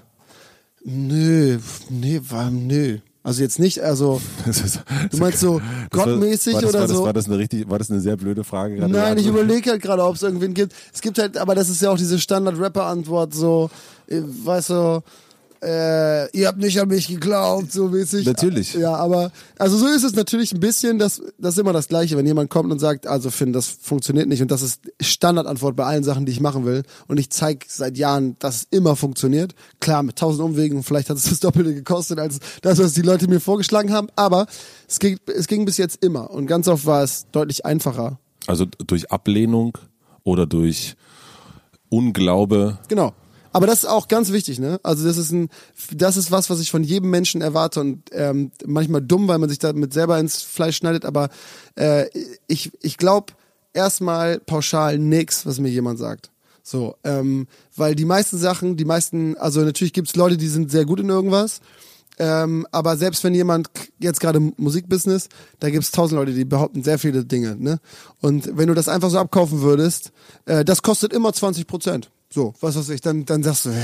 [0.84, 3.00] nö, nee, war, nö.
[3.22, 4.22] Also jetzt nicht, also
[5.12, 5.62] du meinst so
[5.92, 7.04] gottmäßig war das, oder war das, so?
[7.04, 8.92] War das eine richtig, war das eine sehr blöde Frage gerade?
[8.92, 10.74] Nein, ich überlege halt gerade, ob es irgendwen gibt.
[10.94, 13.70] Es gibt halt, aber das ist ja auch diese Standard-Rapper-Antwort, so,
[14.08, 15.04] äh, weißt du,
[15.62, 18.26] äh, ihr habt nicht an mich geglaubt, so mäßig.
[18.26, 18.74] Natürlich.
[18.76, 22.16] Ja, aber, also so ist es natürlich ein bisschen, das, das ist immer das Gleiche,
[22.18, 25.86] wenn jemand kommt und sagt, also Finn, das funktioniert nicht und das ist Standardantwort bei
[25.86, 29.54] allen Sachen, die ich machen will und ich zeige seit Jahren, dass es immer funktioniert.
[29.82, 33.28] Klar, mit tausend Umwegen, vielleicht hat es das Doppelte gekostet als das, was die Leute
[33.28, 34.48] mir vorgeschlagen haben, aber
[34.88, 38.18] es ging, es ging bis jetzt immer und ganz oft war es deutlich einfacher.
[38.48, 39.78] Also durch Ablehnung
[40.24, 40.96] oder durch
[41.90, 42.78] Unglaube.
[42.88, 43.14] Genau.
[43.52, 44.80] Aber das ist auch ganz wichtig, ne?
[44.84, 45.50] Also das ist ein,
[45.94, 49.50] das ist was, was ich von jedem Menschen erwarte und ähm, manchmal dumm, weil man
[49.50, 51.06] sich damit selber ins Fleisch schneidet.
[51.06, 51.30] Aber
[51.76, 52.06] äh,
[52.48, 53.34] ich, ich glaube
[53.74, 56.32] erstmal pauschal nix, was mir jemand sagt.
[56.62, 60.86] So, ähm, weil die meisten Sachen, die meisten, also natürlich gibt's Leute, die sind sehr
[60.86, 61.62] gut in irgendwas.
[62.20, 67.00] Ähm, aber selbst wenn jemand jetzt gerade Musikbusiness, da gibt's tausend Leute, die behaupten sehr
[67.00, 67.80] viele Dinge, ne?
[68.20, 70.12] Und wenn du das einfach so abkaufen würdest,
[70.46, 72.12] äh, das kostet immer 20 Prozent.
[72.32, 73.76] So, was weiß ich, dann, dann sagst du, äh,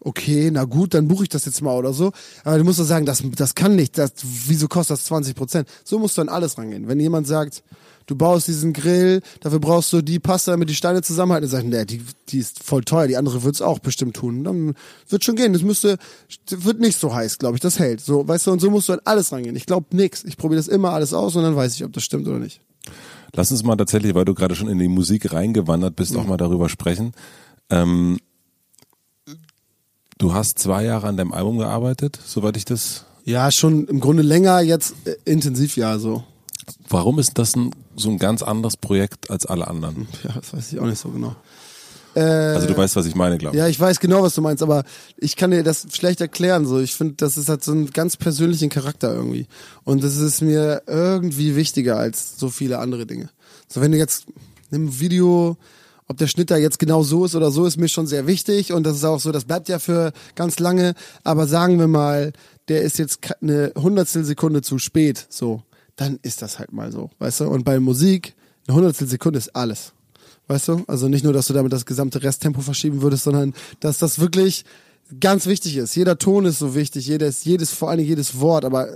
[0.00, 2.12] okay, na gut, dann buche ich das jetzt mal oder so.
[2.44, 5.68] Aber du musst doch sagen, das, das kann nicht, das, wieso kostet das 20 Prozent?
[5.84, 6.88] So musst du an alles rangehen.
[6.88, 7.62] Wenn jemand sagt,
[8.06, 11.68] du baust diesen Grill, dafür brauchst du die Pasta, damit die Steine zusammenhalten, dann sagt,
[11.68, 14.42] nee, die, die ist voll teuer, die andere wird's auch bestimmt tun.
[14.42, 14.74] Dann
[15.08, 15.52] wird schon gehen.
[15.52, 15.98] Das müsste,
[16.50, 18.00] wird nicht so heiß, glaube ich, das hält.
[18.00, 19.54] So, weißt du, und so musst du an alles rangehen.
[19.54, 20.24] Ich glaube nix.
[20.24, 22.60] Ich probiere das immer alles aus und dann weiß ich, ob das stimmt oder nicht.
[23.34, 26.38] Lass uns mal tatsächlich, weil du gerade schon in die Musik reingewandert bist, auch mal
[26.38, 27.12] darüber sprechen.
[27.70, 28.18] Ähm,
[30.18, 33.04] du hast zwei Jahre an deinem Album gearbeitet, soweit ich das.
[33.24, 36.24] Ja, schon im Grunde länger, jetzt äh, intensiv ja so.
[36.88, 40.08] Warum ist das ein, so ein ganz anderes Projekt als alle anderen?
[40.24, 41.36] Ja, das weiß ich auch nicht so genau.
[42.14, 43.60] Äh, Also du weißt, was ich meine, glaube ich.
[43.60, 44.84] Ja, ich weiß genau, was du meinst, aber
[45.18, 46.66] ich kann dir das schlecht erklären.
[46.66, 49.46] So, ich finde, das ist halt so einen ganz persönlichen Charakter irgendwie.
[49.84, 53.28] Und das ist mir irgendwie wichtiger als so viele andere Dinge.
[53.68, 54.26] So, wenn du jetzt
[54.70, 55.56] im Video,
[56.08, 58.72] ob der Schnitt da jetzt genau so ist oder so, ist mir schon sehr wichtig.
[58.72, 60.94] Und das ist auch so, das bleibt ja für ganz lange.
[61.22, 62.32] Aber sagen wir mal,
[62.68, 65.62] der ist jetzt eine Hundertstel Sekunde zu spät, so,
[65.96, 67.44] dann ist das halt mal so, weißt du?
[67.48, 68.34] Und bei Musik,
[68.66, 69.92] eine Hundertstel Sekunde ist alles.
[70.46, 70.84] Weißt du?
[70.86, 74.64] Also nicht nur, dass du damit das gesamte Resttempo verschieben würdest, sondern dass das wirklich
[75.20, 75.94] ganz wichtig ist.
[75.94, 78.88] Jeder Ton ist so wichtig, jedes, jedes, vor Dingen jedes Wort, aber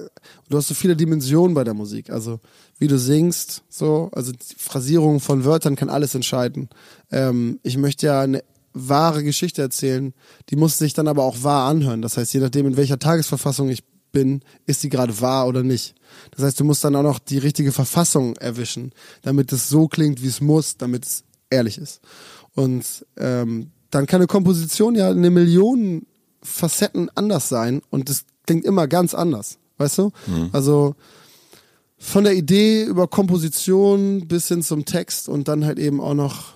[0.48, 2.10] du hast so viele Dimensionen bei der Musik.
[2.10, 2.40] Also
[2.78, 6.68] wie du singst, so, also die Phrasierung von Wörtern kann alles entscheiden.
[7.10, 8.42] Ähm, ich möchte ja eine
[8.74, 10.14] wahre Geschichte erzählen,
[10.48, 12.02] die muss sich dann aber auch wahr anhören.
[12.02, 15.94] Das heißt, je nachdem, in welcher Tagesverfassung ich bin, ist sie gerade wahr oder nicht.
[16.32, 20.22] Das heißt, du musst dann auch noch die richtige Verfassung erwischen, damit es so klingt,
[20.22, 22.00] wie es muss, damit es ehrlich ist.
[22.54, 26.06] Und ähm, dann kann eine Komposition ja eine Million
[26.42, 30.10] Facetten anders sein und das klingt immer ganz anders, weißt du?
[30.52, 30.96] Also
[31.98, 36.54] von der Idee über Komposition bis hin zum Text und dann halt eben auch noch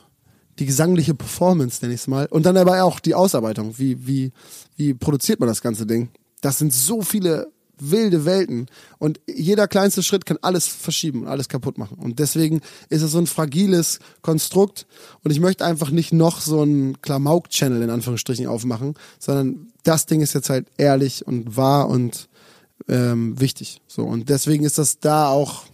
[0.58, 2.26] die gesangliche Performance, nenne ich es mal.
[2.26, 3.78] Und dann aber auch die Ausarbeitung.
[3.78, 4.32] Wie, wie,
[4.76, 6.08] wie produziert man das ganze Ding?
[6.40, 8.66] Das sind so viele wilde Welten.
[8.98, 11.98] Und jeder kleinste Schritt kann alles verschieben und alles kaputt machen.
[11.98, 14.86] Und deswegen ist es so ein fragiles Konstrukt.
[15.22, 20.20] Und ich möchte einfach nicht noch so einen Klamauk-Channel in Anführungsstrichen aufmachen, sondern das Ding
[20.20, 22.28] ist jetzt halt ehrlich und wahr und
[22.88, 23.80] ähm, wichtig.
[23.86, 24.04] So.
[24.04, 25.64] Und deswegen ist das da auch,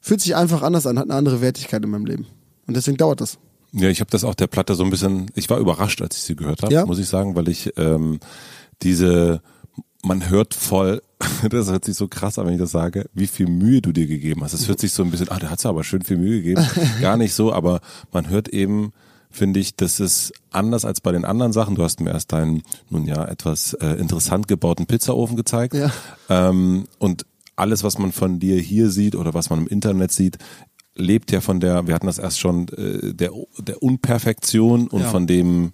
[0.00, 2.26] fühlt sich einfach anders an, hat eine andere Wertigkeit in meinem Leben.
[2.66, 3.38] Und deswegen dauert das.
[3.72, 6.22] Ja, ich habe das auch der Platte so ein bisschen, ich war überrascht, als ich
[6.24, 6.84] sie gehört habe, Ja?
[6.84, 8.20] muss ich sagen, weil ich ähm,
[8.82, 9.40] diese,
[10.02, 11.02] man hört voll,
[11.50, 14.06] das hört sich so krass an, wenn ich das sage, wie viel Mühe du dir
[14.06, 14.52] gegeben hast.
[14.52, 16.66] Es hört sich so ein bisschen, ah, der hat's aber schön viel Mühe gegeben.
[17.00, 17.80] Gar nicht so, aber
[18.12, 18.92] man hört eben,
[19.30, 21.74] finde ich, das ist anders als bei den anderen Sachen.
[21.76, 25.74] Du hast mir erst deinen, nun ja, etwas äh, interessant gebauten Pizzaofen gezeigt.
[25.74, 25.90] Ja.
[26.28, 27.24] Ähm, und
[27.54, 30.38] alles, was man von dir hier sieht oder was man im Internet sieht,
[30.94, 35.08] lebt ja von der, wir hatten das erst schon, äh, der, der Unperfektion und Ja.
[35.10, 35.72] von dem,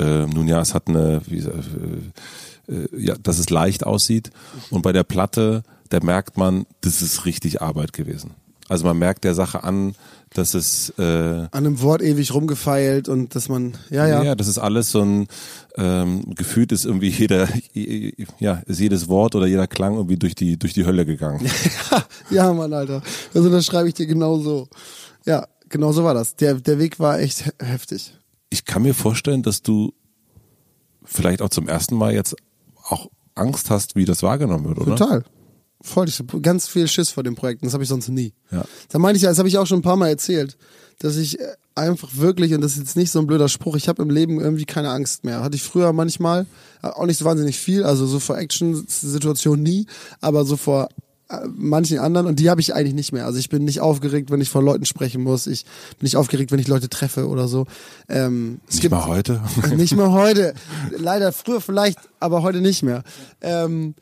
[0.00, 1.52] äh, nun ja, es hat eine, wie, äh,
[2.96, 4.30] ja, dass es leicht aussieht.
[4.70, 8.32] Und bei der Platte, da merkt man, das ist richtig Arbeit gewesen.
[8.68, 9.94] Also man merkt der Sache an,
[10.34, 14.22] dass es äh, An einem Wort ewig rumgefeilt und dass man, ja, ja.
[14.22, 15.26] ja, das ist alles so ein
[15.76, 17.48] ähm, gefühlt ist irgendwie jeder,
[18.38, 21.48] ja, ist jedes Wort oder jeder Klang irgendwie durch die durch die Hölle gegangen.
[22.30, 23.00] Ja, Mann, Alter.
[23.32, 24.68] Also das schreibe ich dir genau so.
[25.24, 26.36] Ja, genau so war das.
[26.36, 28.12] Der, der Weg war echt he- heftig.
[28.50, 29.94] Ich kann mir vorstellen, dass du
[31.04, 32.36] vielleicht auch zum ersten Mal jetzt
[32.88, 34.96] auch Angst hast, wie das wahrgenommen wird, oder?
[34.96, 35.24] Total.
[35.80, 36.08] Voll.
[36.08, 37.64] Ich hab ganz viel Schiss vor dem Projekt.
[37.64, 38.34] Das habe ich sonst nie.
[38.50, 38.64] Ja.
[38.88, 40.58] Da meine ich ja, das habe ich auch schon ein paar Mal erzählt,
[40.98, 41.44] dass ich äh,
[41.76, 44.40] einfach wirklich, und das ist jetzt nicht so ein blöder Spruch, ich habe im Leben
[44.40, 45.42] irgendwie keine Angst mehr.
[45.42, 46.46] Hatte ich früher manchmal,
[46.82, 49.86] äh, auch nicht so wahnsinnig viel, also so vor Action-Situationen nie,
[50.20, 50.88] aber so vor
[51.54, 53.26] manchen anderen und die habe ich eigentlich nicht mehr.
[53.26, 55.46] Also ich bin nicht aufgeregt, wenn ich vor Leuten sprechen muss.
[55.46, 55.64] Ich
[55.98, 57.66] bin nicht aufgeregt, wenn ich Leute treffe oder so.
[58.08, 59.42] Ähm, es Nicht gibt mal heute.
[59.76, 60.54] nicht mehr heute.
[60.96, 63.02] Leider früher vielleicht, aber heute nicht mehr.
[63.42, 63.94] Ähm,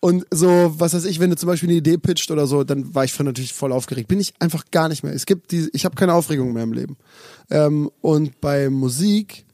[0.00, 2.94] und so, was weiß ich, wenn du zum Beispiel eine Idee pitcht oder so, dann
[2.94, 4.08] war ich früher natürlich voll aufgeregt.
[4.08, 5.14] Bin ich einfach gar nicht mehr.
[5.14, 6.98] Es gibt die, ich habe keine Aufregung mehr im Leben.
[7.50, 9.46] Ähm, und bei Musik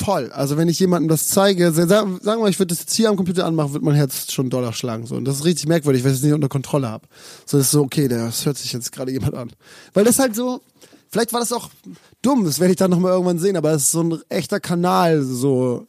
[0.00, 0.32] voll.
[0.32, 3.16] Also wenn ich jemandem das zeige, sagen, wir mal, ich würde das jetzt hier am
[3.16, 5.06] Computer anmachen, wird mein Herz schon doller schlagen.
[5.06, 5.16] So.
[5.16, 7.06] Und das ist richtig merkwürdig, weil ich es nicht unter Kontrolle habe.
[7.46, 9.50] So, das ist so, okay, das hört sich jetzt gerade jemand an.
[9.94, 10.60] Weil das halt so,
[11.10, 11.70] vielleicht war das auch
[12.22, 15.22] dumm, das werde ich dann nochmal irgendwann sehen, aber es ist so ein echter Kanal,
[15.22, 15.86] so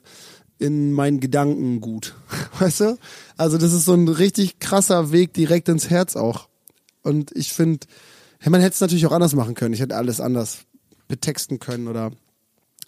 [0.59, 2.15] in meinen Gedanken gut.
[2.59, 2.97] Weißt du?
[3.37, 6.47] Also das ist so ein richtig krasser Weg direkt ins Herz auch.
[7.01, 7.87] Und ich finde,
[8.47, 9.73] man hätte es natürlich auch anders machen können.
[9.73, 10.59] Ich hätte alles anders
[11.07, 12.11] betexten können oder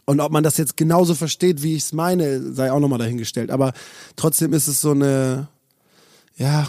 [0.05, 3.51] und ob man das jetzt genauso versteht, wie ich es meine, sei auch nochmal dahingestellt.
[3.51, 3.73] Aber
[4.15, 5.47] trotzdem ist es so eine,
[6.35, 6.67] ja,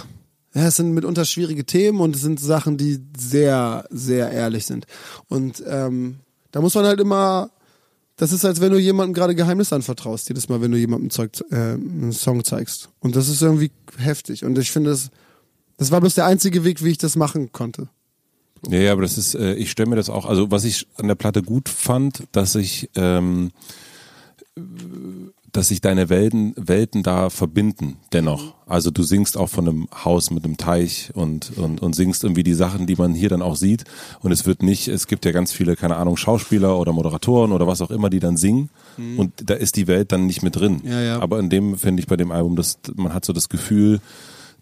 [0.55, 4.86] ja, es sind mitunter schwierige Themen und es sind Sachen, die sehr, sehr ehrlich sind.
[5.28, 6.20] Und ähm,
[6.52, 7.51] da muss man halt immer,
[8.16, 11.32] das ist, als wenn du jemandem gerade Geheimnis anvertraust, jedes Mal, wenn du jemandem Zeug,
[11.51, 12.90] äh, einen Song zeigst.
[13.01, 14.44] Und das ist irgendwie heftig.
[14.44, 15.11] Und ich finde, das,
[15.77, 17.89] das war bloß der einzige Weg, wie ich das machen konnte.
[18.70, 21.09] Ja, ja, aber das ist, äh, ich stelle mir das auch, also was ich an
[21.09, 23.51] der Platte gut fand, dass ich, ähm,
[25.53, 28.55] dass sich deine Welten, Welten da verbinden, dennoch.
[28.66, 32.43] Also du singst auch von einem Haus mit einem Teich und, und, und singst irgendwie
[32.43, 33.85] die Sachen, die man hier dann auch sieht.
[34.20, 37.66] Und es wird nicht, es gibt ja ganz viele, keine Ahnung, Schauspieler oder Moderatoren oder
[37.66, 38.70] was auch immer, die dann singen.
[39.16, 40.81] Und da ist die Welt dann nicht mit drin.
[40.85, 41.20] Ja, ja.
[41.20, 44.01] Aber in dem finde ich bei dem Album, dass man hat so das Gefühl,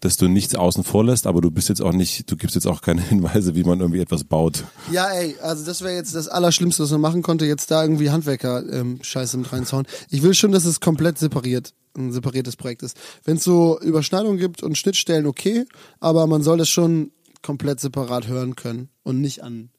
[0.03, 2.67] dass du nichts außen vor lässt, aber du bist jetzt auch nicht, du gibst jetzt
[2.67, 4.65] auch keine Hinweise, wie man irgendwie etwas baut.
[4.91, 8.09] Ja, ey, also das wäre jetzt das Allerschlimmste, was man machen konnte, jetzt da irgendwie
[8.09, 9.87] Handwerker ähm, mit reinzuhauen.
[10.09, 12.97] Ich will schon, dass es komplett separiert, ein separiertes Projekt ist.
[13.23, 15.65] Wenn es so Überschneidungen gibt und Schnittstellen, okay,
[16.01, 17.11] aber man soll das schon
[17.41, 19.69] komplett separat hören können und nicht an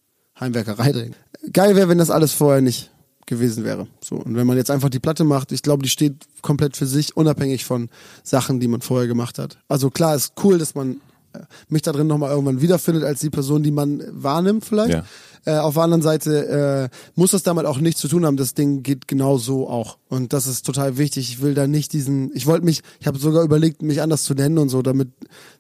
[0.40, 1.16] Heimwerkerei denken.
[1.52, 2.90] Geil wäre, wenn das alles vorher nicht
[3.26, 3.86] gewesen wäre.
[4.02, 4.16] So.
[4.16, 7.16] Und wenn man jetzt einfach die Platte macht, ich glaube, die steht komplett für sich,
[7.16, 7.88] unabhängig von
[8.22, 9.59] Sachen, die man vorher gemacht hat.
[9.68, 11.01] Also klar, ist cool, dass man
[11.32, 14.92] äh, mich da drin nochmal irgendwann wiederfindet als die Person, die man wahrnimmt vielleicht.
[14.92, 15.05] Ja.
[15.46, 18.36] Äh, auf der anderen Seite äh, muss das damit auch nichts zu tun haben.
[18.36, 19.98] Das Ding geht genau so auch.
[20.09, 21.28] Und das ist total wichtig.
[21.30, 24.34] Ich will da nicht diesen, ich wollte mich, ich habe sogar überlegt, mich anders zu
[24.34, 25.09] nennen und so, damit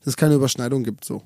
[0.04, 1.04] es keine Überschneidung gibt.
[1.04, 1.22] So.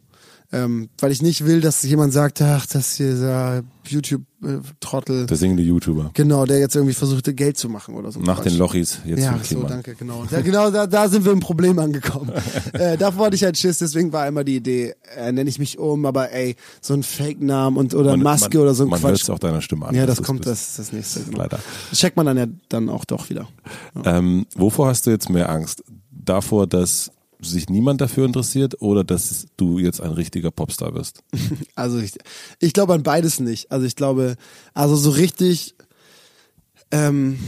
[0.51, 5.27] Ähm, weil ich nicht will, dass jemand sagt, ach, das hier ist ja YouTube-Trottel.
[5.27, 6.11] Der singende YouTuber.
[6.15, 8.21] Genau, der jetzt irgendwie versuchte, Geld zu machen oder so.
[8.21, 10.25] Nach den Lochis, jetzt Ja, so, danke, genau.
[10.31, 12.33] Ja, genau, da, da sind wir im Problem angekommen.
[12.73, 15.79] äh, davor hatte ich halt Schiss, deswegen war immer die Idee, äh, nenne ich mich
[15.79, 19.03] um, aber ey, so ein Fake-Namen und oder Man- Maske man, oder so ein Man
[19.03, 19.23] hört Quatsch.
[19.25, 19.95] es auch deiner Stimme an.
[19.95, 21.21] Ja, das kommt, das ist das nächste.
[21.21, 21.39] Genau.
[21.39, 21.59] Leider.
[21.91, 23.49] Das checkt man dann ja dann auch doch wieder.
[24.03, 25.85] Ähm, wovor hast du jetzt mehr Angst?
[26.11, 31.23] Davor, dass sich niemand dafür interessiert oder dass du jetzt ein richtiger Popstar wirst?
[31.75, 32.13] Also ich,
[32.59, 33.71] ich glaube an beides nicht.
[33.71, 34.37] Also ich glaube,
[34.75, 35.75] also so richtig,
[36.91, 37.39] ähm,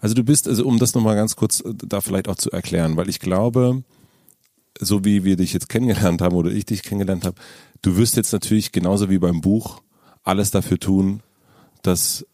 [0.00, 2.96] Also du bist, also um das nochmal ganz kurz äh, da vielleicht auch zu erklären,
[2.96, 3.82] weil ich glaube,
[4.78, 7.40] so wie wir dich jetzt kennengelernt haben oder ich dich kennengelernt habe,
[7.82, 9.82] du wirst jetzt natürlich genauso wie beim Buch
[10.22, 11.22] alles dafür tun,
[11.82, 12.26] dass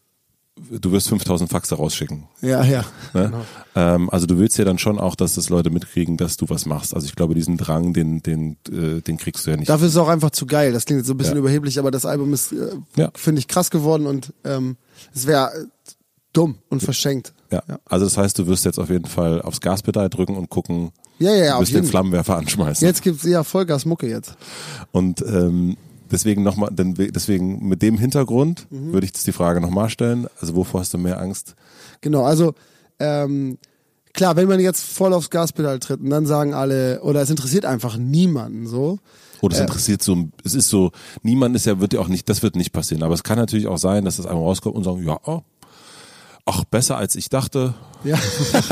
[0.70, 2.24] du wirst 5000 Faxe rausschicken.
[2.40, 2.84] ja, ja.
[3.14, 3.24] Ne?
[3.26, 3.44] Genau.
[3.74, 6.66] Ähm, also du willst ja dann schon auch, dass das Leute mitkriegen, dass du was
[6.66, 6.94] machst.
[6.94, 9.68] Also ich glaube, diesen Drang, den, den, äh, den kriegst du ja nicht.
[9.68, 10.72] Dafür ist es auch einfach zu geil.
[10.72, 11.40] Das klingt jetzt so ein bisschen Ja.
[11.40, 13.10] überheblich, aber das Album ist, äh, Ja.
[13.14, 14.76] finde ich, krass geworden und ähm,
[15.14, 15.64] es wäre äh,
[16.32, 17.32] dumm und verschenkt.
[17.50, 17.62] ja.
[17.68, 17.78] Ja.
[17.84, 21.34] Also das heißt, du wirst jetzt auf jeden Fall aufs Gaspedal drücken und gucken, Ja,
[21.34, 21.84] ja, ja, du wirst den.
[21.84, 22.86] Flammenwerfer anschmeißen.
[22.86, 24.34] Jetzt gibt's ja Vollgas Mucke jetzt.
[24.92, 25.76] Und ähm,
[26.12, 28.92] deswegen nochmal, deswegen mit dem Hintergrund Mhm.
[28.92, 30.26] würde ich jetzt die Frage nochmal stellen.
[30.40, 31.54] Also wovor hast du mehr Angst?
[32.02, 32.54] Genau, also
[33.00, 33.58] ähm,
[34.12, 37.64] klar, wenn man jetzt voll aufs Gaspedal tritt und dann sagen alle, oder es interessiert
[37.64, 38.98] einfach niemanden so.
[39.40, 42.44] Oder es interessiert so, es ist so, niemand ist ja, wird ja auch nicht, das
[42.44, 43.02] wird nicht passieren.
[43.02, 45.40] Aber es kann natürlich auch sein, dass das einmal rauskommt und sagen, ja, oh,
[46.44, 47.74] ach, besser als ich dachte.
[48.04, 48.18] Ja,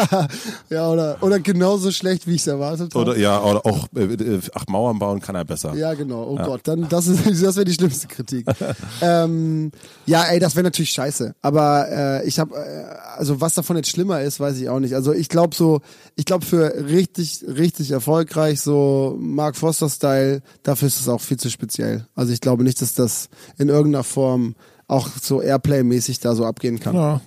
[0.70, 3.10] ja oder, oder genauso schlecht, wie ich es erwartet habe.
[3.10, 5.74] Oder ja, oder auch, äh, äh, ach, Mauern bauen kann er besser.
[5.74, 6.26] Ja, genau.
[6.30, 8.46] Oh Gott, dann das ist das wäre die schlimmste Kritik.
[9.00, 9.70] ähm,
[10.06, 11.36] ja, ey, das wäre natürlich scheiße.
[11.42, 14.94] Aber äh, ich habe, äh, also was davon jetzt schlimmer ist, weiß ich auch nicht.
[14.94, 15.80] Also ich glaube so,
[16.16, 21.38] ich glaube für richtig, richtig erfolgreich so Mark Foster Style, dafür ist es auch viel
[21.38, 22.06] zu speziell.
[22.16, 23.28] Also ich glaube nicht, dass das
[23.58, 24.56] in irgendeiner Form
[24.88, 26.96] auch so Airplay-mäßig da so abgehen kann.
[26.96, 27.20] Ja,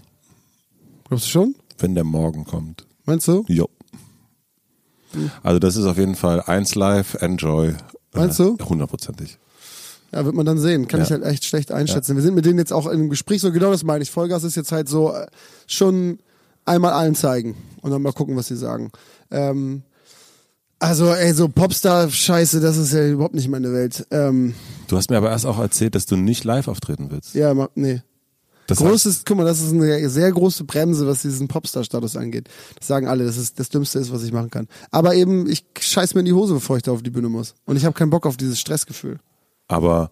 [1.13, 1.55] Glaubst du schon?
[1.79, 2.85] wenn der Morgen kommt.
[3.05, 3.43] Meinst du?
[3.47, 3.67] Jo.
[5.43, 7.73] Also das ist auf jeden Fall eins live, enjoy.
[8.13, 8.57] Meinst Äh, du?
[8.65, 9.37] Hundertprozentig.
[10.11, 10.87] Ja, wird man dann sehen.
[10.87, 11.05] Kann Ja.
[11.05, 12.15] ich halt echt schlecht einschätzen.
[12.15, 14.11] Wir sind mit denen jetzt auch in einem Gespräch, so genau das meine ich.
[14.11, 15.27] Vollgas ist jetzt halt so äh,
[15.67, 16.19] schon
[16.65, 18.91] einmal allen zeigen und dann mal gucken, was sie sagen.
[19.31, 19.83] Ähm,
[20.79, 24.05] also, ey, so Popstar-Scheiße, das ist ja überhaupt nicht meine Welt.
[24.11, 24.53] Ähm,
[24.87, 27.33] Du hast mir aber erst auch erzählt, dass du nicht live auftreten willst.
[27.35, 28.01] ja, nee.
[28.67, 32.47] Das heißt, Großes, guck mal, das ist eine sehr große Bremse, was diesen Popstar-Status angeht.
[32.79, 34.67] Das sagen alle, dass es das Dümmste ist, was ich machen kann.
[34.89, 37.55] Aber eben, ich scheiß mir in die Hose, bevor ich da auf die Bühne muss.
[37.65, 39.19] Und ich habe keinen Bock auf dieses Stressgefühl.
[39.67, 40.11] aber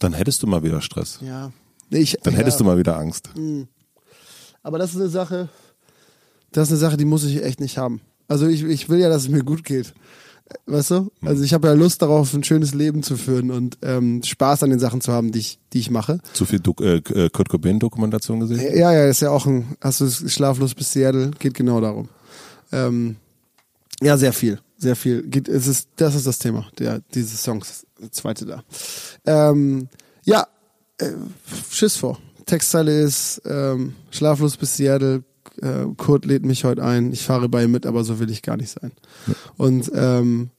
[0.00, 1.18] dann hättest du mal wieder Stress.
[1.22, 1.50] Ja.
[1.90, 2.40] Nee, ich, Dann ja.
[2.40, 3.30] hättest du mal wieder Angst.
[4.62, 5.48] Aber das ist eine Sache,
[6.52, 8.00] das ist eine Sache, die muss ich echt nicht haben.
[8.28, 9.94] Also ich, ich will ja, dass es mir gut geht.
[10.66, 11.10] Weißt du?
[11.22, 14.70] Also ich habe ja Lust darauf, ein schönes Leben zu führen und ähm, Spaß an
[14.70, 16.20] den Sachen zu haben, die ich, die ich mache.
[16.32, 18.60] Zu viel Dok äh, äh, Kurt Cobain Dokumentation gesehen?
[18.76, 22.08] Ja, ja, ist ja auch ein, hast du schlaflos bis Seattle, geht genau darum.
[22.72, 23.16] Ähm,
[24.00, 25.22] ja, sehr viel, sehr viel.
[25.22, 28.62] Geht, es ist, das ist das Thema, der, dieses Songs, das zweite da.
[29.26, 29.88] Ähm,
[30.24, 30.46] ja,
[30.98, 31.12] äh,
[31.70, 32.18] Schiss vor.
[32.46, 35.22] Textzeile ist ähm, schlaflos bis Seattle.
[35.62, 37.12] Äh, Kurt lädt mich heute ein.
[37.12, 38.92] Ich fahre bei ihm mit, aber so will ich gar nicht sein.
[39.56, 40.50] Und ähm,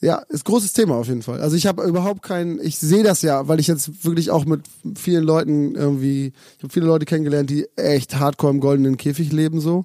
[0.00, 1.40] ja, ist großes Thema auf jeden Fall.
[1.40, 4.62] Also ich habe überhaupt kein, ich sehe das ja, weil ich jetzt wirklich auch mit
[4.96, 9.60] vielen Leuten irgendwie, ich habe viele Leute kennengelernt, die echt hardcore im goldenen Käfig leben
[9.60, 9.84] so.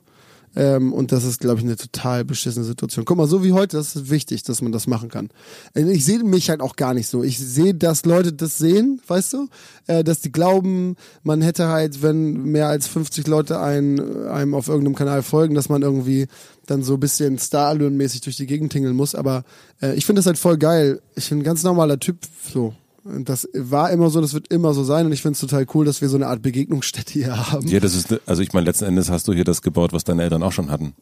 [0.55, 3.05] Ähm, und das ist, glaube ich, eine total beschissene Situation.
[3.05, 5.29] Guck mal, so wie heute, das ist wichtig, dass man das machen kann.
[5.73, 7.23] Äh, Ich sehe mich halt auch gar nicht so.
[7.23, 9.47] Ich sehe, dass Leute das sehen, weißt du?
[9.87, 14.67] Äh, dass die glauben, man hätte halt, wenn mehr als 50 Leute ein, einem auf
[14.67, 16.27] irgendeinem Kanal folgen, dass man irgendwie
[16.65, 19.13] dann so ein bisschen Star-Allüren-mäßig durch die Gegend tingeln muss.
[19.15, 19.43] Aber
[19.81, 21.01] äh, ich finde das halt voll geil.
[21.15, 22.17] Ich bin ein ganz normaler Typ
[22.51, 22.73] so.
[23.05, 25.05] Das war immer so, das wird immer so sein.
[25.05, 27.67] Und ich finde es total cool, dass wir so eine Art Begegnungsstätte hier haben.
[27.67, 30.23] Ja, das ist, also ich meine, letzten Endes hast du hier das gebaut, was deine
[30.23, 30.95] Eltern auch schon hatten.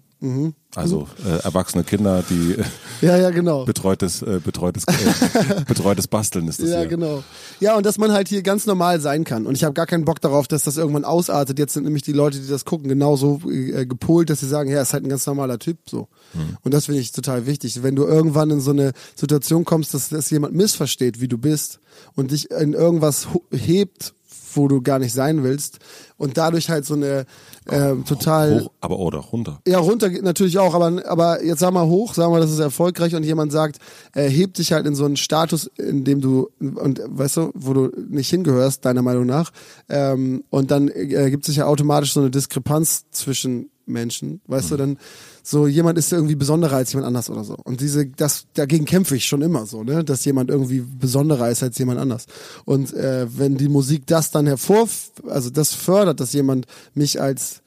[0.76, 2.56] Also äh, erwachsene Kinder, die
[3.02, 3.66] Ja, ja, genau.
[3.66, 6.88] betreutes, äh, betreutes, äh, betreutes Basteln ist das Ja, hier.
[6.88, 7.24] genau.
[7.60, 9.46] Ja, und dass man halt hier ganz normal sein kann.
[9.46, 11.60] Und ich habe gar keinen Bock darauf, dass das irgendwann ausartet.
[11.60, 14.82] Jetzt sind nämlich die Leute, die das gucken, genauso äh, gepolt, dass sie sagen, ja,
[14.82, 16.08] ist halt ein ganz normaler Typ so.
[16.34, 16.58] Hm.
[16.64, 17.84] Und das finde ich total wichtig.
[17.84, 21.80] Wenn du irgendwann in so eine Situation kommst, dass, dass jemand missversteht, wie du bist
[22.16, 24.14] und dich in irgendwas hebt,
[24.56, 25.80] wo du gar nicht sein willst
[26.18, 27.26] und dadurch halt so eine
[27.66, 29.60] äh, total Hoch, aber oder runter.
[29.68, 32.60] ja, runter geht natürlich auch, aber, aber jetzt sag mal hoch, sag mal, das ist
[32.60, 33.78] erfolgreich und jemand sagt,
[34.14, 37.74] er hebt dich halt in so einen Status, in dem du, und weißt du, wo
[37.74, 39.52] du nicht hingehörst, deiner Meinung nach,
[39.90, 44.98] ähm, und dann ergibt sich ja automatisch so eine Diskrepanz zwischen Menschen, weißt du, dann
[45.44, 47.56] so jemand ist irgendwie besonderer als jemand anders oder so.
[47.64, 51.64] Und diese, das, dagegen kämpfe ich schon immer so, ne, dass jemand irgendwie besonderer ist
[51.64, 52.26] als jemand anders.
[52.66, 54.88] Und äh, wenn die Musik das dann hervor,
[55.28, 57.62] also das fördert, dass jemand mich als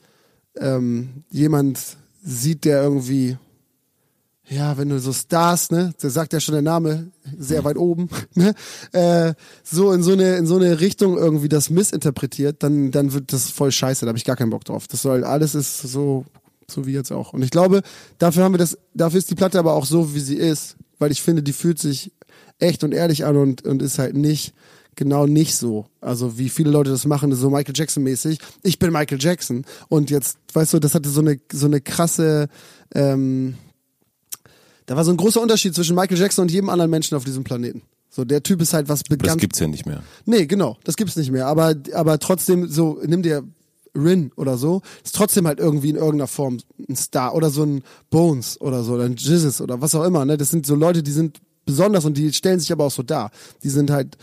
[0.56, 1.78] ähm, jemand
[2.22, 3.36] sieht, der irgendwie,
[4.48, 8.09] ja, wenn du so Stars, ne, der sagt ja schon der Name, sehr weit oben,
[8.35, 8.55] ne,
[8.93, 13.32] äh, so in so eine in so eine Richtung irgendwie das missinterpretiert, dann dann wird
[13.32, 14.86] das voll scheiße, da habe ich gar keinen Bock drauf.
[14.86, 16.24] Das soll alles ist so
[16.68, 17.32] so wie jetzt auch.
[17.32, 17.82] Und ich glaube,
[18.18, 21.12] dafür haben wir das, dafür ist die Platte aber auch so, wie sie ist, weil
[21.12, 22.12] ich finde, die fühlt sich
[22.59, 24.55] echt und ehrlich an und und ist halt nicht
[24.94, 25.86] genau nicht so.
[26.01, 28.39] Also wie viele Leute das machen, so Michael Jackson mäßig.
[28.62, 32.48] Ich bin Michael Jackson und jetzt, weißt du, das hatte so eine so eine krasse
[32.94, 33.56] ähm,
[34.87, 37.45] da war so ein großer Unterschied zwischen Michael Jackson und jedem anderen Menschen auf diesem
[37.45, 37.83] Planeten.
[38.09, 39.37] So, der Typ ist halt was Das begann.
[39.39, 40.03] gibt's ja nicht mehr.
[40.25, 41.47] Nee, genau, das gibt's nicht mehr.
[41.47, 43.43] Aber, aber trotzdem, so, nimm dir
[43.95, 46.59] Rin oder so, ist trotzdem halt irgendwie in irgendeiner Form
[46.89, 50.25] ein Star oder so ein Bones oder so, oder ein Jizzes oder was auch immer,
[50.25, 50.37] ne?
[50.37, 53.31] Das sind so Leute, die sind besonders und die stellen sich aber auch so dar.
[53.63, 54.17] Die sind halt,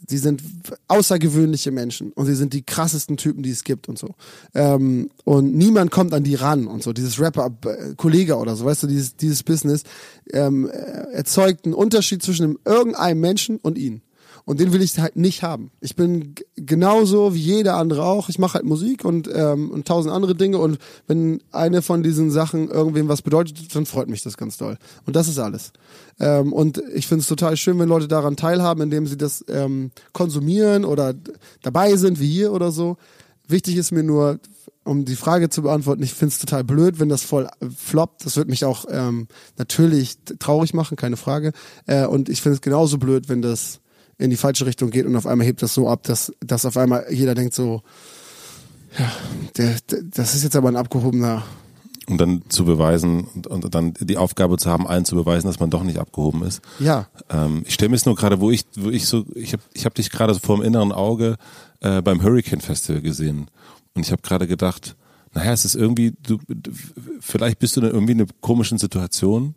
[0.00, 0.42] die sind
[0.86, 4.14] außergewöhnliche Menschen und sie sind die krassesten Typen, die es gibt und so.
[4.54, 6.92] Ähm, und niemand kommt an die ran und so.
[6.92, 9.82] Dieses Rapper-Kollege oder so, weißt du, dieses, dieses Business
[10.32, 14.02] ähm, äh, erzeugt einen Unterschied zwischen irgendeinem Menschen und ihnen.
[14.48, 15.70] Und den will ich halt nicht haben.
[15.82, 18.30] Ich bin genauso wie jeder andere auch.
[18.30, 20.56] Ich mache halt Musik und, ähm, und tausend andere Dinge.
[20.56, 24.78] Und wenn eine von diesen Sachen irgendwem was bedeutet, dann freut mich das ganz doll.
[25.04, 25.74] Und das ist alles.
[26.18, 29.90] Ähm, und ich finde es total schön, wenn Leute daran teilhaben, indem sie das ähm,
[30.14, 31.12] konsumieren oder
[31.60, 32.96] dabei sind, wie hier oder so.
[33.48, 34.40] Wichtig ist mir nur,
[34.82, 38.24] um die Frage zu beantworten, ich finde es total blöd, wenn das voll äh, floppt.
[38.24, 41.52] Das wird mich auch ähm, natürlich traurig machen, keine Frage.
[41.84, 43.80] Äh, und ich finde es genauso blöd, wenn das
[44.18, 46.76] in die falsche Richtung geht und auf einmal hebt das so ab, dass, dass auf
[46.76, 47.82] einmal jeder denkt so,
[48.98, 49.12] ja,
[49.56, 51.44] der, der, das ist jetzt aber ein abgehobener.
[52.08, 55.60] Und dann zu beweisen und, und dann die Aufgabe zu haben, allen zu beweisen, dass
[55.60, 56.62] man doch nicht abgehoben ist.
[56.78, 59.62] Ja, Ähm, ich stelle mir jetzt nur gerade, wo ich, wo ich so, ich habe
[59.74, 61.36] ich hab dich gerade so vor dem inneren Auge
[61.80, 63.50] äh, beim Hurricane Festival gesehen.
[63.94, 64.96] Und ich habe gerade gedacht,
[65.34, 66.38] naja, es ist irgendwie, du,
[67.20, 69.54] vielleicht bist du in irgendwie in einer komischen Situation,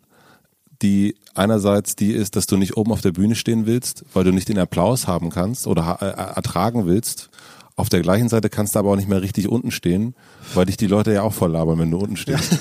[0.82, 4.32] die einerseits die ist, dass du nicht oben auf der Bühne stehen willst, weil du
[4.32, 7.30] nicht den Applaus haben kannst oder ha- äh, ertragen willst.
[7.74, 10.14] Auf der gleichen Seite kannst du aber auch nicht mehr richtig unten stehen,
[10.54, 12.52] weil dich die Leute ja auch voll labern, wenn du unten stehst.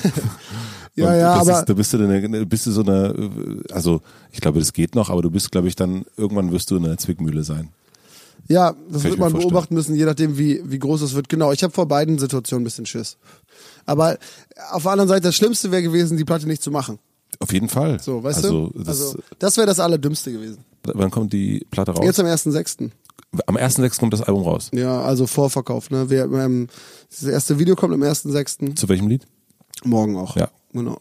[0.96, 3.30] ja, Und ja, aber ist, da bist du eine, bist du so eine,
[3.72, 6.78] also ich glaube, das geht noch, aber du bist, glaube ich, dann irgendwann wirst du
[6.78, 7.70] in einer Zwickmühle sein.
[8.48, 11.28] ja, das Kann wird man beobachten müssen, je nachdem, wie, wie groß es wird.
[11.28, 13.18] Genau, ich habe vor beiden Situationen ein bisschen Schiss.
[13.86, 14.18] Aber
[14.72, 17.00] auf der anderen Seite, das Schlimmste wäre gewesen, die Platte nicht zu machen.
[17.42, 18.00] Auf jeden Fall.
[18.00, 18.80] So, weißt also, du?
[18.80, 20.60] Das, also, das wäre das Allerdümmste gewesen.
[20.84, 22.06] wann kommt die Platte raus?
[22.06, 22.92] Jetzt am 1.6.
[23.48, 24.00] Am 1.6.
[24.00, 24.70] kommt das Album raus.
[24.74, 25.90] Ja, also Vorverkauf.
[25.90, 26.10] Ne?
[26.10, 26.68] Wir, ähm,
[27.10, 28.76] das erste Video kommt am 1.6.
[28.76, 29.26] Zu welchem Lied?
[29.84, 30.36] Morgen auch.
[30.36, 30.50] Ja.
[30.72, 31.00] Genau.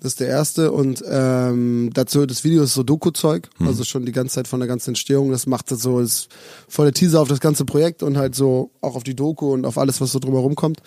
[0.00, 4.12] Das ist der erste und ähm, dazu das Video ist so Doku-Zeug, also schon die
[4.12, 5.30] ganze Zeit von der ganzen Entstehung.
[5.30, 6.28] Das macht das so, ist
[6.68, 9.64] voll der Teaser auf das ganze Projekt und halt so auch auf die Doku und
[9.64, 10.82] auf alles, was so drumherum kommt.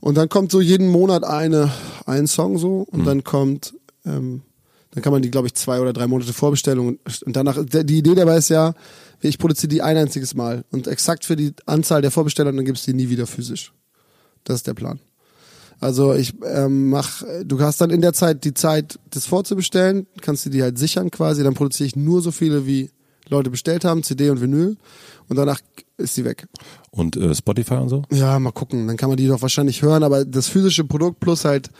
[0.00, 1.72] Und dann kommt so jeden Monat eine,
[2.06, 3.74] ein Song so und dann kommt,
[4.04, 4.42] ähm,
[4.92, 7.98] dann kann man die, glaube ich, zwei oder drei Monate Vorbestellen und, und danach, die
[7.98, 8.74] Idee dabei ist ja,
[9.20, 12.64] ich produziere die ein einziges Mal und exakt für die Anzahl der Vorbesteller und dann
[12.64, 13.72] gibt's die nie wieder physisch.
[14.44, 15.00] Das ist der Plan.
[15.80, 20.46] Also ich ähm, mach, du hast dann in der Zeit die Zeit, das vorzubestellen, kannst
[20.46, 22.90] du die halt sichern quasi, dann produziere ich nur so viele, wie
[23.28, 24.76] Leute bestellt haben, CD und Vinyl
[25.28, 25.60] und danach
[25.96, 26.46] ist die weg.
[26.90, 28.02] Und äh, Spotify und so?
[28.12, 31.44] Ja, mal gucken, dann kann man die doch wahrscheinlich hören, aber das physische Produkt plus
[31.44, 31.70] halt,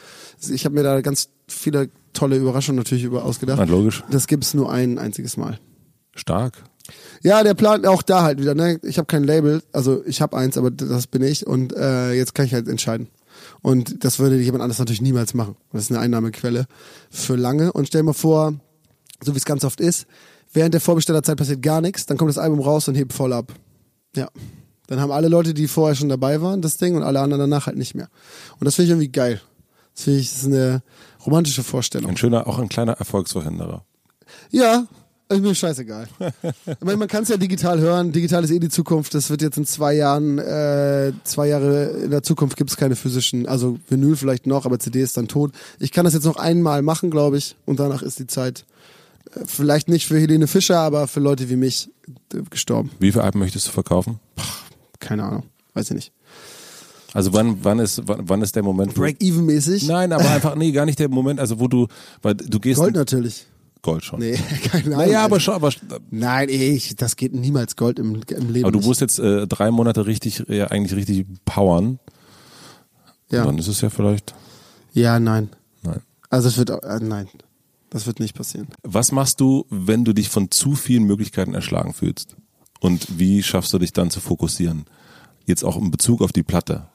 [0.51, 3.59] ich habe mir da ganz viele tolle Überraschungen natürlich über ausgedacht.
[3.59, 4.03] Na, logisch.
[4.11, 5.59] Das gibt's nur ein einziges Mal.
[6.15, 6.63] Stark.
[7.23, 8.55] Ja, der Plan auch da halt wieder.
[8.55, 8.81] Ne?
[8.83, 12.35] Ich habe kein Label, also ich habe eins, aber das bin ich und äh, jetzt
[12.35, 13.09] kann ich halt entscheiden.
[13.63, 15.57] Und das würde jemand anders natürlich niemals machen.
[15.73, 16.67] Das ist eine Einnahmequelle
[17.11, 17.73] für lange.
[17.73, 18.55] Und stell mal vor,
[19.23, 20.07] so wie es ganz oft ist,
[20.53, 23.53] während der Vorbestellerzeit passiert gar nichts, dann kommt das Album raus und hebt voll ab.
[24.17, 24.29] Ja.
[24.89, 27.67] Dann haben alle Leute, die vorher schon dabei waren, das Ding und alle anderen danach
[27.67, 28.09] halt nicht mehr.
[28.59, 29.41] Und das finde ich irgendwie geil.
[29.95, 30.83] Das finde ich, das ist eine
[31.27, 32.11] romantische Vorstellung.
[32.11, 33.85] Ein schöner, auch ein kleiner Erfolgsverhinderer.
[34.51, 34.87] Ja,
[35.33, 36.09] ist mir scheißegal.
[36.67, 38.13] ich meine, man kann es ja digital hören.
[38.13, 39.15] Digital ist eh die Zukunft.
[39.15, 42.97] Das wird jetzt in zwei Jahren, äh, zwei Jahre in der Zukunft gibt es keine
[42.97, 45.53] physischen, also Vinyl vielleicht noch, aber CD ist dann tot.
[45.79, 48.67] Ich kann das jetzt noch einmal machen, glaube ich, und danach ist die Zeit
[49.35, 51.89] äh, vielleicht nicht für Helene Fischer, aber für Leute wie mich
[52.35, 52.91] äh, gestorben.
[52.99, 54.21] Wie viele Alben möchtest du verkaufen?
[55.01, 55.45] Keine Ahnung,
[55.75, 56.13] weiß ich nicht.
[57.15, 58.97] Also wann, wann ist, wann, wann ist der Moment?
[58.97, 59.87] wo- Break-even-mäßig?
[59.87, 61.87] Nein, aber einfach, nee, gar nicht der Moment, also wo du,
[62.23, 62.79] weil du gehst.
[62.81, 63.47] Gold natürlich.
[63.83, 64.21] Gold schon.
[64.21, 64.39] Nee,
[64.71, 64.99] keine Ahnung.
[65.09, 65.71] Naja, aber schon, aber,
[66.11, 68.65] Nein, ich, das geht niemals Gold im, im Leben.
[68.65, 71.99] aber du musst jetzt äh, drei Monate richtig, ja, eigentlich richtig powern.
[73.31, 73.41] ja.
[73.43, 74.35] Und dann ist es ja vielleicht,
[74.95, 75.49] ja, nein.
[75.83, 76.01] nein.
[76.31, 77.29] Also es wird, äh, nein,
[77.91, 78.69] das wird nicht passieren.
[78.85, 82.37] Was machst du, wenn du dich von zu vielen Möglichkeiten erschlagen fühlst?
[82.81, 84.85] Und wie schaffst du dich dann zu fokussieren?
[85.45, 86.87] Jetzt auch in Bezug auf die Platte.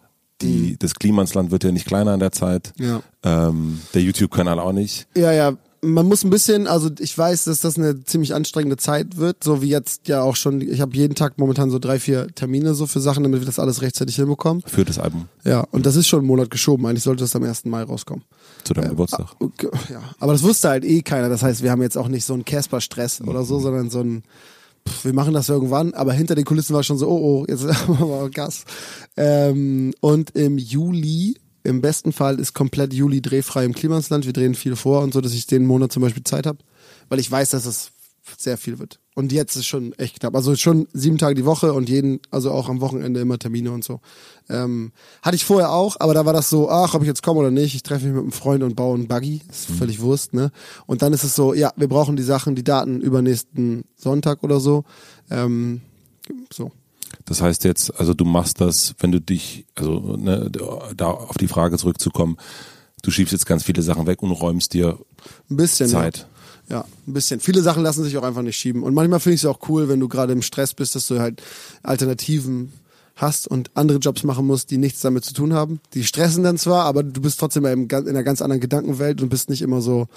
[0.41, 2.73] Die, Das Klimansland wird ja nicht kleiner in der Zeit.
[2.79, 3.01] Ja.
[3.23, 5.07] Ähm, der YouTube-Kanal auch nicht.
[5.15, 5.53] Ja, ja.
[5.81, 9.61] Man muss ein bisschen, also ich weiß, dass das eine ziemlich anstrengende Zeit wird, so
[9.61, 10.59] wie jetzt ja auch schon.
[10.61, 13.59] Ich habe jeden Tag momentan so drei, vier Termine so für Sachen, damit wir das
[13.59, 14.63] alles rechtzeitig hinbekommen.
[14.65, 16.85] Für das Album Ja, und das ist schon einen Monat geschoben.
[16.87, 17.65] Eigentlich sollte das am 1.
[17.65, 18.23] Mai rauskommen.
[18.63, 19.27] zu deinem Geburtstag.
[19.39, 21.29] Okay, Ja, aber das wusste halt eh keiner.
[21.29, 24.23] Das heißt, wir haben jetzt auch nicht so einen Casper-Stress oder so, sondern so ein,
[24.87, 25.93] pff, wir machen das irgendwann.
[25.93, 28.65] Aber hinter den Kulissen war schon so, oh, oh, jetzt machen wir Gas.
[29.15, 34.25] Ähm, und im Juli, im besten Fall ist komplett Juli drehfrei im Klimansland.
[34.25, 36.59] Wir drehen viel vor und so, dass ich den Monat zum Beispiel Zeit habe,
[37.09, 37.91] weil ich weiß, dass es
[38.37, 38.99] sehr viel wird.
[39.15, 40.35] Und jetzt ist schon echt knapp.
[40.35, 43.83] Also schon sieben Tage die Woche und jeden, also auch am Wochenende immer Termine und
[43.83, 43.99] so.
[44.49, 44.91] Ähm,
[45.23, 47.51] hatte ich vorher auch, aber da war das so, ach, ob ich jetzt komme oder
[47.51, 49.41] nicht, ich treffe mich mit einem Freund und baue einen Buggy.
[49.49, 50.51] Ist völlig Wurst, ne?
[50.85, 54.59] Und dann ist es so, ja, wir brauchen die Sachen, die Daten übernächsten Sonntag oder
[54.59, 54.83] so.
[55.31, 55.81] Ähm,
[56.53, 56.71] so.
[57.25, 60.51] Das heißt jetzt, also du machst das, wenn du dich, also ne,
[60.95, 62.37] da auf die Frage zurückzukommen,
[63.01, 64.99] du schiebst jetzt ganz viele Sachen weg und räumst dir
[65.49, 65.89] Ein bisschen.
[65.89, 66.17] Zeit.
[66.17, 66.25] Ja.
[66.69, 67.39] Ja, ein bisschen.
[67.39, 68.83] Viele Sachen lassen sich auch einfach nicht schieben.
[68.83, 71.19] Und manchmal finde ich es auch cool, wenn du gerade im Stress bist, dass du
[71.19, 71.41] halt
[71.83, 72.73] Alternativen
[73.17, 75.79] hast und andere Jobs machen musst, die nichts damit zu tun haben.
[75.93, 79.49] Die stressen dann zwar, aber du bist trotzdem in einer ganz anderen Gedankenwelt und bist
[79.49, 80.07] nicht immer so.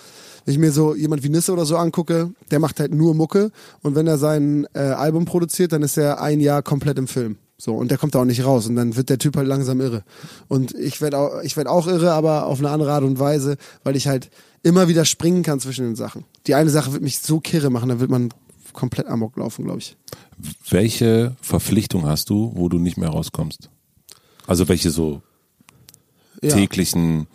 [0.44, 3.51] Wenn ich mir so jemand wie Nisse oder so angucke, der macht halt nur Mucke
[3.82, 7.36] und wenn er sein äh, Album produziert, dann ist er ein Jahr komplett im Film.
[7.59, 8.66] So, und der kommt da auch nicht raus.
[8.66, 10.02] Und dann wird der Typ halt langsam irre.
[10.48, 13.97] Und ich werde auch, werd auch irre, aber auf eine andere Art und Weise, weil
[13.97, 14.31] ich halt
[14.62, 16.24] immer wieder springen kann zwischen den Sachen.
[16.47, 18.32] Die eine Sache wird mich so kirre machen, da wird man
[18.73, 19.97] komplett amok laufen, glaube ich.
[20.69, 23.69] Welche Verpflichtung hast du, wo du nicht mehr rauskommst?
[24.47, 25.23] Also welche so
[26.43, 26.55] Ja.
[26.55, 27.27] täglichen,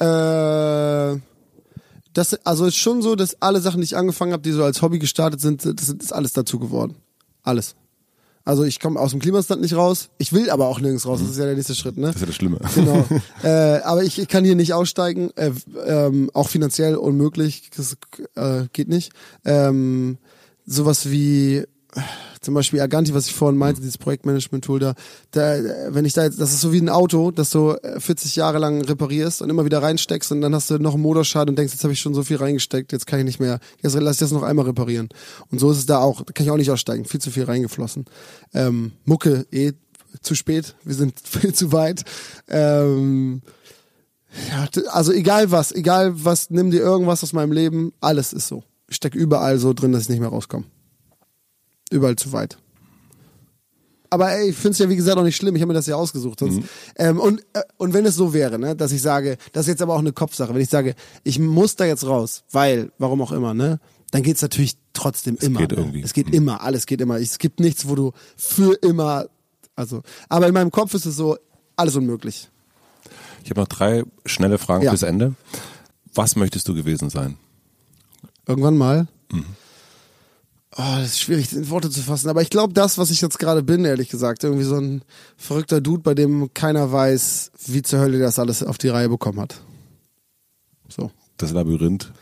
[0.00, 1.20] Äh,
[2.12, 4.82] das, also ist schon so, dass alle Sachen, die ich angefangen habe, die so als
[4.82, 6.96] Hobby gestartet sind, das ist alles dazu geworden.
[7.42, 7.74] Alles.
[8.44, 10.10] Also ich komme aus dem Klimastand nicht raus.
[10.18, 11.20] Ich will aber auch nirgends raus.
[11.20, 12.08] Das ist ja der nächste Schritt, ne?
[12.08, 12.58] das ist ja das Schlimme.
[12.74, 13.04] Genau.
[13.42, 15.52] äh, aber ich, ich kann hier nicht aussteigen, äh,
[15.86, 17.96] ähm, auch finanziell unmöglich, das
[18.34, 19.12] äh, geht nicht.
[19.44, 20.18] Ähm,
[20.66, 21.64] sowas wie
[22.44, 24.94] zum Beispiel Aganti, was ich vorhin meinte, dieses Projektmanagement-Tool da,
[25.32, 27.98] da, äh, wenn ich da jetzt, das ist so wie ein Auto, das du äh,
[27.98, 31.50] 40 Jahre lang reparierst und immer wieder reinsteckst und dann hast du noch einen Motorschaden
[31.50, 33.94] und denkst, jetzt habe ich schon so viel reingesteckt, jetzt kann ich nicht mehr, jetzt
[33.94, 35.08] lass ich das noch einmal reparieren.
[35.50, 37.44] Und so ist es da auch, da kann ich auch nicht aussteigen, viel zu viel
[37.44, 38.04] reingeflossen.
[38.52, 39.72] Ähm, Mucke, eh
[40.20, 42.04] zu spät, wir sind viel zu weit.
[42.48, 43.42] Ähm,
[44.50, 48.64] ja, also egal was, egal was, nimm dir irgendwas aus meinem Leben, alles ist so.
[48.88, 50.64] Ich stecke überall so drin, dass ich nicht mehr rauskomme.
[51.94, 52.58] Überall zu weit.
[54.10, 55.86] Aber ey, ich finde es ja wie gesagt auch nicht schlimm, ich habe mir das
[55.86, 56.40] ja ausgesucht.
[56.40, 56.60] Sonst,
[56.96, 59.82] ähm, und, äh, und wenn es so wäre, ne, dass ich sage, das ist jetzt
[59.82, 63.32] aber auch eine Kopfsache, wenn ich sage, ich muss da jetzt raus, weil, warum auch
[63.32, 63.80] immer, ne,
[64.10, 65.60] dann geht's natürlich trotzdem immer.
[65.60, 65.78] geht ne?
[65.78, 66.02] irgendwie.
[66.02, 67.18] Es geht immer, alles geht immer.
[67.18, 69.26] Es gibt nichts, wo du für immer,
[69.74, 71.36] also, aber in meinem Kopf ist es so,
[71.76, 72.50] alles unmöglich.
[73.42, 74.90] Ich habe noch drei schnelle Fragen Ja.
[74.90, 75.34] fürs Ende.
[76.14, 77.36] Was möchtest du gewesen sein?
[78.46, 79.08] Irgendwann mal.
[80.76, 82.28] Oh, das ist schwierig in Worte zu fassen.
[82.28, 85.02] Aber ich glaube, das, was ich jetzt gerade bin, ehrlich gesagt, irgendwie so ein
[85.36, 89.40] verrückter Dude, bei dem keiner weiß, wie zur Hölle das alles auf die Reihe bekommen
[89.40, 89.60] hat.
[90.88, 91.12] So.
[91.36, 92.12] Das Labyrinth.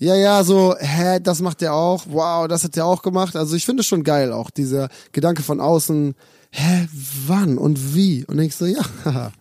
[0.00, 2.06] Ja, ja, so, hä, das macht der auch.
[2.08, 3.36] Wow, das hat der auch gemacht.
[3.36, 6.14] Also ich finde es schon geil, auch dieser Gedanke von außen,
[6.50, 6.88] hä,
[7.26, 8.24] wann und wie?
[8.24, 8.82] Und denkst so, ja,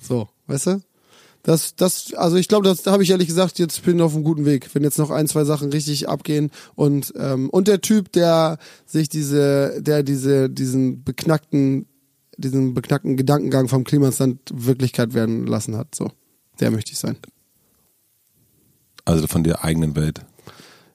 [0.00, 0.82] so, weißt du?
[1.42, 4.24] Das, das, also ich glaube, das habe ich ehrlich gesagt, jetzt bin ich auf einem
[4.24, 4.68] guten Weg.
[4.74, 9.08] Wenn jetzt noch ein, zwei Sachen richtig abgehen und ähm, und der Typ, der sich
[9.08, 11.86] diese, der diese, diesen beknackten,
[12.36, 16.10] diesen beknackten Gedankengang vom Klimastand Wirklichkeit werden lassen hat, so,
[16.60, 17.16] der möchte ich sein.
[19.06, 20.20] Also von der eigenen Welt.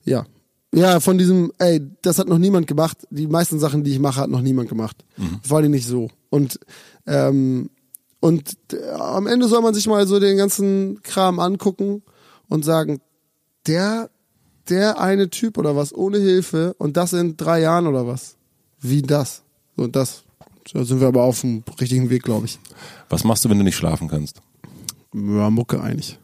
[0.03, 0.25] Ja.
[0.73, 3.07] Ja, von diesem, ey, das hat noch niemand gemacht.
[3.09, 5.05] Die meisten Sachen, die ich mache, hat noch niemand gemacht.
[5.41, 6.09] Vor allem nicht so.
[6.29, 6.59] Und,
[7.07, 7.69] ähm,
[8.25, 12.01] und äh, am Ende soll man sich mal so den ganzen Kram angucken
[12.49, 12.99] und sagen,
[13.67, 14.09] der,
[14.67, 18.35] der eine Typ oder was ohne Hilfe und das in drei Jahren oder was?
[18.81, 19.43] Wie das?
[19.77, 20.23] So, und das.
[20.73, 22.57] Da sind wir aber auf dem richtigen Weg, glaube ich.
[23.09, 24.41] Was machst du, wenn du nicht schlafen kannst?
[25.13, 26.17] Ja, Mucke eigentlich.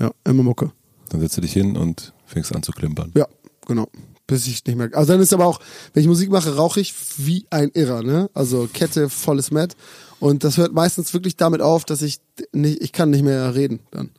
[0.00, 0.72] Ja, immer Mucke.
[1.10, 3.12] Dann setzt du dich hin und fängst an zu klimpern.
[3.14, 3.28] Ja,
[3.64, 3.86] genau.
[4.26, 4.90] Bis ich nicht mehr.
[4.92, 5.60] Also dann ist aber auch,
[5.92, 8.28] wenn ich Musik mache, rauche ich wie ein Irrer, ne?
[8.34, 9.76] Also Kette, volles Met.
[10.20, 12.18] Und das hört meistens wirklich damit auf, dass ich
[12.52, 14.10] nicht, ich kann nicht mehr reden dann.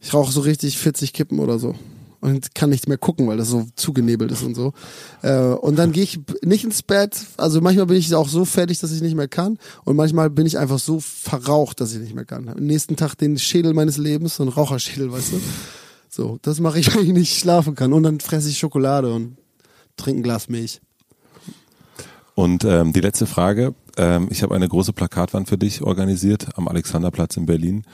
[0.00, 1.74] Ich rauche so richtig 40 Kippen oder so.
[2.22, 4.74] Und kann nicht mehr gucken, weil das so zugenebelt ist und so.
[5.22, 7.16] Äh, und dann gehe ich nicht ins Bett.
[7.38, 9.58] Also manchmal bin ich auch so fertig, dass ich nicht mehr kann.
[9.84, 12.48] Und manchmal bin ich einfach so verraucht, dass ich nicht mehr kann.
[12.50, 15.40] Am nächsten Tag den Schädel meines Lebens, so ein Raucherschädel, weißt du.
[16.10, 17.94] So, das mache ich, wenn ich nicht schlafen kann.
[17.94, 19.38] Und dann fresse ich Schokolade und
[19.96, 20.82] trinke ein Glas Milch.
[22.34, 23.74] Und ähm, die letzte Frage.
[24.00, 27.84] Ähm, ich habe eine große Plakatwand für dich organisiert am Alexanderplatz in Berlin.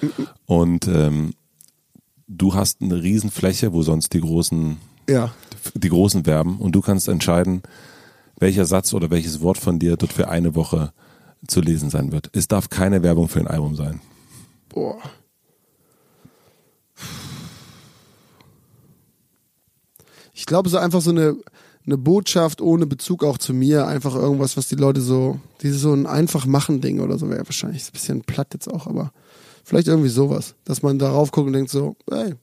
[0.46, 1.34] Und ähm,
[2.28, 4.76] du hast eine Riesenfläche, wo sonst die großen,
[5.10, 5.32] Ja.
[5.74, 6.58] die großen werben.
[6.58, 7.62] Und du kannst entscheiden,
[8.38, 10.92] welcher Satz oder welches Wort von dir dort für eine Woche
[11.48, 12.30] zu lesen sein wird.
[12.32, 14.00] Es darf keine Werbung für ein Album sein.
[14.68, 14.98] Boah.
[20.32, 21.36] Ich glaube, so einfach so eine,
[21.86, 25.92] eine Botschaft ohne Bezug auch zu mir, einfach irgendwas, was die Leute so, dieses so
[25.92, 29.12] ein einfach machen Ding oder so wäre wahrscheinlich ein bisschen platt jetzt auch, aber
[29.64, 32.34] vielleicht irgendwie sowas, dass man darauf guckt und denkt so, ey,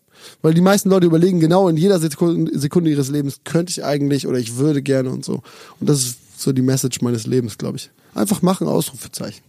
[0.42, 4.28] weil die meisten Leute überlegen genau in jeder Sekunde, Sekunde ihres Lebens könnte ich eigentlich
[4.28, 5.42] oder ich würde gerne und so.
[5.80, 7.92] Und das ist so die Message meines Lebens, glaube ich.
[8.14, 9.44] Einfach machen, Ausrufezeichen.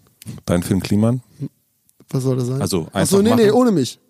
[0.46, 1.22] Dein Film Kliman.
[2.08, 2.60] Was soll das sein?
[2.60, 3.60] Also Ach so, einfach nee, nee, machen.
[3.60, 4.00] ohne mich.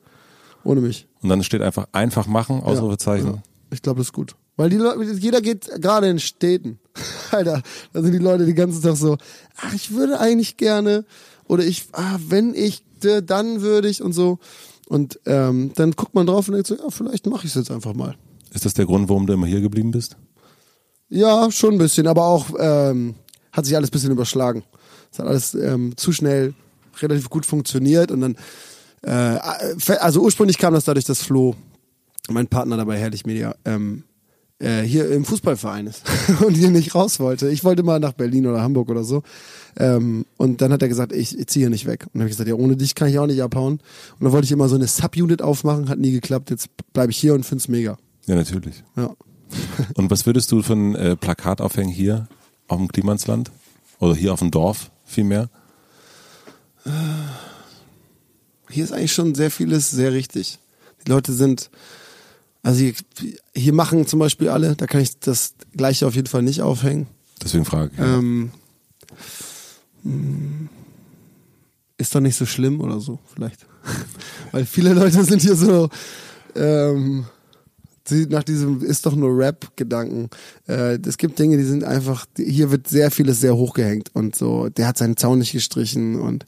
[0.62, 1.06] Ohne mich.
[1.22, 3.26] Und dann steht einfach einfach machen, Ausrufezeichen.
[3.26, 4.36] Ja, ich glaube, das ist gut.
[4.56, 6.78] Weil die Leute, jeder geht gerade in Städten.
[7.30, 7.62] Alter,
[7.92, 9.16] da sind die Leute den ganzen Tag so,
[9.56, 11.04] ach, ich würde eigentlich gerne,
[11.46, 14.38] oder ich, ah, wenn ich, dann würde ich und so.
[14.88, 17.70] Und ähm, dann guckt man drauf und denkt so, ja, vielleicht mache ich es jetzt
[17.70, 18.14] einfach mal.
[18.52, 20.16] Ist das der Grund, warum du immer hier geblieben bist?
[21.08, 23.14] Ja, schon ein bisschen, aber auch ähm,
[23.52, 24.62] hat sich alles ein bisschen überschlagen.
[25.10, 26.54] Es hat alles ähm, zu schnell
[27.00, 28.36] relativ gut funktioniert und dann,
[29.02, 29.38] äh,
[29.98, 31.54] also ursprünglich kam das dadurch, dass Flo,
[32.28, 34.04] mein Partner dabei Herrlich Media, ähm,
[34.64, 36.02] äh, hier im Fußballverein ist
[36.44, 37.48] und hier nicht raus wollte.
[37.50, 39.22] Ich wollte mal nach Berlin oder Hamburg oder so.
[39.76, 42.04] Ähm, und dann hat er gesagt, ich, ich ziehe hier nicht weg.
[42.06, 43.74] Und dann habe ich gesagt, ja, ohne dich kann ich auch nicht abhauen.
[43.74, 46.50] Und dann wollte ich immer so eine Subunit aufmachen, hat nie geklappt.
[46.50, 47.98] Jetzt bleibe ich hier und find's mega.
[48.26, 48.82] Ja, natürlich.
[48.96, 49.14] Ja.
[49.94, 52.26] Und was würdest du für ein äh, Plakat aufhängen hier
[52.66, 53.52] auf dem Klimansland?
[54.00, 55.48] Oder hier auf dem Dorf vielmehr?
[58.68, 60.58] hier ist eigentlich schon sehr vieles sehr richtig.
[61.06, 61.70] Die Leute sind,
[62.64, 62.94] also hier,
[63.54, 67.06] hier machen zum Beispiel alle, da kann ich das gleiche auf jeden Fall nicht aufhängen.
[67.42, 68.00] Deswegen frage ich.
[68.00, 68.50] Ähm,
[70.02, 70.68] mh,
[71.98, 73.66] ist doch nicht so schlimm oder so, vielleicht.
[74.52, 75.90] Weil viele Leute sind hier so,
[76.56, 77.26] ähm,
[78.30, 80.30] nach diesem ist doch nur Rap-Gedanken.
[80.66, 84.70] Äh, es gibt Dinge, die sind einfach, hier wird sehr vieles sehr hochgehängt und so,
[84.70, 86.46] der hat seinen Zaun nicht gestrichen und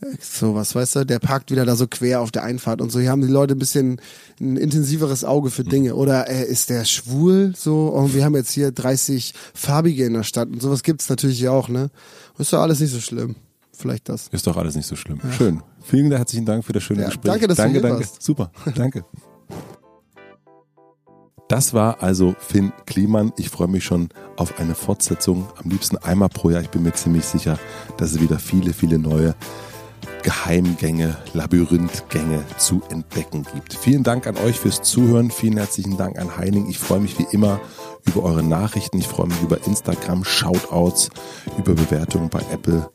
[0.00, 3.00] äh, sowas, weißt du, der parkt wieder da so quer auf der Einfahrt und so.
[3.00, 4.00] Hier haben die Leute ein bisschen
[4.40, 5.94] ein intensiveres Auge für Dinge.
[5.94, 7.52] Oder äh, ist der schwul?
[7.56, 11.38] So, und wir haben jetzt hier 30 Farbige in der Stadt und sowas gibt's natürlich
[11.38, 11.90] hier auch, ne?
[12.38, 13.36] Ist doch alles nicht so schlimm.
[13.72, 14.28] Vielleicht das.
[14.28, 15.20] Ist doch alles nicht so schlimm.
[15.36, 15.62] Schön.
[15.82, 17.30] Vielen herzlichen Dank für das schöne Ja, Gespräch.
[17.32, 18.00] danke, dass du danke, hier danke.
[18.04, 18.22] warst.
[18.22, 18.50] Super.
[18.74, 19.04] Danke.
[21.48, 23.32] Das war also Finn Kliman.
[23.38, 25.48] Ich freue mich schon auf eine Fortsetzung.
[25.62, 26.60] Am liebsten einmal pro Jahr.
[26.60, 27.58] Ich bin mir ziemlich sicher,
[27.96, 29.34] dass es wieder viele, viele neue
[30.22, 33.74] Geheimgänge, Labyrinthgänge zu entdecken gibt.
[33.74, 35.30] Vielen Dank an euch fürs Zuhören.
[35.30, 36.68] Vielen herzlichen Dank an Heining.
[36.68, 37.60] Ich freue mich wie immer
[38.04, 38.98] über eure Nachrichten.
[38.98, 41.10] Ich freue mich über Instagram, Shoutouts,
[41.58, 42.90] über Bewertungen bei Apple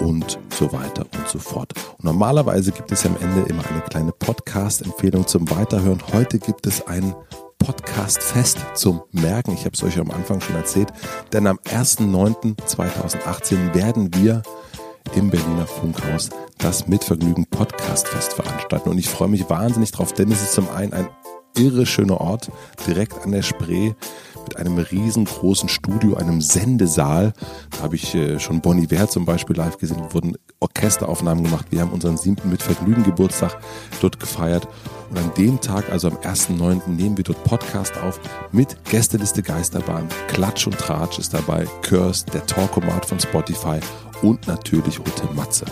[0.00, 1.72] und so weiter und so fort.
[1.98, 6.02] Und normalerweise gibt es am Ende immer eine kleine Podcast-Empfehlung zum Weiterhören.
[6.12, 7.14] Heute gibt es ein
[7.58, 9.52] Podcast-Fest zum Merken.
[9.52, 10.88] Ich habe es euch am Anfang schon erzählt,
[11.32, 14.42] denn am 1.9.2018 werden wir
[15.14, 18.90] im Berliner Funkhaus das Mitvergnügen Podcast-Fest veranstalten.
[18.90, 21.08] Und ich freue mich wahnsinnig drauf, denn es ist zum einen ein
[21.56, 22.50] irre schöner Ort,
[22.86, 23.92] direkt an der Spree,
[24.44, 27.32] mit einem riesengroßen Studio, einem Sendesaal.
[27.70, 31.66] Da habe ich äh, schon Bonnie Iver zum Beispiel live gesehen, da wurden Orchesteraufnahmen gemacht.
[31.70, 33.58] Wir haben unseren siebten Mitvergnügen Geburtstag
[34.00, 34.68] dort gefeiert.
[35.14, 38.18] Und an dem Tag, also am 1.9., nehmen wir dort Podcast auf
[38.50, 43.78] mit Gästeliste Geisterbahn, Klatsch und Tratsch ist dabei, Curse, der Talkomat von Spotify
[44.22, 45.66] und natürlich Hotel Matze.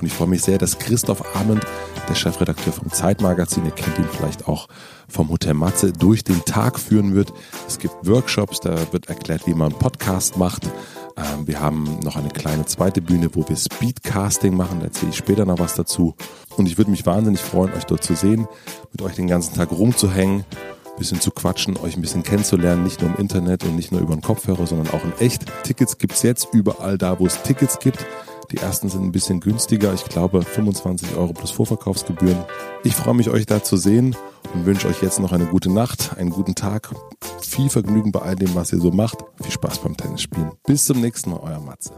[0.00, 1.62] Und ich freue mich sehr, dass Christoph Arment,
[2.08, 4.66] der Chefredakteur vom Zeitmagazin, ihr kennt ihn vielleicht auch
[5.08, 7.34] vom Hotel Matze, durch den Tag führen wird.
[7.68, 10.70] Es gibt Workshops, da wird erklärt, wie man einen Podcast macht.
[11.16, 14.80] Ähm, wir haben noch eine kleine zweite Bühne, wo wir Speedcasting machen.
[14.80, 16.14] Da erzähle ich später noch was dazu.
[16.56, 18.46] Und ich würde mich wahnsinnig freuen, euch dort zu sehen,
[18.92, 23.00] mit euch den ganzen Tag rumzuhängen, ein bisschen zu quatschen, euch ein bisschen kennenzulernen, nicht
[23.00, 25.44] nur im Internet und nicht nur über den Kopfhörer, sondern auch in echt.
[25.64, 28.04] Tickets gibt's jetzt überall da, wo es Tickets gibt.
[28.52, 29.92] Die ersten sind ein bisschen günstiger.
[29.94, 32.44] Ich glaube 25 Euro plus Vorverkaufsgebühren.
[32.84, 34.16] Ich freue mich, euch da zu sehen
[34.54, 36.94] und wünsche euch jetzt noch eine gute Nacht, einen guten Tag.
[37.40, 39.18] Viel Vergnügen bei all dem, was ihr so macht.
[39.42, 40.52] Viel Spaß beim Tennisspielen.
[40.66, 41.92] Bis zum nächsten Mal, euer Matze.